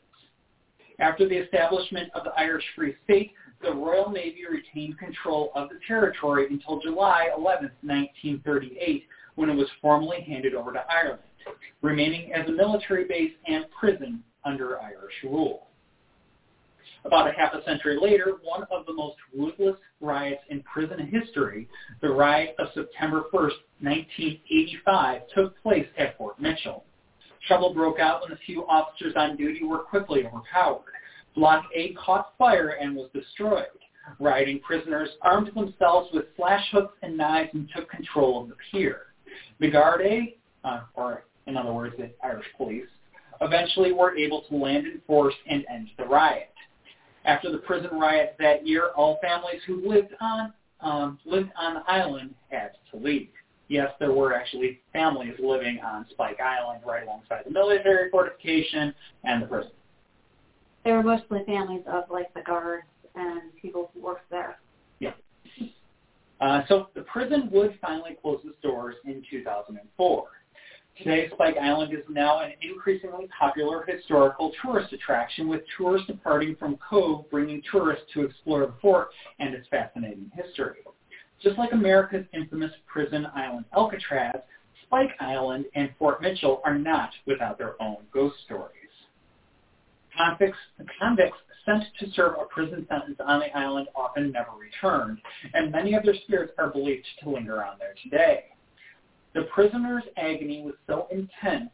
After 0.99 1.29
the 1.29 1.37
establishment 1.37 2.11
of 2.15 2.25
the 2.25 2.33
Irish 2.39 2.65
Free 2.75 2.95
State, 3.05 3.33
the 3.61 3.73
Royal 3.73 4.11
Navy 4.11 4.45
retained 4.51 4.99
control 4.99 5.53
of 5.55 5.69
the 5.69 5.79
territory 5.87 6.47
until 6.49 6.81
July 6.81 7.29
11, 7.37 7.71
1938, 7.83 9.05
when 9.35 9.51
it 9.51 9.55
was 9.55 9.69
formally 9.83 10.23
handed 10.23 10.55
over 10.55 10.73
to 10.73 10.85
Ireland 10.91 11.21
remaining 11.83 12.33
as 12.33 12.49
a 12.49 12.53
military 12.53 13.05
base 13.05 13.33
and 13.47 13.65
prison 13.79 14.23
under 14.45 14.81
Irish 14.81 15.15
rule. 15.25 15.69
About 17.05 17.29
a 17.29 17.33
half 17.33 17.53
a 17.53 17.65
century 17.65 17.99
later, 18.01 18.35
one 18.45 18.65
of 18.71 18.87
the 18.87 18.93
most 18.93 19.17
ruthless 19.37 19.77
riots 20.01 20.43
in 20.51 20.63
prison 20.63 21.07
history, 21.07 21.69
the 22.01 22.09
riot 22.09 22.55
of 22.59 22.69
September 22.75 23.25
1st, 23.33 23.59
1985, 23.81 25.23
took 25.35 25.61
place 25.63 25.87
at 25.99 26.17
Fort 26.17 26.41
Mitchel. 26.41 26.83
Trouble 27.49 27.75
broke 27.75 27.99
out 27.99 28.21
when 28.21 28.31
the 28.31 28.37
few 28.47 28.65
officers 28.69 29.15
on 29.17 29.37
duty 29.37 29.65
were 29.65 29.81
quickly 29.81 30.25
overpowered. 30.25 30.93
Block 31.35 31.65
A 31.75 31.93
caught 31.95 32.35
fire 32.39 32.77
and 32.81 32.95
was 32.95 33.11
destroyed. 33.13 33.67
Rioting 34.21 34.61
prisoners 34.61 35.09
armed 35.23 35.51
themselves 35.55 36.11
with 36.13 36.27
slash 36.37 36.65
hooks 36.71 36.97
and 37.03 37.17
knives 37.17 37.51
and 37.53 37.69
took 37.75 37.91
control 37.91 38.43
of 38.43 38.49
the 38.49 38.57
pier. 38.71 39.07
The 39.59 39.71
uh, 40.65 40.81
or 40.95 41.25
in 41.47 41.57
other 41.57 41.73
words, 41.73 41.95
the 41.99 42.11
Irish 42.23 42.47
police, 42.57 42.87
eventually 43.41 43.93
were 43.93 44.17
able 44.17 44.43
to 44.43 44.57
land 44.57 44.87
in 44.87 45.01
force 45.07 45.35
and 45.49 45.65
end 45.71 45.89
the 45.99 46.05
riot. 46.05 46.51
After 47.25 47.53
the 47.53 47.59
prison 47.59 47.99
riot 47.99 48.37
that 48.39 48.67
year, 48.67 48.91
all 48.97 49.19
families 49.23 49.61
who 49.67 49.89
lived 49.89 50.15
on 50.21 50.53
um, 50.81 51.19
lived 51.25 51.51
on 51.57 51.75
the 51.75 51.83
island 51.87 52.35
had 52.51 52.73
to 52.91 52.97
leave. 52.97 53.29
Yes, 53.69 53.91
there 54.01 54.13
were 54.13 54.35
actually 54.35 54.81
families 54.93 55.35
living 55.39 55.79
on 55.81 56.05
Spike 56.11 56.41
Island 56.41 56.83
right 56.87 57.05
alongside 57.05 57.45
the 57.47 57.53
military 57.53 58.11
fortification 58.11 58.93
and 59.25 59.43
the 59.43 59.47
prison. 59.47 59.71
They 60.85 60.91
were 60.91 61.03
mostly 61.03 61.45
families 61.47 61.85
of 61.87 62.05
like 62.11 62.35
the 62.35 62.43
guards 62.43 62.87
and 63.15 63.41
people 63.61 63.91
who 63.95 64.03
worked 64.03 64.29
there. 64.31 64.59
Yeah. 64.99 65.13
Uh, 66.41 66.63
so 66.69 66.89
the 66.95 67.03
prison 67.03 67.49
would 67.53 67.79
finally 67.81 68.17
close 68.21 68.41
its 68.45 68.57
doors 68.63 68.97
in 69.05 69.23
2004. 69.31 70.25
Today, 70.99 71.29
Spike 71.33 71.57
Island 71.61 71.95
is 71.95 72.05
now 72.11 72.41
an 72.41 72.53
increasingly 72.61 73.27
popular 73.39 73.85
historical 73.87 74.53
tourist 74.63 74.93
attraction 74.93 75.49
with 75.49 75.63
tourists 75.77 76.07
departing 76.07 76.55
from 76.57 76.77
Cobh 76.77 77.25
bringing 77.31 77.63
tourists 77.71 78.05
to 78.13 78.25
explore 78.25 78.67
the 78.67 78.75
fort 78.81 79.09
and 79.39 79.55
its 79.55 79.67
fascinating 79.69 80.31
history. 80.35 80.81
Just 81.43 81.59
like 81.59 81.73
America's 81.73 82.27
infamous 82.35 82.73
prison 82.87 83.27
island 83.35 83.65
Alcatraz, 83.75 84.43
Spike 84.85 85.11
Island 85.19 85.65
and 85.75 85.91
Fort 85.99 86.23
Mitchel 86.23 86.61
are 86.65 86.79
not 86.79 87.11
without 87.27 87.57
their 87.57 87.81
own 87.83 87.97
ghost 88.13 88.37
stories. 88.45 88.77
Convicts, 90.17 90.59
convicts 91.01 91.39
sent 91.65 91.85
to 92.01 92.11
serve 92.11 92.35
a 92.39 92.45
prison 92.45 92.87
sentence 92.91 93.17
on 93.25 93.41
the 93.41 93.57
island 93.57 93.89
often 93.97 94.31
never 94.31 94.51
returned, 94.61 95.19
and 95.55 95.73
many 95.73 95.95
of 95.95 96.03
their 96.05 96.17
spirits 96.27 96.53
are 96.59 96.69
believed 96.69 97.07
to 97.23 97.31
linger 97.31 97.65
on 97.65 97.79
there 97.79 97.95
today. 98.03 98.45
The 99.35 99.43
prisoner's 99.55 100.05
agony 100.17 100.63
was 100.63 100.75
so 100.87 101.07
intense 101.11 101.71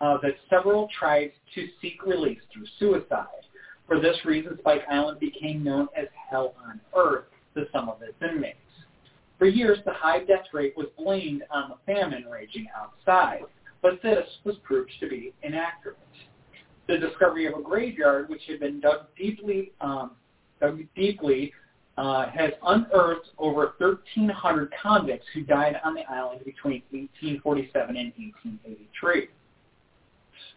uh, 0.00 0.18
that 0.22 0.34
several 0.50 0.88
tried 0.98 1.32
to 1.54 1.68
seek 1.80 2.04
release 2.04 2.40
through 2.52 2.66
suicide. 2.78 3.26
For 3.86 4.00
this 4.00 4.16
reason, 4.24 4.58
Spike 4.58 4.82
Island 4.90 5.20
became 5.20 5.62
known 5.62 5.88
as 5.96 6.06
Hell 6.30 6.54
on 6.66 6.80
Earth 6.94 7.24
to 7.54 7.66
some 7.72 7.88
of 7.88 8.02
its 8.02 8.14
inmates. 8.20 8.58
For 9.38 9.46
years, 9.46 9.78
the 9.84 9.92
high 9.92 10.24
death 10.24 10.46
rate 10.52 10.74
was 10.76 10.86
blamed 10.98 11.42
on 11.50 11.70
the 11.70 11.92
famine 11.92 12.24
raging 12.24 12.66
outside, 12.76 13.42
but 13.82 14.02
this 14.02 14.26
was 14.44 14.56
proved 14.62 14.90
to 15.00 15.08
be 15.08 15.32
inaccurate. 15.42 15.98
The 16.88 16.98
discovery 16.98 17.46
of 17.46 17.54
a 17.54 17.62
graveyard, 17.62 18.28
which 18.28 18.42
had 18.48 18.60
been 18.60 18.80
dug 18.80 19.06
deeply, 19.16 19.72
um, 19.80 20.12
dug 20.60 20.80
deeply 20.94 21.52
uh, 21.98 22.26
has 22.30 22.50
unearthed 22.62 23.28
over 23.38 23.74
1,300 23.78 24.72
convicts 24.82 25.26
who 25.32 25.42
died 25.42 25.76
on 25.84 25.94
the 25.94 26.02
island 26.10 26.40
between 26.44 26.82
1847 26.90 27.96
and 27.96 28.12
1883. 28.16 29.28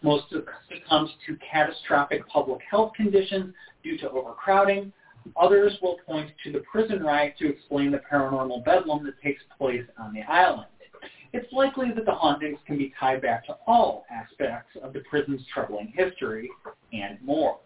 Most 0.02 0.26
succumbed 0.30 1.10
to 1.28 1.38
catastrophic 1.52 2.28
public 2.28 2.62
health 2.70 2.94
conditions 2.96 3.54
due 3.84 3.98
to 3.98 4.10
overcrowding. 4.10 4.92
Others 5.38 5.78
will 5.82 5.98
point 6.06 6.32
to 6.44 6.52
the 6.52 6.64
prison 6.72 7.04
riot 7.04 7.36
to 7.40 7.50
explain 7.50 7.92
the 7.92 8.02
paranormal 8.12 8.64
bedlam 8.64 9.06
that 9.06 9.22
takes 9.22 9.42
place 9.58 9.84
on 9.98 10.14
the 10.14 10.22
island. 10.24 10.68
it's 11.34 11.52
likely 11.54 11.92
that 11.94 12.06
the 12.06 12.12
hauntings 12.12 12.58
can 12.66 12.78
be 12.78 12.94
tied 13.00 13.22
back 13.22 13.46
to 13.46 13.56
all 13.68 14.06
aspects 14.10 14.76
of 14.82 14.94
the 14.94 15.02
prison's 15.02 15.42
troubling 15.54 15.94
history 15.96 16.50
and 16.92 17.22
more. 17.22 17.60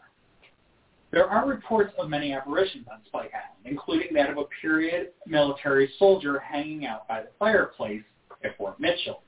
There 1.14 1.30
are 1.30 1.48
reports 1.48 1.94
of 2.00 2.10
many 2.10 2.34
apparitions 2.34 2.88
on 2.92 2.98
Spike 3.06 3.32
Island, 3.36 3.66
including 3.66 4.16
that 4.16 4.32
of 4.32 4.40
a 4.40 4.46
period 4.60 5.10
military 5.28 5.94
soldier 6.00 6.40
hanging 6.40 6.88
out 6.88 7.08
by 7.08 7.22
the 7.22 7.28
fireplace 7.38 8.02
at 8.44 8.58
Fort 8.58 8.82
Mitchel. 8.82 9.20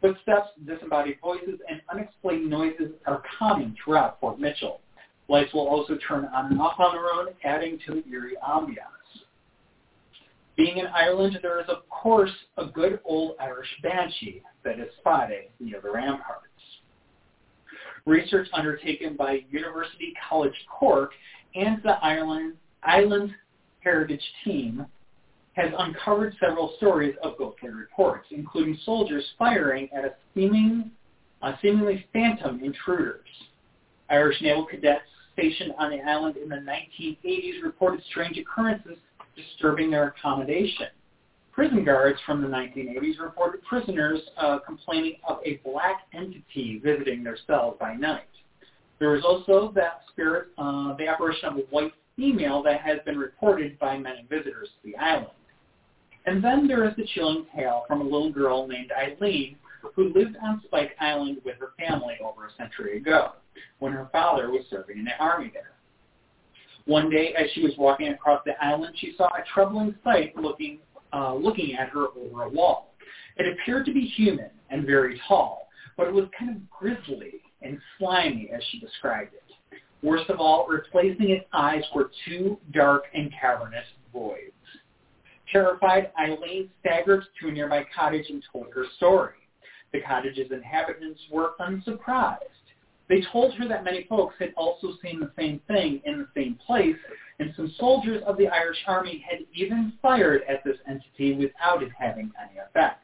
Footsteps, 0.00 0.50
disembodied 0.64 1.18
voices, 1.20 1.58
and 1.68 1.82
unexplained 1.90 2.48
noises 2.48 2.92
are 3.08 3.24
common 3.36 3.74
throughout 3.84 4.20
Fort 4.20 4.38
Mitchel. 4.38 4.78
Lights 5.26 5.52
will 5.52 5.66
also 5.66 5.98
turn 6.06 6.26
on 6.26 6.52
and 6.52 6.60
off 6.60 6.78
on 6.78 6.94
their 6.94 7.12
own, 7.12 7.34
adding 7.42 7.80
to 7.84 7.94
the 7.94 8.08
eerie 8.08 8.36
ambiance. 8.48 9.24
Being 10.56 10.76
in 10.76 10.86
Ireland, 10.86 11.40
there 11.42 11.60
is 11.60 11.68
of 11.68 11.88
course 11.88 12.30
a 12.56 12.66
good 12.66 13.00
old 13.04 13.34
Irish 13.40 13.68
banshee 13.82 14.42
that 14.62 14.78
is 14.78 14.90
spotted 15.00 15.46
near 15.58 15.80
the 15.80 15.90
ramparts. 15.90 16.45
Research 18.06 18.48
undertaken 18.52 19.16
by 19.16 19.40
University 19.50 20.14
College 20.28 20.54
Cork 20.70 21.10
and 21.54 21.82
the 21.82 21.98
Ireland, 22.02 22.54
Island 22.84 23.34
Heritage 23.80 24.22
Team 24.44 24.86
has 25.54 25.72
uncovered 25.76 26.36
several 26.38 26.74
stories 26.76 27.16
of 27.22 27.36
ghostly 27.38 27.70
reports, 27.70 28.26
including 28.30 28.78
soldiers 28.84 29.24
firing 29.38 29.88
at 29.96 30.04
a 30.04 30.14
seeming, 30.34 30.90
seemingly 31.62 32.06
phantom 32.12 32.62
intruders. 32.62 33.26
Irish 34.08 34.40
naval 34.40 34.66
cadets 34.66 35.02
stationed 35.32 35.72
on 35.78 35.90
the 35.90 36.00
island 36.00 36.36
in 36.36 36.48
the 36.48 36.56
1980s 36.56 37.62
reported 37.64 38.02
strange 38.10 38.38
occurrences 38.38 38.98
disturbing 39.34 39.90
their 39.90 40.08
accommodation. 40.08 40.86
Prison 41.56 41.84
guards 41.84 42.18
from 42.26 42.42
the 42.42 42.48
1980s 42.48 43.18
reported 43.18 43.62
prisoners 43.64 44.20
uh, 44.36 44.58
complaining 44.58 45.14
of 45.26 45.38
a 45.46 45.58
black 45.64 46.02
entity 46.12 46.82
visiting 46.84 47.24
their 47.24 47.38
cells 47.46 47.76
by 47.80 47.94
night. 47.94 48.28
There 48.98 49.12
was 49.12 49.24
also 49.24 49.72
that 49.74 50.02
spirit, 50.10 50.48
uh, 50.58 50.94
the 50.98 51.08
apparition 51.08 51.48
of 51.48 51.56
a 51.56 51.60
white 51.70 51.94
female 52.14 52.62
that 52.64 52.82
has 52.82 52.98
been 53.06 53.16
reported 53.18 53.78
by 53.78 53.96
many 53.96 54.26
visitors 54.28 54.68
to 54.68 54.90
the 54.90 54.96
island. 54.98 55.30
And 56.26 56.44
then 56.44 56.68
there 56.68 56.86
is 56.86 56.94
the 56.94 57.06
chilling 57.14 57.46
tale 57.56 57.84
from 57.88 58.02
a 58.02 58.04
little 58.04 58.30
girl 58.30 58.68
named 58.68 58.92
Eileen 58.92 59.56
who 59.94 60.12
lived 60.12 60.36
on 60.42 60.60
Spike 60.66 60.94
Island 61.00 61.38
with 61.42 61.56
her 61.60 61.72
family 61.78 62.16
over 62.22 62.48
a 62.48 62.52
century 62.58 62.98
ago 62.98 63.32
when 63.78 63.92
her 63.92 64.10
father 64.12 64.50
was 64.50 64.66
serving 64.68 64.98
in 64.98 65.06
the 65.06 65.16
army 65.18 65.50
there. 65.54 65.70
One 66.84 67.08
day, 67.08 67.34
as 67.34 67.50
she 67.54 67.62
was 67.62 67.72
walking 67.78 68.08
across 68.08 68.42
the 68.44 68.62
island, 68.62 68.94
she 68.98 69.14
saw 69.16 69.28
a 69.28 69.44
troubling 69.54 69.94
sight 70.04 70.36
looking, 70.36 70.80
uh, 71.12 71.34
looking 71.34 71.74
at 71.74 71.88
her 71.90 72.06
over 72.16 72.44
a 72.44 72.48
wall. 72.48 72.94
It 73.36 73.46
appeared 73.52 73.86
to 73.86 73.92
be 73.92 74.00
human 74.00 74.50
and 74.70 74.86
very 74.86 75.20
tall, 75.28 75.68
but 75.96 76.06
it 76.06 76.14
was 76.14 76.26
kind 76.38 76.50
of 76.50 76.70
grisly 76.70 77.42
and 77.62 77.78
slimy, 77.98 78.50
as 78.54 78.62
she 78.70 78.78
described 78.78 79.34
it. 79.34 79.42
Worst 80.02 80.30
of 80.30 80.40
all, 80.40 80.66
replacing 80.68 81.30
its 81.30 81.46
eyes 81.52 81.82
were 81.94 82.10
two 82.26 82.58
dark 82.72 83.04
and 83.14 83.32
cavernous 83.40 83.86
voids. 84.12 84.52
Terrified, 85.50 86.10
Eileen 86.20 86.70
staggered 86.80 87.24
to 87.40 87.48
a 87.48 87.52
nearby 87.52 87.84
cottage 87.96 88.26
and 88.28 88.42
told 88.52 88.66
her 88.74 88.84
story. 88.96 89.34
The 89.92 90.00
cottage's 90.02 90.50
inhabitants 90.50 91.20
were 91.30 91.52
unsurprised. 91.60 92.42
They 93.08 93.22
told 93.32 93.54
her 93.54 93.68
that 93.68 93.84
many 93.84 94.04
folks 94.08 94.34
had 94.38 94.52
also 94.56 94.94
seen 95.02 95.20
the 95.20 95.30
same 95.38 95.60
thing 95.68 96.02
in 96.04 96.18
the 96.18 96.28
same 96.34 96.58
place, 96.66 96.96
and 97.38 97.52
some 97.56 97.72
soldiers 97.78 98.22
of 98.26 98.36
the 98.36 98.48
Irish 98.48 98.78
Army 98.86 99.24
had 99.28 99.40
even 99.54 99.92
fired 100.00 100.42
at 100.48 100.64
this 100.64 100.76
entity 100.88 101.34
without 101.34 101.82
it 101.82 101.90
having 101.98 102.30
any 102.40 102.58
effect. 102.58 103.02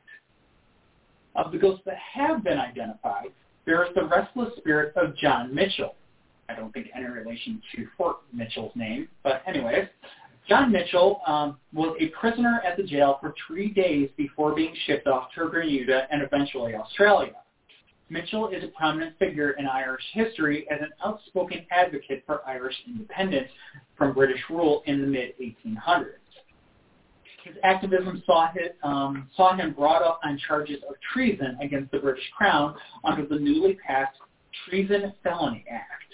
Of 1.35 1.53
the 1.53 1.59
ghosts 1.59 1.83
that 1.87 1.97
have 1.97 2.45
been 2.45 2.59
identified, 2.59 3.29
there 3.65 3.85
is 3.85 3.95
the 3.95 4.05
restless 4.05 4.55
spirit 4.57 4.95
of 4.97 5.17
John 5.17 5.53
Mitchel. 5.53 5.95
I 6.49 6.55
don't 6.55 6.73
think 6.73 6.89
any 6.95 7.07
relation 7.07 7.63
to 7.75 7.87
Fort 7.97 8.19
Mitchel's 8.35 8.75
name, 8.75 9.09
but 9.23 9.43
anyways, 9.47 9.89
John 10.49 10.73
Mitchel 10.73 11.27
um, 11.29 11.59
was 11.73 11.97
a 12.01 12.07
prisoner 12.09 12.61
at 12.67 12.77
the 12.77 12.83
jail 12.83 13.19
for 13.21 13.35
three 13.47 13.71
days 13.71 14.11
before 14.17 14.55
being 14.55 14.75
shipped 14.87 15.07
off 15.07 15.29
to 15.35 15.49
Bermuda 15.49 16.07
and 16.11 16.23
eventually 16.23 16.75
Australia. 16.75 17.35
Mitchel 18.13 18.55
is 18.55 18.63
a 18.63 18.69
prominent 18.69 19.19
figure 19.19 19.53
in 19.53 19.67
Irish 19.67 20.03
history 20.13 20.67
as 20.71 20.81
an 20.81 20.91
outspoken 21.05 21.65
advocate 21.71 22.23
for 22.27 22.47
Irish 22.47 22.75
independence 22.87 23.49
from 23.97 24.13
British 24.13 24.41
rule 24.51 24.83
in 24.87 25.01
the 25.01 25.07
mid-1800s. 25.07 26.19
His 27.45 27.57
activism 27.65 28.23
saw, 28.25 28.49
his, 28.53 28.71
um, 28.85 29.29
saw 29.37 29.57
him 29.57 29.73
brought 29.73 30.03
up 30.03 30.21
on 30.23 30.39
charges 30.47 30.79
of 30.89 30.95
treason 31.13 31.57
against 31.61 31.91
the 31.91 31.99
British 31.99 32.25
Crown 32.37 32.77
under 33.03 33.27
the 33.27 33.37
newly 33.37 33.75
passed 33.75 34.17
Treason 34.69 35.13
Felony 35.25 35.65
Act. 35.71 36.13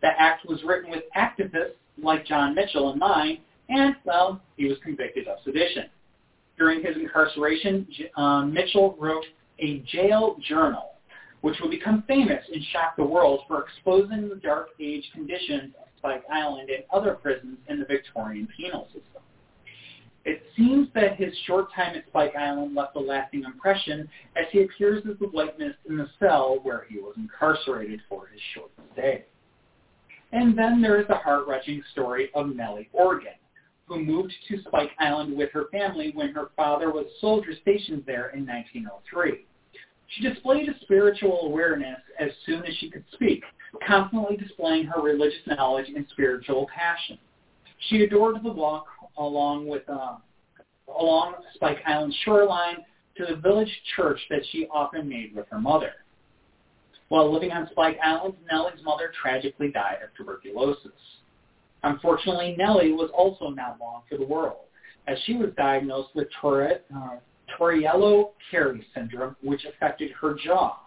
The 0.00 0.08
act 0.18 0.46
was 0.46 0.62
written 0.64 0.90
with 0.90 1.02
activists 1.16 1.74
like 2.02 2.24
John 2.24 2.54
Mitchel 2.54 2.92
in 2.92 2.98
mind 2.98 3.38
and, 3.68 3.94
well, 4.04 4.40
he 4.56 4.66
was 4.66 4.78
convicted 4.82 5.28
of 5.28 5.38
sedition. 5.44 5.84
During 6.58 6.82
his 6.82 6.96
incarceration, 6.96 7.86
um, 8.16 8.54
Mitchel 8.54 8.96
wrote 8.98 9.24
a 9.58 9.80
jail 9.80 10.36
journal, 10.48 10.89
which 11.40 11.58
will 11.60 11.70
become 11.70 12.04
famous 12.06 12.44
and 12.52 12.62
shock 12.72 12.96
the 12.96 13.04
world 13.04 13.40
for 13.48 13.64
exposing 13.64 14.28
the 14.28 14.36
dark 14.36 14.68
age 14.80 15.08
conditions 15.12 15.72
of 15.80 15.88
Spike 15.98 16.24
Island 16.30 16.70
and 16.70 16.84
other 16.92 17.14
prisons 17.14 17.58
in 17.68 17.80
the 17.80 17.86
Victorian 17.86 18.48
penal 18.56 18.86
system. 18.86 19.22
It 20.24 20.42
seems 20.54 20.88
that 20.94 21.16
his 21.16 21.32
short 21.46 21.72
time 21.74 21.96
at 21.96 22.06
Spike 22.08 22.36
Island 22.36 22.74
left 22.74 22.94
a 22.96 23.00
lasting 23.00 23.44
impression 23.44 24.06
as 24.36 24.44
he 24.52 24.62
appears 24.62 25.02
as 25.10 25.18
the 25.18 25.28
white 25.28 25.58
mist 25.58 25.78
in 25.88 25.96
the 25.96 26.10
cell 26.18 26.58
where 26.62 26.84
he 26.90 26.98
was 26.98 27.14
incarcerated 27.16 28.00
for 28.08 28.26
his 28.26 28.40
short 28.54 28.70
stay. 28.92 29.24
And 30.32 30.56
then 30.56 30.82
there 30.82 31.00
is 31.00 31.08
the 31.08 31.16
heart-wrenching 31.16 31.82
story 31.92 32.30
of 32.34 32.54
Nellie 32.54 32.88
Organ, 32.92 33.32
who 33.86 34.04
moved 34.04 34.32
to 34.48 34.60
Spike 34.62 34.92
Island 34.98 35.36
with 35.36 35.50
her 35.52 35.64
family 35.72 36.12
when 36.14 36.32
her 36.34 36.50
father 36.54 36.92
was 36.92 37.06
a 37.06 37.20
soldier 37.20 37.52
stationed 37.62 38.04
there 38.06 38.28
in 38.28 38.46
1903. 38.46 39.46
She 40.10 40.28
displayed 40.28 40.68
a 40.68 40.78
spiritual 40.80 41.42
awareness 41.42 42.00
as 42.18 42.30
soon 42.44 42.64
as 42.64 42.74
she 42.76 42.90
could 42.90 43.04
speak, 43.12 43.44
constantly 43.86 44.36
displaying 44.36 44.86
her 44.86 45.00
religious 45.00 45.40
knowledge 45.46 45.86
and 45.94 46.04
spiritual 46.10 46.68
passion. 46.74 47.18
She 47.88 48.02
adored 48.02 48.42
the 48.42 48.52
walk 48.52 48.86
along 49.16 49.68
with 49.68 49.88
uh, 49.88 50.16
along 50.98 51.34
Spike 51.54 51.78
Island 51.86 52.14
shoreline 52.24 52.78
to 53.16 53.26
the 53.26 53.36
village 53.36 53.70
church 53.96 54.20
that 54.30 54.40
she 54.50 54.66
often 54.72 55.08
made 55.08 55.34
with 55.34 55.46
her 55.50 55.60
mother. 55.60 55.92
While 57.08 57.32
living 57.32 57.52
on 57.52 57.68
Spike 57.70 57.98
Island, 58.04 58.34
Nellie's 58.50 58.82
mother 58.84 59.12
tragically 59.20 59.70
died 59.70 59.98
of 60.02 60.14
tuberculosis. 60.16 60.92
Unfortunately, 61.82 62.54
Nellie 62.58 62.92
was 62.92 63.10
also 63.14 63.48
not 63.48 63.78
long 63.80 64.02
for 64.08 64.16
the 64.18 64.24
world, 64.24 64.66
as 65.06 65.18
she 65.24 65.34
was 65.34 65.50
diagnosed 65.56 66.10
with 66.14 66.28
Tourette, 66.40 66.84
uh, 66.94 67.16
Torriello-Carey 67.58 68.86
syndrome, 68.94 69.36
which 69.42 69.64
affected 69.64 70.10
her 70.20 70.34
jaw. 70.34 70.78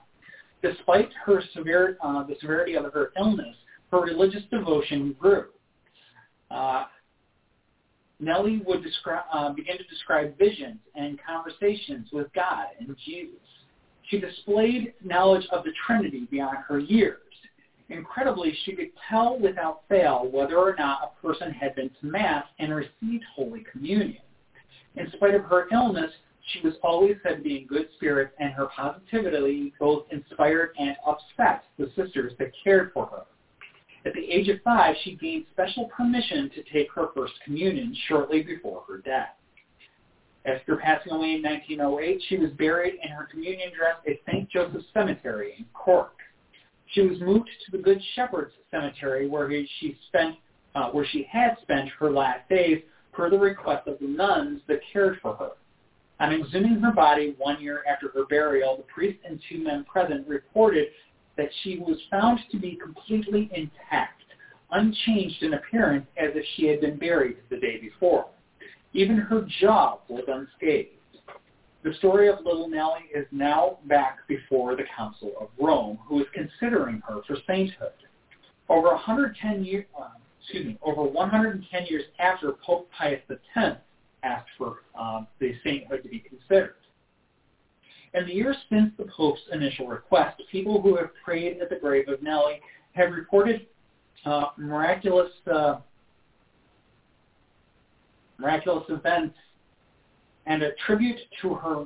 Despite 0.61 1.09
her 1.25 1.41
severe, 1.53 1.97
uh, 2.01 2.23
the 2.23 2.35
severity 2.39 2.75
of 2.75 2.85
her 2.93 3.11
illness, 3.17 3.55
her 3.91 4.01
religious 4.01 4.43
devotion 4.49 5.15
grew. 5.19 5.45
Uh, 6.49 6.85
Nellie 8.19 8.61
would 8.65 8.85
uh, 9.31 9.49
begin 9.53 9.77
to 9.77 9.83
describe 9.83 10.37
visions 10.37 10.79
and 10.95 11.19
conversations 11.25 12.07
with 12.13 12.27
God 12.33 12.67
and 12.79 12.95
Jesus. 13.05 13.35
She 14.09 14.19
displayed 14.19 14.93
knowledge 15.03 15.45
of 15.51 15.63
the 15.63 15.71
Trinity 15.85 16.27
beyond 16.29 16.57
her 16.67 16.79
years. 16.79 17.19
Incredibly, 17.89 18.55
she 18.63 18.75
could 18.75 18.91
tell 19.09 19.37
without 19.39 19.81
fail 19.89 20.29
whether 20.31 20.57
or 20.57 20.75
not 20.77 20.99
a 21.03 21.25
person 21.25 21.51
had 21.51 21.75
been 21.75 21.89
to 22.01 22.05
Mass 22.05 22.45
and 22.59 22.73
received 22.73 23.23
Holy 23.35 23.63
Communion. 23.71 24.21
In 24.95 25.11
spite 25.11 25.35
of 25.35 25.43
her 25.43 25.67
illness, 25.71 26.11
she 26.47 26.61
was 26.61 26.73
always 26.83 27.15
said 27.23 27.37
to 27.37 27.41
be 27.43 27.57
in 27.57 27.67
good 27.67 27.87
spirits, 27.95 28.33
and 28.39 28.51
her 28.53 28.67
positivity 28.67 29.73
both 29.79 30.05
inspired 30.11 30.71
and 30.77 30.95
upset 31.05 31.63
the 31.77 31.87
sisters 31.95 32.33
that 32.39 32.51
cared 32.63 32.91
for 32.93 33.05
her. 33.05 33.23
At 34.05 34.13
the 34.13 34.31
age 34.31 34.49
of 34.49 34.61
five, 34.63 34.95
she 35.03 35.15
gained 35.15 35.45
special 35.53 35.85
permission 35.85 36.49
to 36.49 36.63
take 36.63 36.91
her 36.91 37.07
first 37.15 37.33
communion 37.45 37.95
shortly 38.07 38.43
before 38.43 38.83
her 38.89 38.97
death. 38.97 39.35
After 40.45 40.75
passing 40.75 41.13
away 41.13 41.35
in 41.35 41.41
1908, 41.41 42.21
she 42.27 42.37
was 42.37 42.51
buried 42.51 42.95
in 43.01 43.09
her 43.11 43.25
communion 43.31 43.71
dress 43.73 43.95
at 44.05 44.17
St. 44.27 44.49
Joseph's 44.49 44.85
Cemetery 44.93 45.53
in 45.57 45.65
Cork. 45.73 46.17
She 46.87 47.01
was 47.07 47.21
moved 47.21 47.49
to 47.65 47.71
the 47.71 47.81
Good 47.81 48.01
Shepherd's 48.13 48.51
Cemetery, 48.69 49.29
where 49.29 49.49
she 49.79 49.97
spent, 50.07 50.35
uh, 50.75 50.89
where 50.89 51.05
she 51.05 51.25
had 51.31 51.57
spent 51.61 51.87
her 51.97 52.11
last 52.11 52.47
days, 52.49 52.83
per 53.13 53.29
the 53.29 53.39
request 53.39 53.87
of 53.87 53.99
the 53.99 54.07
nuns 54.07 54.61
that 54.67 54.81
cared 54.91 55.19
for 55.21 55.35
her. 55.35 55.51
On 56.23 56.31
exhuming 56.31 56.79
her 56.79 56.93
body 56.93 57.35
one 57.37 57.61
year 57.61 57.83
after 57.85 58.07
her 58.11 58.23
burial, 58.29 58.77
the 58.77 58.83
priest 58.83 59.19
and 59.25 59.41
two 59.49 59.61
men 59.61 59.83
present 59.83 60.25
reported 60.25 60.87
that 61.35 61.49
she 61.61 61.79
was 61.79 61.97
found 62.09 62.39
to 62.49 62.57
be 62.57 62.79
completely 62.81 63.49
intact, 63.53 64.23
unchanged 64.71 65.43
in 65.43 65.55
appearance 65.55 66.07
as 66.15 66.29
if 66.33 66.45
she 66.55 66.65
had 66.67 66.79
been 66.79 66.97
buried 66.97 67.39
the 67.49 67.57
day 67.57 67.77
before. 67.77 68.27
Even 68.93 69.17
her 69.17 69.45
jaw 69.59 69.97
was 70.07 70.23
unscathed. 70.29 70.91
The 71.83 71.93
story 71.95 72.29
of 72.29 72.37
little 72.45 72.69
Nellie 72.69 73.09
is 73.13 73.25
now 73.33 73.79
back 73.87 74.25
before 74.29 74.77
the 74.77 74.85
Council 74.95 75.33
of 75.41 75.49
Rome, 75.59 75.99
who 76.07 76.21
is 76.21 76.27
considering 76.33 77.01
her 77.05 77.19
for 77.27 77.35
sainthood. 77.45 77.91
Over 78.69 78.91
110 78.91 79.65
years, 79.65 79.85
uh, 79.99 80.07
excuse 80.39 80.67
me, 80.67 80.79
over 80.83 81.03
110 81.03 81.85
years 81.87 82.05
after 82.17 82.53
Pope 82.65 82.89
Pius 82.97 83.19
X 83.29 83.75
asked 84.23 84.49
for 84.57 84.77
um, 84.97 85.27
the 85.39 85.53
sainthood 85.63 86.03
to 86.03 86.09
be 86.09 86.19
considered. 86.19 86.75
In 88.13 88.25
the 88.25 88.33
years 88.33 88.55
since 88.69 88.91
the 88.97 89.05
Pope's 89.05 89.41
initial 89.51 89.87
request, 89.87 90.41
people 90.51 90.81
who 90.81 90.95
have 90.97 91.09
prayed 91.23 91.59
at 91.61 91.69
the 91.69 91.77
grave 91.77 92.07
of 92.07 92.21
Nellie 92.21 92.61
have 92.93 93.11
reported 93.11 93.65
uh, 94.25 94.49
miraculous 94.57 95.31
uh, 95.51 95.77
miraculous 98.39 98.85
events 98.89 99.35
and 100.45 100.63
a 100.63 100.71
tribute 100.85 101.19
to 101.41 101.55
her. 101.55 101.85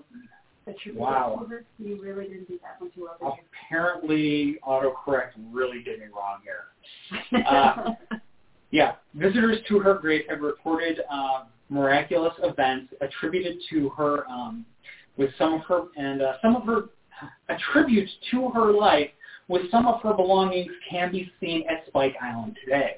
wow. 0.94 1.48
You 1.78 2.02
really 2.02 2.28
didn't 2.28 2.48
do 2.48 2.60
that 2.62 2.82
one 2.82 2.92
too 2.92 3.08
well. 3.22 3.38
Apparently, 3.70 4.58
autocorrect 4.68 5.32
really 5.52 5.82
did 5.84 6.00
me 6.00 6.06
wrong 6.16 6.40
here. 6.44 6.66
Uh, 7.48 7.94
yeah, 8.72 8.96
visitors 9.14 9.58
to 9.68 9.80
her 9.80 9.94
grave 9.96 10.24
have 10.30 10.42
reported 10.42 11.00
uh, 11.10 11.44
miraculous 11.70 12.34
events 12.44 12.94
attributed 13.02 13.58
to 13.70 13.90
her 13.90 14.28
um, 14.30 14.66
with 15.18 15.32
some 15.38 15.54
of 15.54 15.62
her 15.66 15.86
and 15.98 16.22
uh, 16.22 16.34
some 16.42 16.56
of 16.56 16.64
her 16.64 16.84
attributes 17.50 18.12
to 18.32 18.50
her 18.50 18.72
life 18.72 19.10
with 19.48 19.70
some 19.72 19.88
of 19.88 20.02
her 20.02 20.14
belongings 20.14 20.72
can 20.90 21.12
be 21.12 21.32
seen 21.40 21.64
at 21.70 21.88
Spike 21.88 22.16
Island 22.22 22.58
today. 22.64 22.98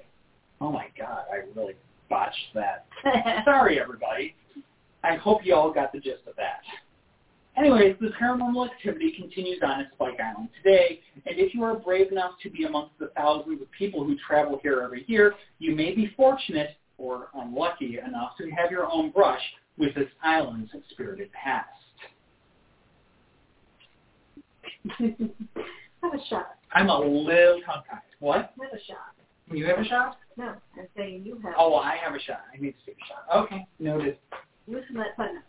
Oh 0.62 0.72
my 0.72 0.88
God, 0.98 1.24
I 1.32 1.48
really 1.58 1.76
botched 2.10 2.54
that. 2.56 2.86
Sorry, 3.46 3.80
everybody. 3.80 4.36
I 5.04 5.16
hope 5.16 5.42
you 5.44 5.56
all 5.56 5.72
got 5.72 5.94
the 5.94 6.00
gist 6.00 6.28
of 6.28 6.36
that. 6.36 6.62
Anyways, 7.58 7.96
the 8.00 8.12
paranormal 8.20 8.70
activity 8.70 9.14
continues 9.18 9.60
on 9.64 9.82
at 9.82 9.92
Spike 9.94 10.20
Island 10.20 10.50
today, 10.64 11.02
and 11.26 11.38
if 11.38 11.54
you 11.54 11.64
are 11.64 11.76
brave 11.76 12.12
enough 12.12 12.32
to 12.44 12.50
be 12.50 12.64
amongst 12.64 12.98
the 13.00 13.12
thousands 13.18 13.62
of 13.62 13.68
people 13.72 14.04
who 14.04 14.16
travel 14.26 14.60
here 14.62 14.82
every 14.84 15.04
year, 15.08 15.34
you 15.60 15.76
may 15.76 15.94
be 15.94 16.12
fortunate 16.16 16.78
or 17.00 17.30
unlucky 17.34 17.98
enough 18.06 18.34
to 18.38 18.50
have 18.52 18.72
your 18.72 18.88
own 18.92 19.12
brush 19.12 19.42
with 19.78 19.96
this 19.96 20.10
island's 20.22 20.72
spirited 20.92 21.32
past. 21.32 21.68
have 25.00 26.14
a 26.14 26.26
shot. 26.30 26.58
I'm 26.74 26.90
a 26.90 27.00
little 27.00 27.62
tongue-tied. 27.66 28.00
What? 28.20 28.54
Have 28.62 28.74
a 28.74 28.84
shot. 28.86 29.16
You 29.52 29.66
have 29.66 29.80
a 29.80 29.86
shot? 29.86 30.18
No, 30.38 30.54
I'm 30.78 30.88
saying 30.96 31.24
you 31.26 31.40
have. 31.44 31.56
Oh, 31.58 31.76
I 31.76 31.96
have 32.04 32.14
a 32.14 32.20
shot. 32.20 32.42
I 32.54 32.62
need 32.62 32.76
to 32.80 32.86
take 32.86 32.98
a 32.98 33.08
shot. 33.08 33.44
Okay, 33.44 33.66
noted. 33.80 34.18
Listen 34.68 34.94
to 34.94 35.00
that 35.00 35.18
button. 35.18 35.42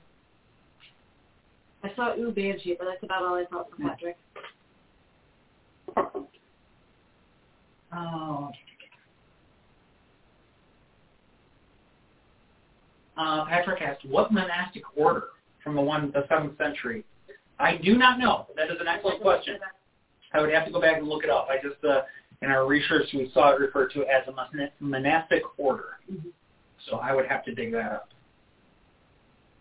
I 1.82 1.94
saw 1.94 2.14
Ooh 2.16 2.32
Banshee, 2.32 2.76
but 2.78 2.86
that's 2.86 3.02
about 3.02 3.22
all 3.22 3.34
I 3.34 3.44
saw 3.50 3.64
from 3.64 3.82
hmm. 3.82 3.88
Patrick. 3.88 4.16
Oh. 7.92 8.50
Uh, 13.20 13.44
Patrick 13.44 13.82
asked, 13.82 14.04
what 14.06 14.32
monastic 14.32 14.82
order 14.96 15.24
from 15.62 15.76
the 15.76 15.82
one 15.82 16.10
the 16.12 16.24
seventh 16.28 16.56
century? 16.56 17.04
I 17.58 17.76
do 17.76 17.98
not 17.98 18.18
know. 18.18 18.46
That 18.56 18.70
is 18.70 18.78
an 18.80 18.88
excellent 18.88 19.20
question. 19.20 19.58
I 20.32 20.40
would 20.40 20.50
have 20.54 20.64
to 20.64 20.72
go 20.72 20.80
back 20.80 20.96
and 20.96 21.06
look 21.06 21.24
it 21.24 21.28
up. 21.28 21.48
I 21.50 21.56
just 21.56 21.84
uh, 21.84 22.02
in 22.40 22.50
our 22.50 22.66
research 22.66 23.08
we 23.12 23.30
saw 23.34 23.54
it 23.54 23.60
referred 23.60 23.92
to 23.92 24.00
as 24.02 24.26
a 24.26 24.64
monastic 24.80 25.42
order. 25.58 25.98
Mm-hmm. 26.10 26.28
So 26.88 26.96
I 26.96 27.12
would 27.14 27.26
have 27.26 27.44
to 27.44 27.54
dig 27.54 27.72
that 27.72 27.92
up. 27.92 28.08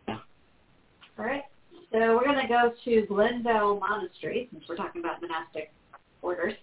All 0.07 1.25
right. 1.25 1.43
So 1.91 1.97
we're 2.15 2.23
going 2.23 2.39
to 2.39 2.47
go 2.47 2.71
to 2.85 3.07
Glendalough 3.07 3.81
Monastery, 3.81 4.47
since 4.53 4.63
we're 4.69 4.77
talking 4.77 5.01
about 5.01 5.21
monastic 5.21 5.73
orders. 6.21 6.53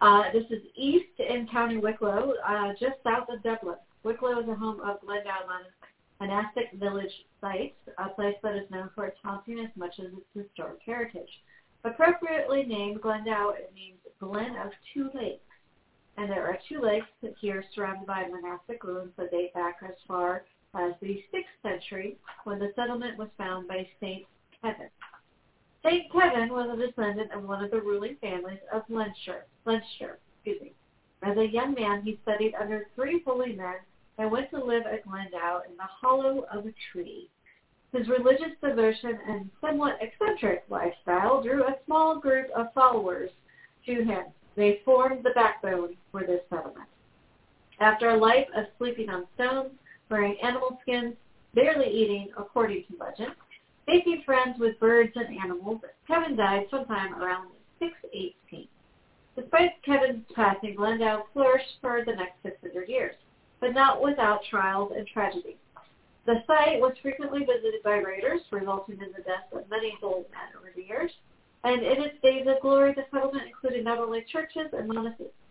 Uh, 0.00 0.24
this 0.32 0.44
is 0.50 0.62
east 0.74 1.20
in 1.20 1.46
County 1.46 1.76
Wicklow, 1.78 2.34
uh, 2.44 2.70
just 2.80 2.96
south 3.04 3.28
of 3.28 3.40
Dublin. 3.44 3.76
Wicklow 4.02 4.40
is 4.40 4.46
the 4.46 4.54
home 4.56 4.80
of 4.80 5.00
Glendalough 5.02 5.46
Monastic 6.22 6.70
Village 6.74 7.26
site, 7.40 7.74
a 7.98 8.08
place 8.10 8.36
that 8.44 8.54
is 8.54 8.70
known 8.70 8.88
for 8.94 9.06
its 9.06 9.16
haunting 9.24 9.58
as 9.58 9.70
much 9.74 9.98
as 9.98 10.06
its 10.12 10.46
historic 10.46 10.78
heritage. 10.86 11.42
Appropriately 11.82 12.62
named 12.62 13.00
Glendalough, 13.00 13.56
it 13.56 13.72
means 13.74 13.98
Glen 14.20 14.54
of 14.54 14.70
Two 14.94 15.10
Lakes. 15.14 15.42
And 16.16 16.30
there 16.30 16.46
are 16.46 16.56
two 16.68 16.80
lakes 16.80 17.08
here 17.40 17.64
surrounded 17.74 18.06
by 18.06 18.28
monastic 18.28 18.84
ruins 18.84 19.10
that 19.16 19.32
date 19.32 19.52
back 19.52 19.78
as 19.82 19.96
far 20.06 20.44
as 20.74 20.92
the 21.00 21.24
6th 21.34 21.60
century 21.60 22.16
when 22.44 22.60
the 22.60 22.72
settlement 22.76 23.18
was 23.18 23.28
found 23.36 23.66
by 23.66 23.88
Saint 23.98 24.24
Kevin. 24.62 24.90
Saint 25.82 26.12
Kevin 26.12 26.52
was 26.52 26.70
a 26.72 26.86
descendant 26.86 27.32
of 27.32 27.42
one 27.42 27.64
of 27.64 27.72
the 27.72 27.80
ruling 27.80 28.16
families 28.20 28.60
of 28.72 28.82
Leinster. 28.88 29.46
Leinster 29.64 30.20
excuse 30.36 30.62
me. 30.62 30.72
As 31.24 31.36
a 31.36 31.48
young 31.48 31.74
man, 31.74 32.02
he 32.02 32.20
studied 32.22 32.54
under 32.54 32.86
three 32.94 33.22
holy 33.26 33.54
men 33.54 33.78
and 34.18 34.30
went 34.30 34.50
to 34.50 34.62
live 34.62 34.84
at 34.86 35.06
Glendalough 35.06 35.66
in 35.68 35.76
the 35.76 35.82
hollow 35.82 36.44
of 36.52 36.66
a 36.66 36.74
tree. 36.92 37.28
His 37.92 38.08
religious 38.08 38.56
devotion 38.62 39.18
and 39.28 39.50
somewhat 39.60 39.98
eccentric 40.00 40.64
lifestyle 40.70 41.42
drew 41.42 41.64
a 41.64 41.76
small 41.84 42.18
group 42.18 42.48
of 42.56 42.72
followers 42.72 43.30
to 43.86 44.04
him. 44.04 44.24
They 44.56 44.80
formed 44.84 45.24
the 45.24 45.30
backbone 45.34 45.96
for 46.10 46.24
this 46.24 46.40
settlement. 46.48 46.88
After 47.80 48.10
a 48.10 48.16
life 48.16 48.46
of 48.56 48.66
sleeping 48.78 49.08
on 49.10 49.26
stones, 49.34 49.72
wearing 50.10 50.36
animal 50.42 50.78
skins, 50.82 51.14
barely 51.54 51.90
eating, 51.90 52.30
according 52.38 52.84
to 52.84 52.96
legend, 52.98 53.34
making 53.86 54.22
friends 54.24 54.58
with 54.58 54.78
birds 54.78 55.12
and 55.16 55.38
animals, 55.38 55.80
Kevin 56.06 56.36
died 56.36 56.66
sometime 56.70 57.14
around 57.14 57.48
618. 57.78 58.68
Despite 59.36 59.82
Kevin's 59.82 60.24
passing, 60.34 60.76
Glendalough 60.76 61.24
flourished 61.32 61.78
for 61.80 62.04
the 62.04 62.14
next 62.14 62.42
600 62.42 62.88
years, 62.88 63.16
but 63.62 63.72
not 63.72 64.02
without 64.02 64.40
trials 64.50 64.92
and 64.94 65.06
tragedy. 65.06 65.56
The 66.26 66.42
site 66.48 66.80
was 66.80 66.94
frequently 67.00 67.40
visited 67.40 67.82
by 67.84 67.98
raiders, 67.98 68.40
resulting 68.50 68.96
in 68.96 69.12
the 69.16 69.22
deaths 69.22 69.52
of 69.52 69.70
many 69.70 69.96
old 70.02 70.26
men 70.32 70.50
over 70.58 70.72
the 70.74 70.82
years. 70.82 71.12
And 71.62 71.80
in 71.80 72.02
its 72.02 72.20
days 72.22 72.44
of 72.48 72.60
glory, 72.60 72.92
the 72.92 73.04
settlement 73.12 73.46
included 73.46 73.84
not 73.84 73.98
only 73.98 74.26
churches 74.30 74.66
and 74.72 74.88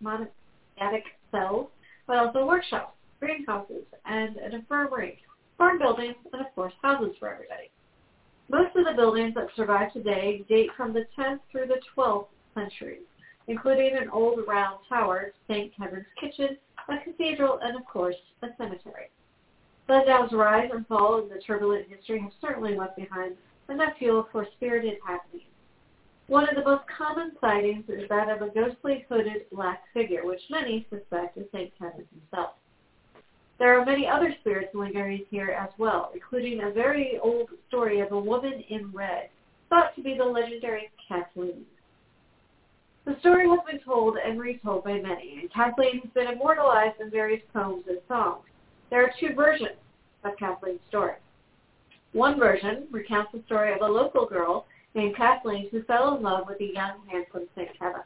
monastic 0.01 1.03
cells, 1.31 1.69
but 2.05 2.17
also 2.17 2.45
workshops, 2.45 2.97
greenhouses, 3.21 3.85
and 4.05 4.35
an 4.35 4.53
infirmary, 4.53 5.19
farm 5.57 5.79
buildings, 5.79 6.15
and 6.33 6.45
of 6.45 6.53
course 6.53 6.73
houses 6.81 7.15
for 7.17 7.33
everybody. 7.33 7.71
Most 8.49 8.75
of 8.75 8.83
the 8.83 8.93
buildings 8.93 9.35
that 9.35 9.47
survive 9.55 9.93
today 9.93 10.43
date 10.49 10.69
from 10.75 10.91
the 10.91 11.05
10th 11.17 11.39
through 11.49 11.67
the 11.67 11.79
12th 11.95 12.27
centuries, 12.55 13.07
including 13.47 13.95
an 13.95 14.09
old 14.09 14.39
round 14.45 14.79
tower, 14.89 15.31
St. 15.47 15.73
Kevin's 15.77 16.05
Kitchen, 16.19 16.57
a 16.89 16.97
cathedral, 17.03 17.59
and 17.63 17.75
of 17.75 17.85
course 17.85 18.15
a 18.41 18.47
cemetery. 18.57 19.09
Glendalough's 19.87 20.33
rise 20.33 20.69
and 20.73 20.87
fall 20.87 21.21
in 21.21 21.29
the 21.29 21.39
turbulent 21.39 21.87
history 21.87 22.19
have 22.19 22.31
certainly 22.39 22.75
left 22.75 22.95
behind 22.95 23.35
enough 23.69 23.97
fuel 23.97 24.27
for 24.31 24.47
spirited 24.55 24.97
happenings. 25.05 25.47
One 26.27 26.47
of 26.47 26.55
the 26.55 26.63
most 26.63 26.83
common 26.87 27.31
sightings 27.41 27.83
is 27.89 28.07
that 28.09 28.29
of 28.29 28.41
a 28.41 28.49
ghostly 28.49 29.05
hooded 29.09 29.49
black 29.51 29.83
figure, 29.93 30.25
which 30.25 30.41
many 30.49 30.87
suspect 30.89 31.37
is 31.37 31.45
St. 31.51 31.71
Kevin 31.77 32.07
himself. 32.13 32.51
There 33.59 33.77
are 33.77 33.85
many 33.85 34.07
other 34.07 34.33
spirits 34.39 34.73
lingering 34.73 35.25
here 35.29 35.49
as 35.49 35.69
well, 35.77 36.11
including 36.13 36.63
a 36.63 36.71
very 36.71 37.19
old 37.21 37.49
story 37.67 37.99
of 37.99 38.11
a 38.11 38.19
woman 38.19 38.63
in 38.69 38.91
red, 38.91 39.29
thought 39.69 39.93
to 39.95 40.01
be 40.01 40.17
the 40.17 40.23
legendary 40.23 40.89
Kathleen. 41.07 41.65
The 43.03 43.17
story 43.19 43.49
has 43.49 43.59
been 43.65 43.79
told 43.79 44.17
and 44.17 44.39
retold 44.39 44.83
by 44.83 45.01
many, 45.01 45.39
and 45.39 45.51
Kathleen 45.51 46.01
has 46.01 46.11
been 46.11 46.27
immortalized 46.27 47.01
in 47.01 47.09
various 47.09 47.41
poems 47.51 47.85
and 47.87 47.97
songs. 48.07 48.45
There 48.91 49.03
are 49.03 49.13
two 49.19 49.33
versions 49.33 49.77
of 50.23 50.37
Kathleen's 50.37 50.81
story. 50.87 51.15
One 52.13 52.37
version 52.37 52.87
recounts 52.91 53.31
the 53.31 53.41
story 53.47 53.73
of 53.73 53.81
a 53.81 53.91
local 53.91 54.27
girl 54.27 54.67
named 54.93 55.15
Kathleen 55.15 55.69
who 55.71 55.81
fell 55.83 56.15
in 56.15 56.21
love 56.21 56.47
with 56.47 56.61
a 56.61 56.73
young, 56.73 56.99
handsome 57.07 57.47
St. 57.55 57.77
Kevin. 57.79 58.01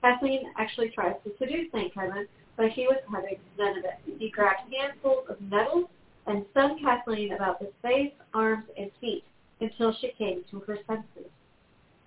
Kathleen 0.00 0.52
actually 0.56 0.88
tries 0.88 1.16
to 1.24 1.32
seduce 1.38 1.70
St. 1.72 1.92
Kevin, 1.92 2.26
but 2.56 2.70
he 2.70 2.86
was 2.86 3.00
having 3.10 3.36
none 3.58 3.76
of 3.76 3.84
it. 3.84 4.18
He 4.18 4.30
grabbed 4.30 4.72
handfuls 4.72 5.26
of 5.28 5.38
nettles 5.42 5.86
and 6.26 6.46
stung 6.52 6.78
Kathleen 6.82 7.32
about 7.32 7.58
the 7.58 7.70
face, 7.82 8.12
arms, 8.32 8.64
and 8.78 8.90
feet 9.00 9.24
until 9.60 9.92
she 10.00 10.12
came 10.16 10.44
to 10.50 10.60
her 10.60 10.78
senses. 10.86 11.30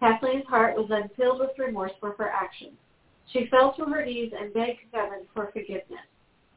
Kathleen's 0.04 0.46
heart 0.48 0.76
was 0.76 0.90
then 0.90 1.10
filled 1.16 1.40
with 1.40 1.58
remorse 1.58 1.94
for 2.02 2.12
her 2.18 2.28
actions. 2.28 2.74
She 3.32 3.48
fell 3.50 3.74
to 3.76 3.86
her 3.86 4.04
knees 4.04 4.34
and 4.38 4.54
begged 4.54 4.80
Kevin 4.92 5.26
for 5.34 5.50
forgiveness. 5.54 6.04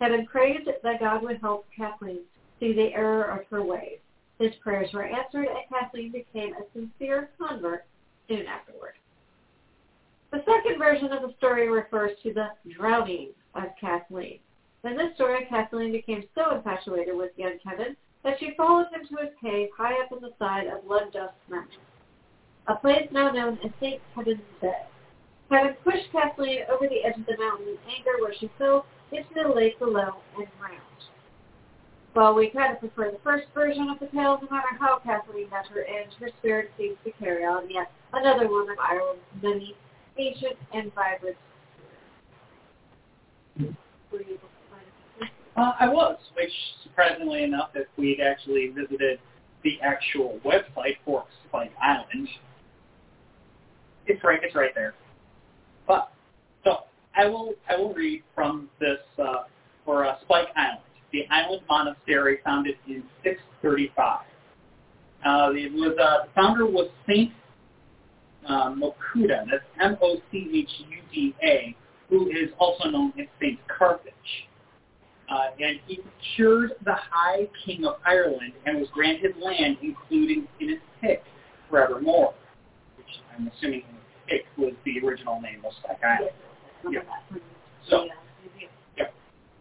Kevin 0.01 0.27
prayed 0.27 0.67
that 0.83 0.99
God 0.99 1.23
would 1.23 1.41
help 1.41 1.65
Kathleen 1.75 2.23
see 2.59 2.73
the 2.73 2.93
error 2.93 3.23
of 3.23 3.47
her 3.49 3.63
ways. 3.63 3.99
His 4.41 4.53
prayers 4.57 4.93
were 4.93 5.05
answered, 5.05 5.47
and 5.47 5.59
Kathleen 5.69 6.11
became 6.11 6.55
a 6.55 6.67
sincere 6.73 7.31
convert 7.39 7.85
soon 8.27 8.47
afterward. 8.47 8.95
The 10.33 10.43
second 10.45 10.81
version 10.81 11.13
of 11.13 11.23
the 11.23 11.35
story 11.39 11.69
refers 11.69 12.19
to 12.25 12.35
the 12.35 12.49
drowning 12.77 13.29
of 13.55 13.67
Kathleen. 13.81 14.41
In 14.83 14.97
this 14.97 15.15
story, 15.15 15.47
Kathleen 15.49 15.93
became 15.93 16.25
so 16.35 16.57
infatuated 16.57 17.17
with 17.17 17.31
young 17.37 17.59
Kevin 17.63 17.97
that 18.25 18.41
she 18.41 18.55
followed 18.57 18.89
him 18.93 19.07
to 19.07 19.23
his 19.23 19.35
cave 19.41 19.69
high 19.77 20.03
up 20.03 20.11
in 20.11 20.21
the 20.21 20.35
side 20.37 20.67
of 20.67 20.85
Lugduff 20.85 21.31
Mountain. 21.49 21.86
A 22.69 22.75
place 22.75 23.09
now 23.13 23.31
known 23.31 23.59
as 23.65 23.71
St. 23.81 24.01
Kevin's 24.15 24.41
Bed. 24.61 24.87
Having 25.51 25.75
pushed 25.85 26.11
Kathleen 26.11 26.63
over 26.69 26.89
the 26.89 27.05
edge 27.05 27.17
of 27.17 27.27
the 27.27 27.37
mountain 27.39 27.69
in 27.69 27.79
anger 27.87 28.21
where 28.21 28.35
she 28.35 28.51
fell 28.59 28.87
into 29.13 29.29
the 29.35 29.49
lake 29.49 29.79
below 29.79 30.17
and 30.37 30.47
drowned. 30.59 30.81
While 32.15 32.35
we 32.35 32.51
kind 32.51 32.73
of 32.73 32.81
prefer 32.81 33.13
the 33.13 33.21
first 33.23 33.47
version 33.55 33.89
of 33.91 34.01
the 34.01 34.07
tale, 34.07 34.41
no 34.43 34.49
matter 34.51 34.75
how 34.81 34.99
Kathleen 34.99 35.51
met 35.51 35.67
her 35.69 35.85
end, 35.85 36.13
her 36.19 36.31
spirit 36.39 36.73
seems 36.77 36.97
to 37.05 37.13
carry 37.13 37.45
on 37.45 37.71
yet 37.71 37.91
another 38.13 38.51
one 38.51 38.69
of 38.71 38.79
Ireland's 38.79 39.23
many 39.43 39.77
ancient 40.19 40.57
and 40.73 40.93
vibrant 40.95 41.37
it? 43.61 43.77
Uh, 45.57 45.73
I 45.81 45.89
was, 45.89 46.19
which 46.35 46.53
surprisingly 46.83 47.45
enough, 47.45 47.71
if 47.75 47.87
we'd 47.97 48.21
actually 48.21 48.69
visited 48.69 49.19
the 49.65 49.81
actual 49.83 50.39
website 50.45 50.97
for 51.05 51.25
Spike 51.49 51.73
Island, 51.83 52.29
it's 54.07 54.23
right, 54.25 54.41
it's 54.43 54.55
right 54.55 54.75
there. 54.75 54.95
But 55.87 56.11
so 56.65 56.85
I 57.17 57.27
will, 57.27 57.55
I 57.69 57.77
will 57.77 57.95
read 57.95 58.23
from 58.35 58.69
this 58.81 58.99
uh, 59.19 59.45
for 59.85 60.05
uh, 60.05 60.21
Spike 60.23 60.49
Island, 60.57 60.81
the 61.13 61.27
island 61.31 61.63
monastery 61.69 62.39
founded 62.45 62.77
in 62.87 63.03
635. 63.23 64.21
Uh, 65.25 65.51
it 65.55 65.73
was 65.73 65.97
uh, 66.01 66.27
the 66.27 66.33
founder 66.35 66.67
was 66.67 66.91
Saint 67.07 67.33
uh, 68.49 68.71
Mochuda, 68.71 69.45
that's 69.51 69.65
M-O-C-H-U-D-A, 69.81 71.77
who 72.09 72.29
is 72.29 72.51
also 72.59 72.89
known 72.89 73.13
as 73.19 73.27
Saint 73.41 73.59
Carthage. 73.67 74.13
Uh, 75.29 75.47
and 75.59 75.81
he 75.87 75.99
cured 76.37 76.73
the 76.85 76.95
High 76.95 77.49
King 77.65 77.85
of 77.85 77.97
Ireland 78.05 78.53
and 78.65 78.79
was 78.79 78.89
granted 78.93 79.35
land, 79.41 79.79
including 79.83 80.47
in 80.61 80.69
his 80.69 80.79
pick, 81.01 81.25
forevermore, 81.69 82.33
which 83.07 83.23
I'm 83.37 83.51
assuming 83.57 83.85
it 84.29 84.45
was 84.59 84.73
the 84.85 84.99
original 85.07 85.41
name 85.41 85.63
of 85.65 85.73
Spike 85.83 86.03
Island. 86.03 86.35
Yeah. 86.91 87.01
So, 87.89 88.07
yeah. 88.99 89.05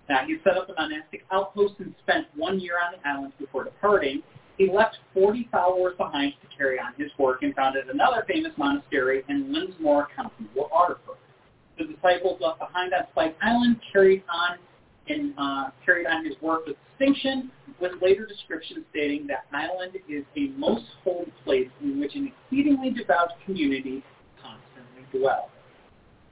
Now, 0.10 0.26
he 0.26 0.38
set 0.44 0.58
up 0.58 0.70
a 0.70 0.74
monastic 0.74 1.24
outpost 1.32 1.76
and 1.80 1.94
spent 2.04 2.28
one 2.36 2.60
year 2.60 2.74
on 2.84 2.98
the 2.98 3.08
island 3.08 3.34
before 3.40 3.64
departing. 3.64 4.22
He 4.58 4.72
left 4.72 4.98
40 5.14 5.50
followers 5.52 5.96
behind 5.98 6.34
to 6.42 6.58
carry 6.58 6.80
on 6.80 6.94
his 6.98 7.12
work 7.18 7.44
and 7.44 7.54
founded 7.56 7.90
another 7.90 8.24
famous 8.28 8.52
monastery 8.58 9.24
in 9.30 9.54
Lismore 9.54 10.08
County, 10.16 10.48
Waterford. 10.56 11.18
The 11.78 11.86
disciples 11.86 12.40
left 12.40 12.60
behind 12.60 12.94
on 12.94 13.06
Spike 13.12 13.36
Island 13.42 13.78
carried 13.92 14.24
on 14.30 14.58
in, 15.08 15.34
uh, 15.38 15.70
carried 15.86 16.08
on 16.08 16.26
his 16.26 16.36
work 16.42 16.66
with 16.66 16.76
distinction, 16.90 17.52
with 17.80 17.94
later 18.02 18.26
descriptions 18.26 18.86
stating 18.92 19.28
that 19.28 19.46
island 19.54 19.98
is 20.10 20.24
a 20.38 20.48
most 20.58 20.86
holy 21.04 21.32
place 21.44 21.70
in 21.82 22.00
which 22.00 22.16
an 22.16 22.32
exceedingly 22.32 22.92
devout 22.92 23.30
community 23.46 24.04
constantly 24.42 25.20
dwells. 25.20 25.50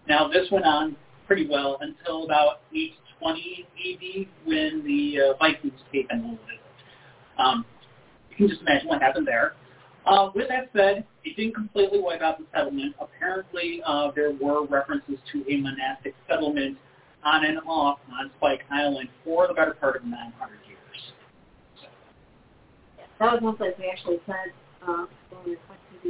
Now, 0.08 0.28
this 0.28 0.50
went 0.52 0.66
on 0.66 0.96
pretty 1.28 1.48
well 1.48 1.78
until 1.82 2.26
about 2.26 2.62
820 2.74 3.66
AD 3.78 4.28
when 4.46 4.84
the 4.86 5.32
uh, 5.32 5.38
Vikings 5.38 5.80
came 5.92 6.08
and. 6.10 6.38
Um, 7.38 7.66
you 8.30 8.36
can 8.36 8.48
just 8.48 8.62
imagine 8.62 8.88
what 8.88 9.02
happened 9.02 9.28
there. 9.28 9.54
Uh, 10.06 10.30
with 10.36 10.50
that 10.50 10.70
said, 10.76 11.06
it 11.24 11.36
didn't 11.38 11.56
completely 11.56 12.02
wipe 12.02 12.22
out 12.22 12.38
the 12.38 12.46
settlement. 12.54 12.96
Apparently, 13.00 13.82
uh, 13.86 14.12
there 14.16 14.32
were 14.32 14.66
references 14.66 15.18
to 15.32 15.46
a 15.50 15.58
monastic 15.58 16.14
settlement 16.28 16.78
on 17.26 17.46
and 17.46 17.60
off 17.68 18.00
on 18.20 18.32
Spike 18.38 18.62
Island 18.72 19.10
for 19.24 19.48
the 19.48 19.54
better 19.54 19.74
part 19.74 19.96
of 19.96 20.04
900 20.04 20.54
years. 20.68 20.80
So, 21.82 21.88
That 23.20 23.34
was 23.34 23.42
one 23.42 23.56
place 23.58 23.74
we 23.80 23.90
actually 23.90 24.20
said 24.26 24.52
um, 24.88 25.08
when 25.32 25.44
we 25.46 25.52
went 25.70 25.82
to 26.04 26.10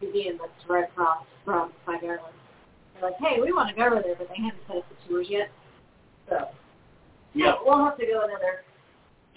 the 0.00 0.06
museum 0.06 0.38
that's 0.40 0.68
right 0.68 0.84
across 0.84 1.24
from 1.44 1.72
Spike 1.82 2.02
Island. 2.02 2.20
They're 2.94 3.10
like, 3.10 3.18
hey, 3.20 3.40
we 3.40 3.52
want 3.52 3.68
to 3.70 3.74
go 3.74 3.86
over 3.86 4.00
there, 4.02 4.14
but 4.16 4.28
they 4.28 4.42
haven't 4.42 4.62
set 4.66 4.76
up 4.76 4.84
the 4.88 5.08
tours 5.08 5.26
yet. 5.28 5.48
So 6.28 6.48
yeah, 7.34 7.54
we'll 7.64 7.84
have 7.84 7.98
to 7.98 8.06
go 8.06 8.24
another 8.24 8.62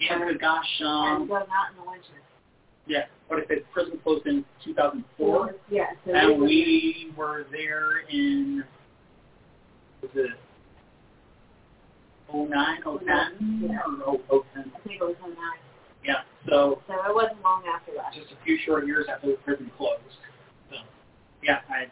yeah, 0.00 0.18
good 0.18 0.40
gosh, 0.40 0.64
and 0.80 0.88
um, 1.22 1.28
go 1.28 1.34
not 1.34 1.70
in 1.72 1.76
the 1.76 1.90
winter. 1.90 2.06
yeah. 2.86 3.04
What 3.28 3.40
if 3.40 3.50
it 3.50 3.64
prison 3.72 4.00
closed 4.02 4.26
in 4.26 4.44
2004? 4.64 5.54
Yeah. 5.70 5.84
So 6.06 6.14
And 6.14 6.40
we, 6.40 6.46
we 6.46 7.12
were 7.16 7.44
there 7.52 8.00
in, 8.10 8.64
was 10.02 10.10
it 10.14 10.30
09, 12.32 12.82
09, 12.84 13.68
Yeah. 13.70 13.78
or 14.06 14.18
0- 14.18 14.44
010? 14.54 14.72
I 14.74 14.78
think 14.86 15.00
it 15.00 15.04
was 15.04 15.16
09. 15.22 15.34
Yeah, 16.04 16.22
so 16.48 16.82
So 16.86 16.94
it 16.94 17.14
wasn't 17.14 17.42
long 17.42 17.62
after 17.68 17.92
that. 17.96 18.12
just 18.14 18.32
a 18.32 18.44
few 18.44 18.56
short 18.64 18.86
years 18.86 19.06
after 19.12 19.28
the 19.28 19.34
prison 19.44 19.70
closed. 19.76 20.00
So, 20.70 20.76
yeah, 21.42 21.60
I, 21.68 21.86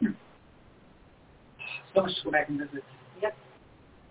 hmm. 0.00 0.12
so 1.94 2.02
much 2.02 2.14
to 2.18 2.24
go 2.24 2.30
back 2.30 2.48
and 2.48 2.58
visit. 2.60 2.84
Yep. 3.20 3.36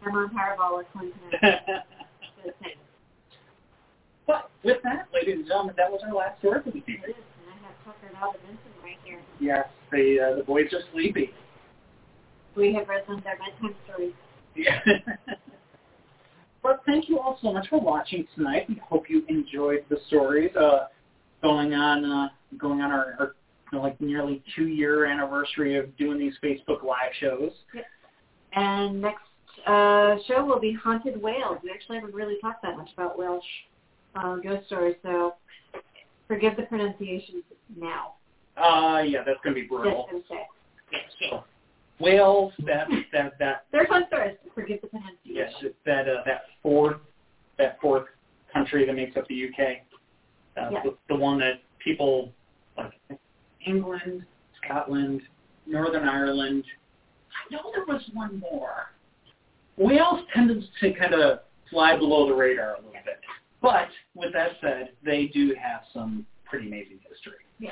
I'm 0.06 0.16
on 0.16 0.30
Parabolic 0.30 0.92
Clinton. 0.92 1.14
But 4.26 4.50
with 4.64 4.78
that, 4.84 5.08
ladies 5.14 5.36
and 5.36 5.48
gentlemen, 5.48 5.76
that 5.78 5.90
was 5.90 6.02
our 6.06 6.14
last 6.14 6.40
story 6.40 6.60
for 6.62 6.70
It 6.70 6.76
evening. 6.76 7.02
is, 7.08 7.16
and 7.16 7.48
I 7.48 7.68
have 7.68 7.76
Tucker 7.86 8.08
and 8.10 8.18
Alvin 8.18 8.42
Vincent 8.46 8.76
right 8.84 8.98
here. 9.06 9.22
Yes, 9.40 9.68
the, 9.92 10.20
uh, 10.20 10.36
the 10.36 10.44
boys 10.44 10.68
are 10.74 10.82
sleepy. 10.92 11.32
We 12.56 12.74
have 12.74 12.90
read 12.90 13.08
them 13.08 13.22
their 13.24 13.38
bedtime 13.38 13.76
stories. 13.86 14.14
Yeah. 14.56 14.80
but 16.68 16.82
thank 16.86 17.08
you 17.08 17.18
all 17.18 17.40
so 17.42 17.54
much 17.54 17.70
for 17.70 17.80
watching 17.80 18.28
tonight. 18.36 18.66
We 18.68 18.76
hope 18.84 19.10
you 19.10 19.24
enjoyed 19.30 19.86
the 19.90 19.98
stories. 20.08 20.54
Uh, 20.54 20.88
going 21.42 21.74
on, 21.74 22.04
uh, 22.04 22.28
going 22.58 22.82
on 22.82 22.92
our, 22.92 23.16
our 23.20 23.36
you 23.72 23.78
know, 23.78 23.84
like 23.84 24.00
nearly 24.02 24.44
two 24.54 24.68
year 24.68 25.06
anniversary 25.06 25.78
of 25.78 25.96
doing 25.98 26.20
these 26.20 26.34
Facebook 26.44 26.84
live 26.84 27.14
shows. 27.22 27.52
Yep. 27.74 27.86
And 28.54 29.02
next 29.02 29.24
uh, 29.66 30.18
show 30.28 30.44
will 30.44 30.60
be 30.60 30.74
Haunted 30.74 31.22
Wales. 31.22 31.58
We 31.64 31.72
actually 31.72 32.00
haven't 32.00 32.14
really 32.14 32.36
talked 32.42 32.64
that 32.64 32.76
much 32.76 32.90
about 32.94 33.18
Welsh 33.18 33.44
uh, 34.16 34.36
ghost 34.36 34.66
stories, 34.68 34.96
so 35.04 35.36
forgive 36.28 36.58
the 36.58 36.64
pronunciations 36.64 37.44
now. 37.78 38.16
Uh, 38.58 39.04
yeah, 39.04 39.20
that's 39.26 39.40
going 39.42 39.56
to 39.56 39.62
be 39.62 39.68
brutal. 39.68 40.08
gonna 40.12 40.24
say. 40.30 40.48
Yeah, 40.92 41.00
so 41.30 41.44
Wales, 42.00 42.54
that 42.66 42.88
that 43.14 43.34
that 43.40 43.66
They're 43.72 43.88
fun 43.88 44.04
stories. 44.08 44.38
Forgive 44.54 44.82
the 44.82 44.90
yes, 45.24 45.52
pronunciation. 45.54 45.66
it's 45.68 45.76
that 45.86 46.08
uh, 46.08 46.22
that 46.26 46.42
fourth 46.62 46.98
that 47.58 47.80
fourth 47.82 48.06
country 48.54 48.86
that 48.86 48.94
makes 48.96 49.16
up 49.18 49.28
the 49.28 49.46
UK. 49.50 49.60
Uh, 50.56 50.70
Yeah. 50.72 50.84
the, 50.84 50.98
the 51.10 51.16
one 51.16 51.40
that 51.40 51.62
people 51.84 52.32
like 52.78 52.92
England, 53.66 54.24
Scotland, 54.64 55.22
Northern 55.66 56.08
Ireland. 56.08 56.64
I 57.50 57.54
know 57.54 57.72
there 57.74 57.86
was 57.86 58.02
one 58.14 58.40
more. 58.40 58.92
Wales 59.78 60.22
tended 60.34 60.64
to 60.82 60.94
kind 60.94 61.14
of 61.14 61.40
fly 61.70 61.96
below 61.98 62.28
the 62.28 62.34
radar 62.34 62.74
a 62.74 62.78
little 62.78 62.92
bit. 62.92 63.20
But 63.62 63.90
with 64.16 64.34
that 64.34 64.52
said, 64.62 64.90
they 65.04 65.28
do 65.28 65.56
have 65.62 65.82
some 65.94 66.26
pretty 66.46 66.68
amazing 66.68 67.00
history. 67.08 67.40
Yeah. 67.60 67.72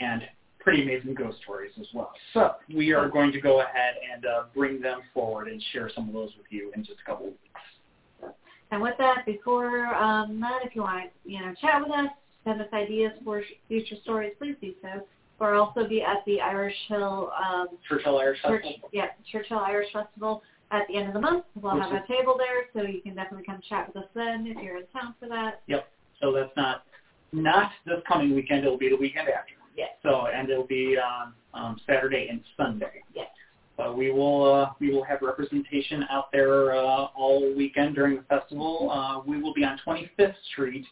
And 0.00 0.22
pretty 0.62 0.82
amazing 0.82 1.14
ghost 1.14 1.38
stories 1.42 1.72
as 1.80 1.86
well. 1.94 2.12
So 2.34 2.52
we 2.74 2.92
are 2.92 3.08
going 3.08 3.32
to 3.32 3.40
go 3.40 3.60
ahead 3.60 3.94
and 4.12 4.24
uh, 4.24 4.44
bring 4.54 4.80
them 4.80 5.00
forward 5.12 5.48
and 5.48 5.62
share 5.72 5.90
some 5.94 6.08
of 6.08 6.14
those 6.14 6.30
with 6.36 6.46
you 6.50 6.72
in 6.76 6.84
just 6.84 7.00
a 7.00 7.10
couple 7.10 7.26
of 7.26 7.32
weeks. 7.32 8.34
And 8.70 8.80
with 8.80 8.94
that, 8.98 9.26
before 9.26 9.94
um, 9.94 10.40
that, 10.40 10.60
if 10.64 10.74
you 10.74 10.82
want 10.82 11.04
to, 11.04 11.30
you 11.30 11.40
know, 11.40 11.54
chat 11.60 11.82
with 11.82 11.92
us, 11.92 12.08
send 12.44 12.60
us 12.60 12.68
ideas 12.72 13.12
for 13.24 13.42
future 13.68 13.96
stories, 14.02 14.32
please 14.38 14.56
do 14.60 14.72
so. 14.80 15.06
Or 15.40 15.54
also 15.54 15.86
be 15.86 16.02
at 16.02 16.24
the 16.24 16.40
Irish 16.40 16.74
Hill 16.88 17.32
um, 17.44 17.66
Churchill 17.88 18.18
Irish 18.18 18.40
Church, 18.42 18.62
Festival. 18.62 18.90
yeah, 18.92 19.06
Churchill 19.30 19.58
Irish 19.58 19.92
Festival 19.92 20.42
at 20.70 20.86
the 20.88 20.96
end 20.96 21.08
of 21.08 21.14
the 21.14 21.20
month. 21.20 21.44
We'll 21.60 21.78
have 21.80 21.92
a 21.92 22.06
table 22.06 22.38
there, 22.38 22.66
so 22.72 22.88
you 22.88 23.02
can 23.02 23.16
definitely 23.16 23.44
come 23.44 23.60
chat 23.68 23.88
with 23.88 24.04
us 24.04 24.08
then 24.14 24.46
if 24.46 24.62
you're 24.62 24.76
in 24.76 24.86
town 24.92 25.14
for 25.18 25.28
that. 25.28 25.60
Yep. 25.66 25.88
So 26.20 26.32
that's 26.32 26.56
not 26.56 26.84
not 27.32 27.70
this 27.84 27.96
coming 28.06 28.34
weekend. 28.34 28.64
It'll 28.64 28.78
be 28.78 28.88
the 28.88 28.96
weekend 28.96 29.28
after. 29.28 29.54
Yes. 29.76 29.90
So 30.02 30.26
and 30.26 30.50
it'll 30.50 30.66
be 30.66 30.96
on 30.98 31.32
um, 31.54 31.80
Saturday 31.86 32.28
and 32.30 32.42
Sunday. 32.56 33.02
Yes. 33.14 33.28
But 33.76 33.96
we 33.96 34.10
will 34.10 34.52
uh, 34.52 34.70
we 34.80 34.92
will 34.92 35.04
have 35.04 35.22
representation 35.22 36.04
out 36.10 36.30
there 36.32 36.72
uh, 36.74 37.06
all 37.16 37.54
weekend 37.56 37.94
during 37.94 38.16
the 38.16 38.22
festival. 38.22 38.90
Uh, 38.90 39.20
we 39.28 39.40
will 39.40 39.54
be 39.54 39.64
on 39.64 39.78
25th 39.86 40.34
Street, 40.52 40.86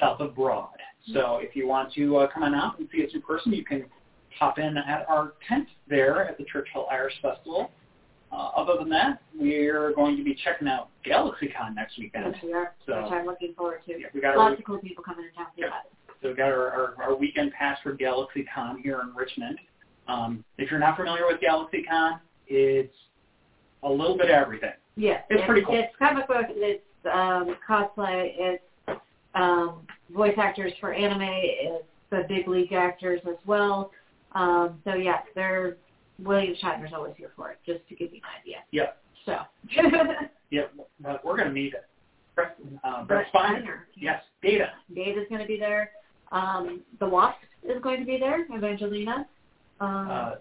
south 0.00 0.20
of 0.20 0.34
Broad. 0.34 0.70
So 1.12 1.38
if 1.40 1.54
you 1.54 1.68
want 1.68 1.92
to 1.94 2.16
uh, 2.16 2.26
come 2.32 2.42
on 2.42 2.54
out 2.54 2.80
and 2.80 2.88
see 2.92 3.04
us 3.04 3.10
in 3.14 3.22
person, 3.22 3.52
you 3.52 3.64
can 3.64 3.84
hop 4.36 4.58
in 4.58 4.76
at 4.76 5.08
our 5.08 5.34
tent 5.48 5.68
there 5.88 6.24
at 6.24 6.36
the 6.36 6.44
Churchill 6.44 6.86
Irish 6.90 7.14
Festival. 7.22 7.70
Uh, 8.32 8.50
other 8.56 8.76
than 8.76 8.88
that, 8.88 9.22
we're 9.38 9.94
going 9.94 10.16
to 10.16 10.24
be 10.24 10.34
checking 10.44 10.66
out 10.66 10.88
GalaxyCon 11.06 11.74
next 11.76 11.96
weekend. 11.96 12.34
Yes, 12.34 12.42
we 12.44 12.52
are, 12.52 12.74
So- 12.86 13.02
which 13.04 13.12
I'm 13.12 13.24
looking 13.24 13.54
forward 13.54 13.80
to. 13.86 13.92
Yeah, 13.92 14.08
we 14.12 14.20
got 14.20 14.36
Lots 14.36 14.58
of 14.58 14.64
cool 14.64 14.78
people 14.78 15.04
coming 15.04 15.26
in 15.26 15.32
town 15.32 15.46
to 15.56 15.62
Yeah. 15.62 15.68
So 16.22 16.28
we've 16.28 16.36
got 16.36 16.50
our, 16.50 16.70
our, 16.70 17.02
our 17.02 17.14
weekend 17.16 17.52
pass 17.52 17.78
for 17.82 17.96
GalaxyCon 17.96 18.80
here 18.82 19.00
in 19.00 19.14
Richmond. 19.14 19.58
Um, 20.08 20.44
if 20.58 20.70
you're 20.70 20.80
not 20.80 20.96
familiar 20.96 21.26
with 21.26 21.40
GalaxyCon, 21.40 22.20
it's 22.48 22.94
a 23.82 23.88
little 23.88 24.16
bit 24.16 24.26
of 24.26 24.32
everything. 24.32 24.70
Yeah, 24.96 25.20
It's 25.28 25.44
pretty 25.46 25.62
cool. 25.64 25.74
It's 25.74 25.94
comic 25.98 26.26
book, 26.26 26.46
it's 26.48 26.82
um, 27.12 27.56
cosplay, 27.68 28.32
it's 28.38 28.62
um, 29.34 29.86
voice 30.10 30.34
actors 30.38 30.72
for 30.80 30.92
anime, 30.92 31.20
it's 31.22 31.84
the 32.10 32.24
big 32.28 32.48
league 32.48 32.72
actors 32.72 33.20
as 33.28 33.36
well. 33.44 33.90
Um, 34.32 34.80
so 34.84 34.94
yeah, 34.94 35.20
they're 35.34 35.76
William 36.18 36.54
Shatner's 36.62 36.92
always 36.94 37.14
here 37.16 37.30
for 37.36 37.50
it, 37.50 37.58
just 37.66 37.86
to 37.88 37.94
give 37.94 38.12
you 38.12 38.18
an 38.18 38.40
idea. 38.40 38.56
Yep. 38.70 39.02
So. 39.26 39.38
yep. 40.50 40.72
But 41.00 41.24
we're 41.24 41.36
going 41.36 41.48
to 41.48 41.54
meet 41.54 41.74
Brent, 42.34 42.52
uh, 42.84 43.04
Brent 43.04 43.28
Spiner. 43.34 43.80
Yes. 43.96 44.22
Data. 44.42 44.70
Data's 44.94 45.26
going 45.28 45.40
to 45.40 45.46
be 45.46 45.58
there. 45.58 45.90
Um, 46.32 46.82
the 47.00 47.08
Wasp 47.08 47.38
is 47.62 47.80
going 47.82 48.00
to 48.00 48.06
be 48.06 48.18
there. 48.18 48.46
Evangeline. 48.50 49.26
Um, 49.80 50.10
Uh, 50.10 50.34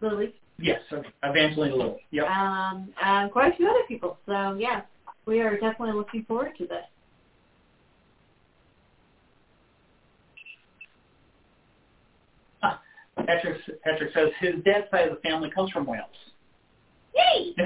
Lilly. 0.00 0.34
yes. 0.58 0.80
Evangeline 1.22 1.76
Lilly. 1.78 2.06
Yep. 2.10 2.26
Um, 2.26 2.92
and 3.02 3.30
quite 3.32 3.52
a 3.52 3.56
few 3.56 3.68
other 3.68 3.82
people. 3.88 4.18
So 4.26 4.54
yeah, 4.58 4.82
we 5.26 5.40
are 5.40 5.54
definitely 5.58 5.92
looking 5.94 6.24
forward 6.24 6.52
to 6.58 6.66
this. 6.66 6.84
Patrick, 13.26 13.58
Patrick 13.84 14.12
says 14.14 14.28
his 14.40 14.54
dad's 14.64 14.90
side 14.90 15.08
of 15.08 15.16
the 15.16 15.20
family 15.28 15.50
comes 15.54 15.70
from 15.70 15.86
Wales. 15.86 16.04
Yay! 17.14 17.54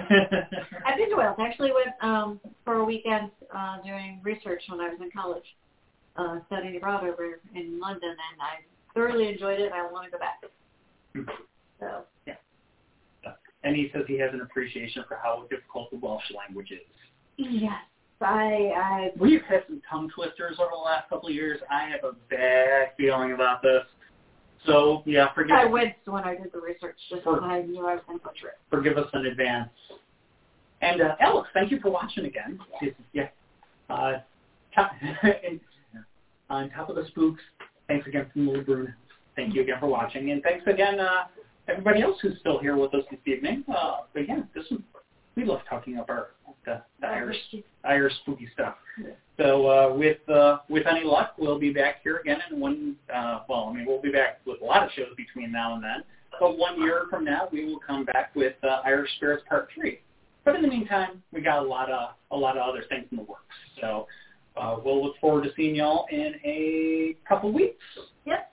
I've 0.86 0.96
been 0.96 1.10
to 1.10 1.16
Wales. 1.16 1.36
I 1.38 1.46
actually 1.46 1.72
went 1.72 1.90
um, 2.00 2.40
for 2.64 2.76
a 2.76 2.84
weekend 2.84 3.30
uh, 3.54 3.76
doing 3.82 4.20
research 4.22 4.62
when 4.68 4.80
I 4.80 4.88
was 4.88 4.98
in 5.00 5.10
college, 5.10 5.44
uh, 6.16 6.38
studying 6.46 6.76
abroad 6.76 7.04
over 7.04 7.38
in 7.54 7.80
London, 7.80 8.10
and 8.10 8.40
I 8.40 8.62
thoroughly 8.94 9.28
enjoyed 9.28 9.60
it. 9.60 9.66
and 9.66 9.74
I 9.74 9.90
want 9.90 10.06
to 10.06 10.10
go 10.10 10.18
back. 10.18 10.42
So 11.80 12.04
yeah. 12.26 12.34
And 13.64 13.76
he 13.76 13.90
says 13.92 14.02
he 14.08 14.18
has 14.18 14.30
an 14.32 14.40
appreciation 14.40 15.04
for 15.06 15.18
how 15.22 15.46
difficult 15.50 15.90
the 15.90 15.98
Welsh 15.98 16.24
language 16.36 16.72
is. 16.72 16.80
yes, 17.36 17.72
I, 18.20 18.72
I 18.76 19.10
We've 19.18 19.42
had 19.42 19.64
some 19.68 19.80
tongue 19.88 20.10
twisters 20.14 20.56
over 20.58 20.70
the 20.72 20.80
last 20.80 21.08
couple 21.08 21.28
of 21.28 21.34
years. 21.34 21.60
I 21.70 21.88
have 21.88 22.04
a 22.04 22.12
bad 22.28 22.88
feeling 22.96 23.32
about 23.32 23.62
this. 23.62 23.82
So 24.66 25.02
yeah, 25.06 25.32
forgive 25.34 25.56
I 25.56 25.64
winced 25.64 25.96
when 26.06 26.22
I 26.24 26.36
did 26.36 26.52
the 26.52 26.60
research 26.60 26.96
just 27.08 27.24
because 27.24 27.40
I 27.42 27.62
knew 27.62 27.86
I 27.86 27.94
was 27.94 28.02
going 28.06 28.18
to 28.18 28.24
butcher 28.24 28.48
it. 28.48 28.58
forgive 28.70 28.96
us 28.96 29.08
in 29.12 29.26
advance. 29.26 29.70
And 30.82 31.00
uh, 31.00 31.14
Alex, 31.20 31.48
thank 31.54 31.70
you 31.70 31.80
for 31.80 31.90
watching 31.90 32.26
again. 32.26 32.58
Yeah. 33.12 33.28
Uh, 33.88 34.18
top, 34.74 34.92
and, 35.22 35.60
on 36.52 36.70
top 36.70 36.90
of 36.90 36.96
the 36.96 37.06
spooks, 37.08 37.42
thanks 37.88 38.06
again 38.06 38.26
from 38.32 38.46
Lily 38.46 38.60
Brune. 38.60 38.94
Thank 39.34 39.54
you 39.54 39.62
again 39.62 39.76
for 39.80 39.86
watching, 39.86 40.30
and 40.30 40.42
thanks 40.42 40.66
again 40.66 41.00
uh, 41.00 41.24
everybody 41.66 42.02
else 42.02 42.18
who's 42.20 42.38
still 42.40 42.58
here 42.58 42.76
with 42.76 42.94
us 42.94 43.02
this 43.10 43.20
evening. 43.26 43.64
Uh, 43.74 44.02
again, 44.14 44.48
this 44.54 44.64
was 44.70 44.80
we 45.34 45.46
love 45.46 45.60
talking 45.68 45.96
up 45.96 46.10
our 46.10 46.28
the, 46.66 46.82
Irish 47.02 47.38
Irish 47.84 48.12
spooky 48.22 48.48
stuff. 48.52 48.74
So 49.38 49.66
uh, 49.66 49.94
with 49.96 50.28
uh, 50.28 50.58
with 50.68 50.86
any 50.86 51.04
luck, 51.04 51.34
we'll 51.38 51.58
be 51.58 51.72
back 51.72 52.02
here 52.04 52.18
again 52.18 52.38
in 52.50 52.60
one. 52.60 52.96
Uh, 53.12 53.40
well, 53.48 53.68
I 53.70 53.72
mean, 53.74 53.86
we'll 53.86 54.02
be 54.02 54.12
back 54.12 54.40
with 54.46 54.60
a 54.60 54.64
lot 54.64 54.84
of 54.84 54.90
shows 54.94 55.16
between 55.16 55.50
now 55.50 55.74
and 55.74 55.82
then. 55.82 56.02
But 56.38 56.58
one 56.58 56.80
year 56.82 57.06
from 57.08 57.24
now, 57.24 57.48
we 57.50 57.64
will 57.64 57.80
come 57.84 58.04
back 58.04 58.34
with 58.34 58.54
uh, 58.62 58.82
Irish 58.84 59.10
Spirits 59.16 59.42
Part 59.48 59.68
Three. 59.74 60.00
But 60.44 60.56
in 60.56 60.62
the 60.62 60.68
meantime, 60.68 61.22
we 61.32 61.40
got 61.40 61.64
a 61.64 61.66
lot 61.66 61.90
of 61.90 62.10
a 62.30 62.36
lot 62.36 62.58
of 62.58 62.68
other 62.68 62.84
things 62.90 63.06
in 63.10 63.16
the 63.16 63.22
works. 63.22 63.56
So 63.80 64.06
uh, 64.56 64.76
we'll 64.84 65.04
look 65.04 65.18
forward 65.20 65.44
to 65.44 65.50
seeing 65.56 65.74
y'all 65.74 66.06
in 66.10 66.34
a 66.44 67.16
couple 67.28 67.52
weeks. 67.52 67.82
Yep. 68.24 68.52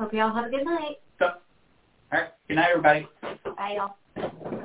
Hope 0.00 0.12
you 0.12 0.20
all 0.20 0.34
have 0.34 0.46
a 0.46 0.50
good 0.50 0.64
night. 0.64 0.96
So, 1.18 1.26
all 1.26 1.32
right. 2.12 2.28
Good 2.48 2.54
night, 2.54 2.68
everybody. 2.70 3.06
Bye, 3.56 3.76
y'all. 3.76 4.62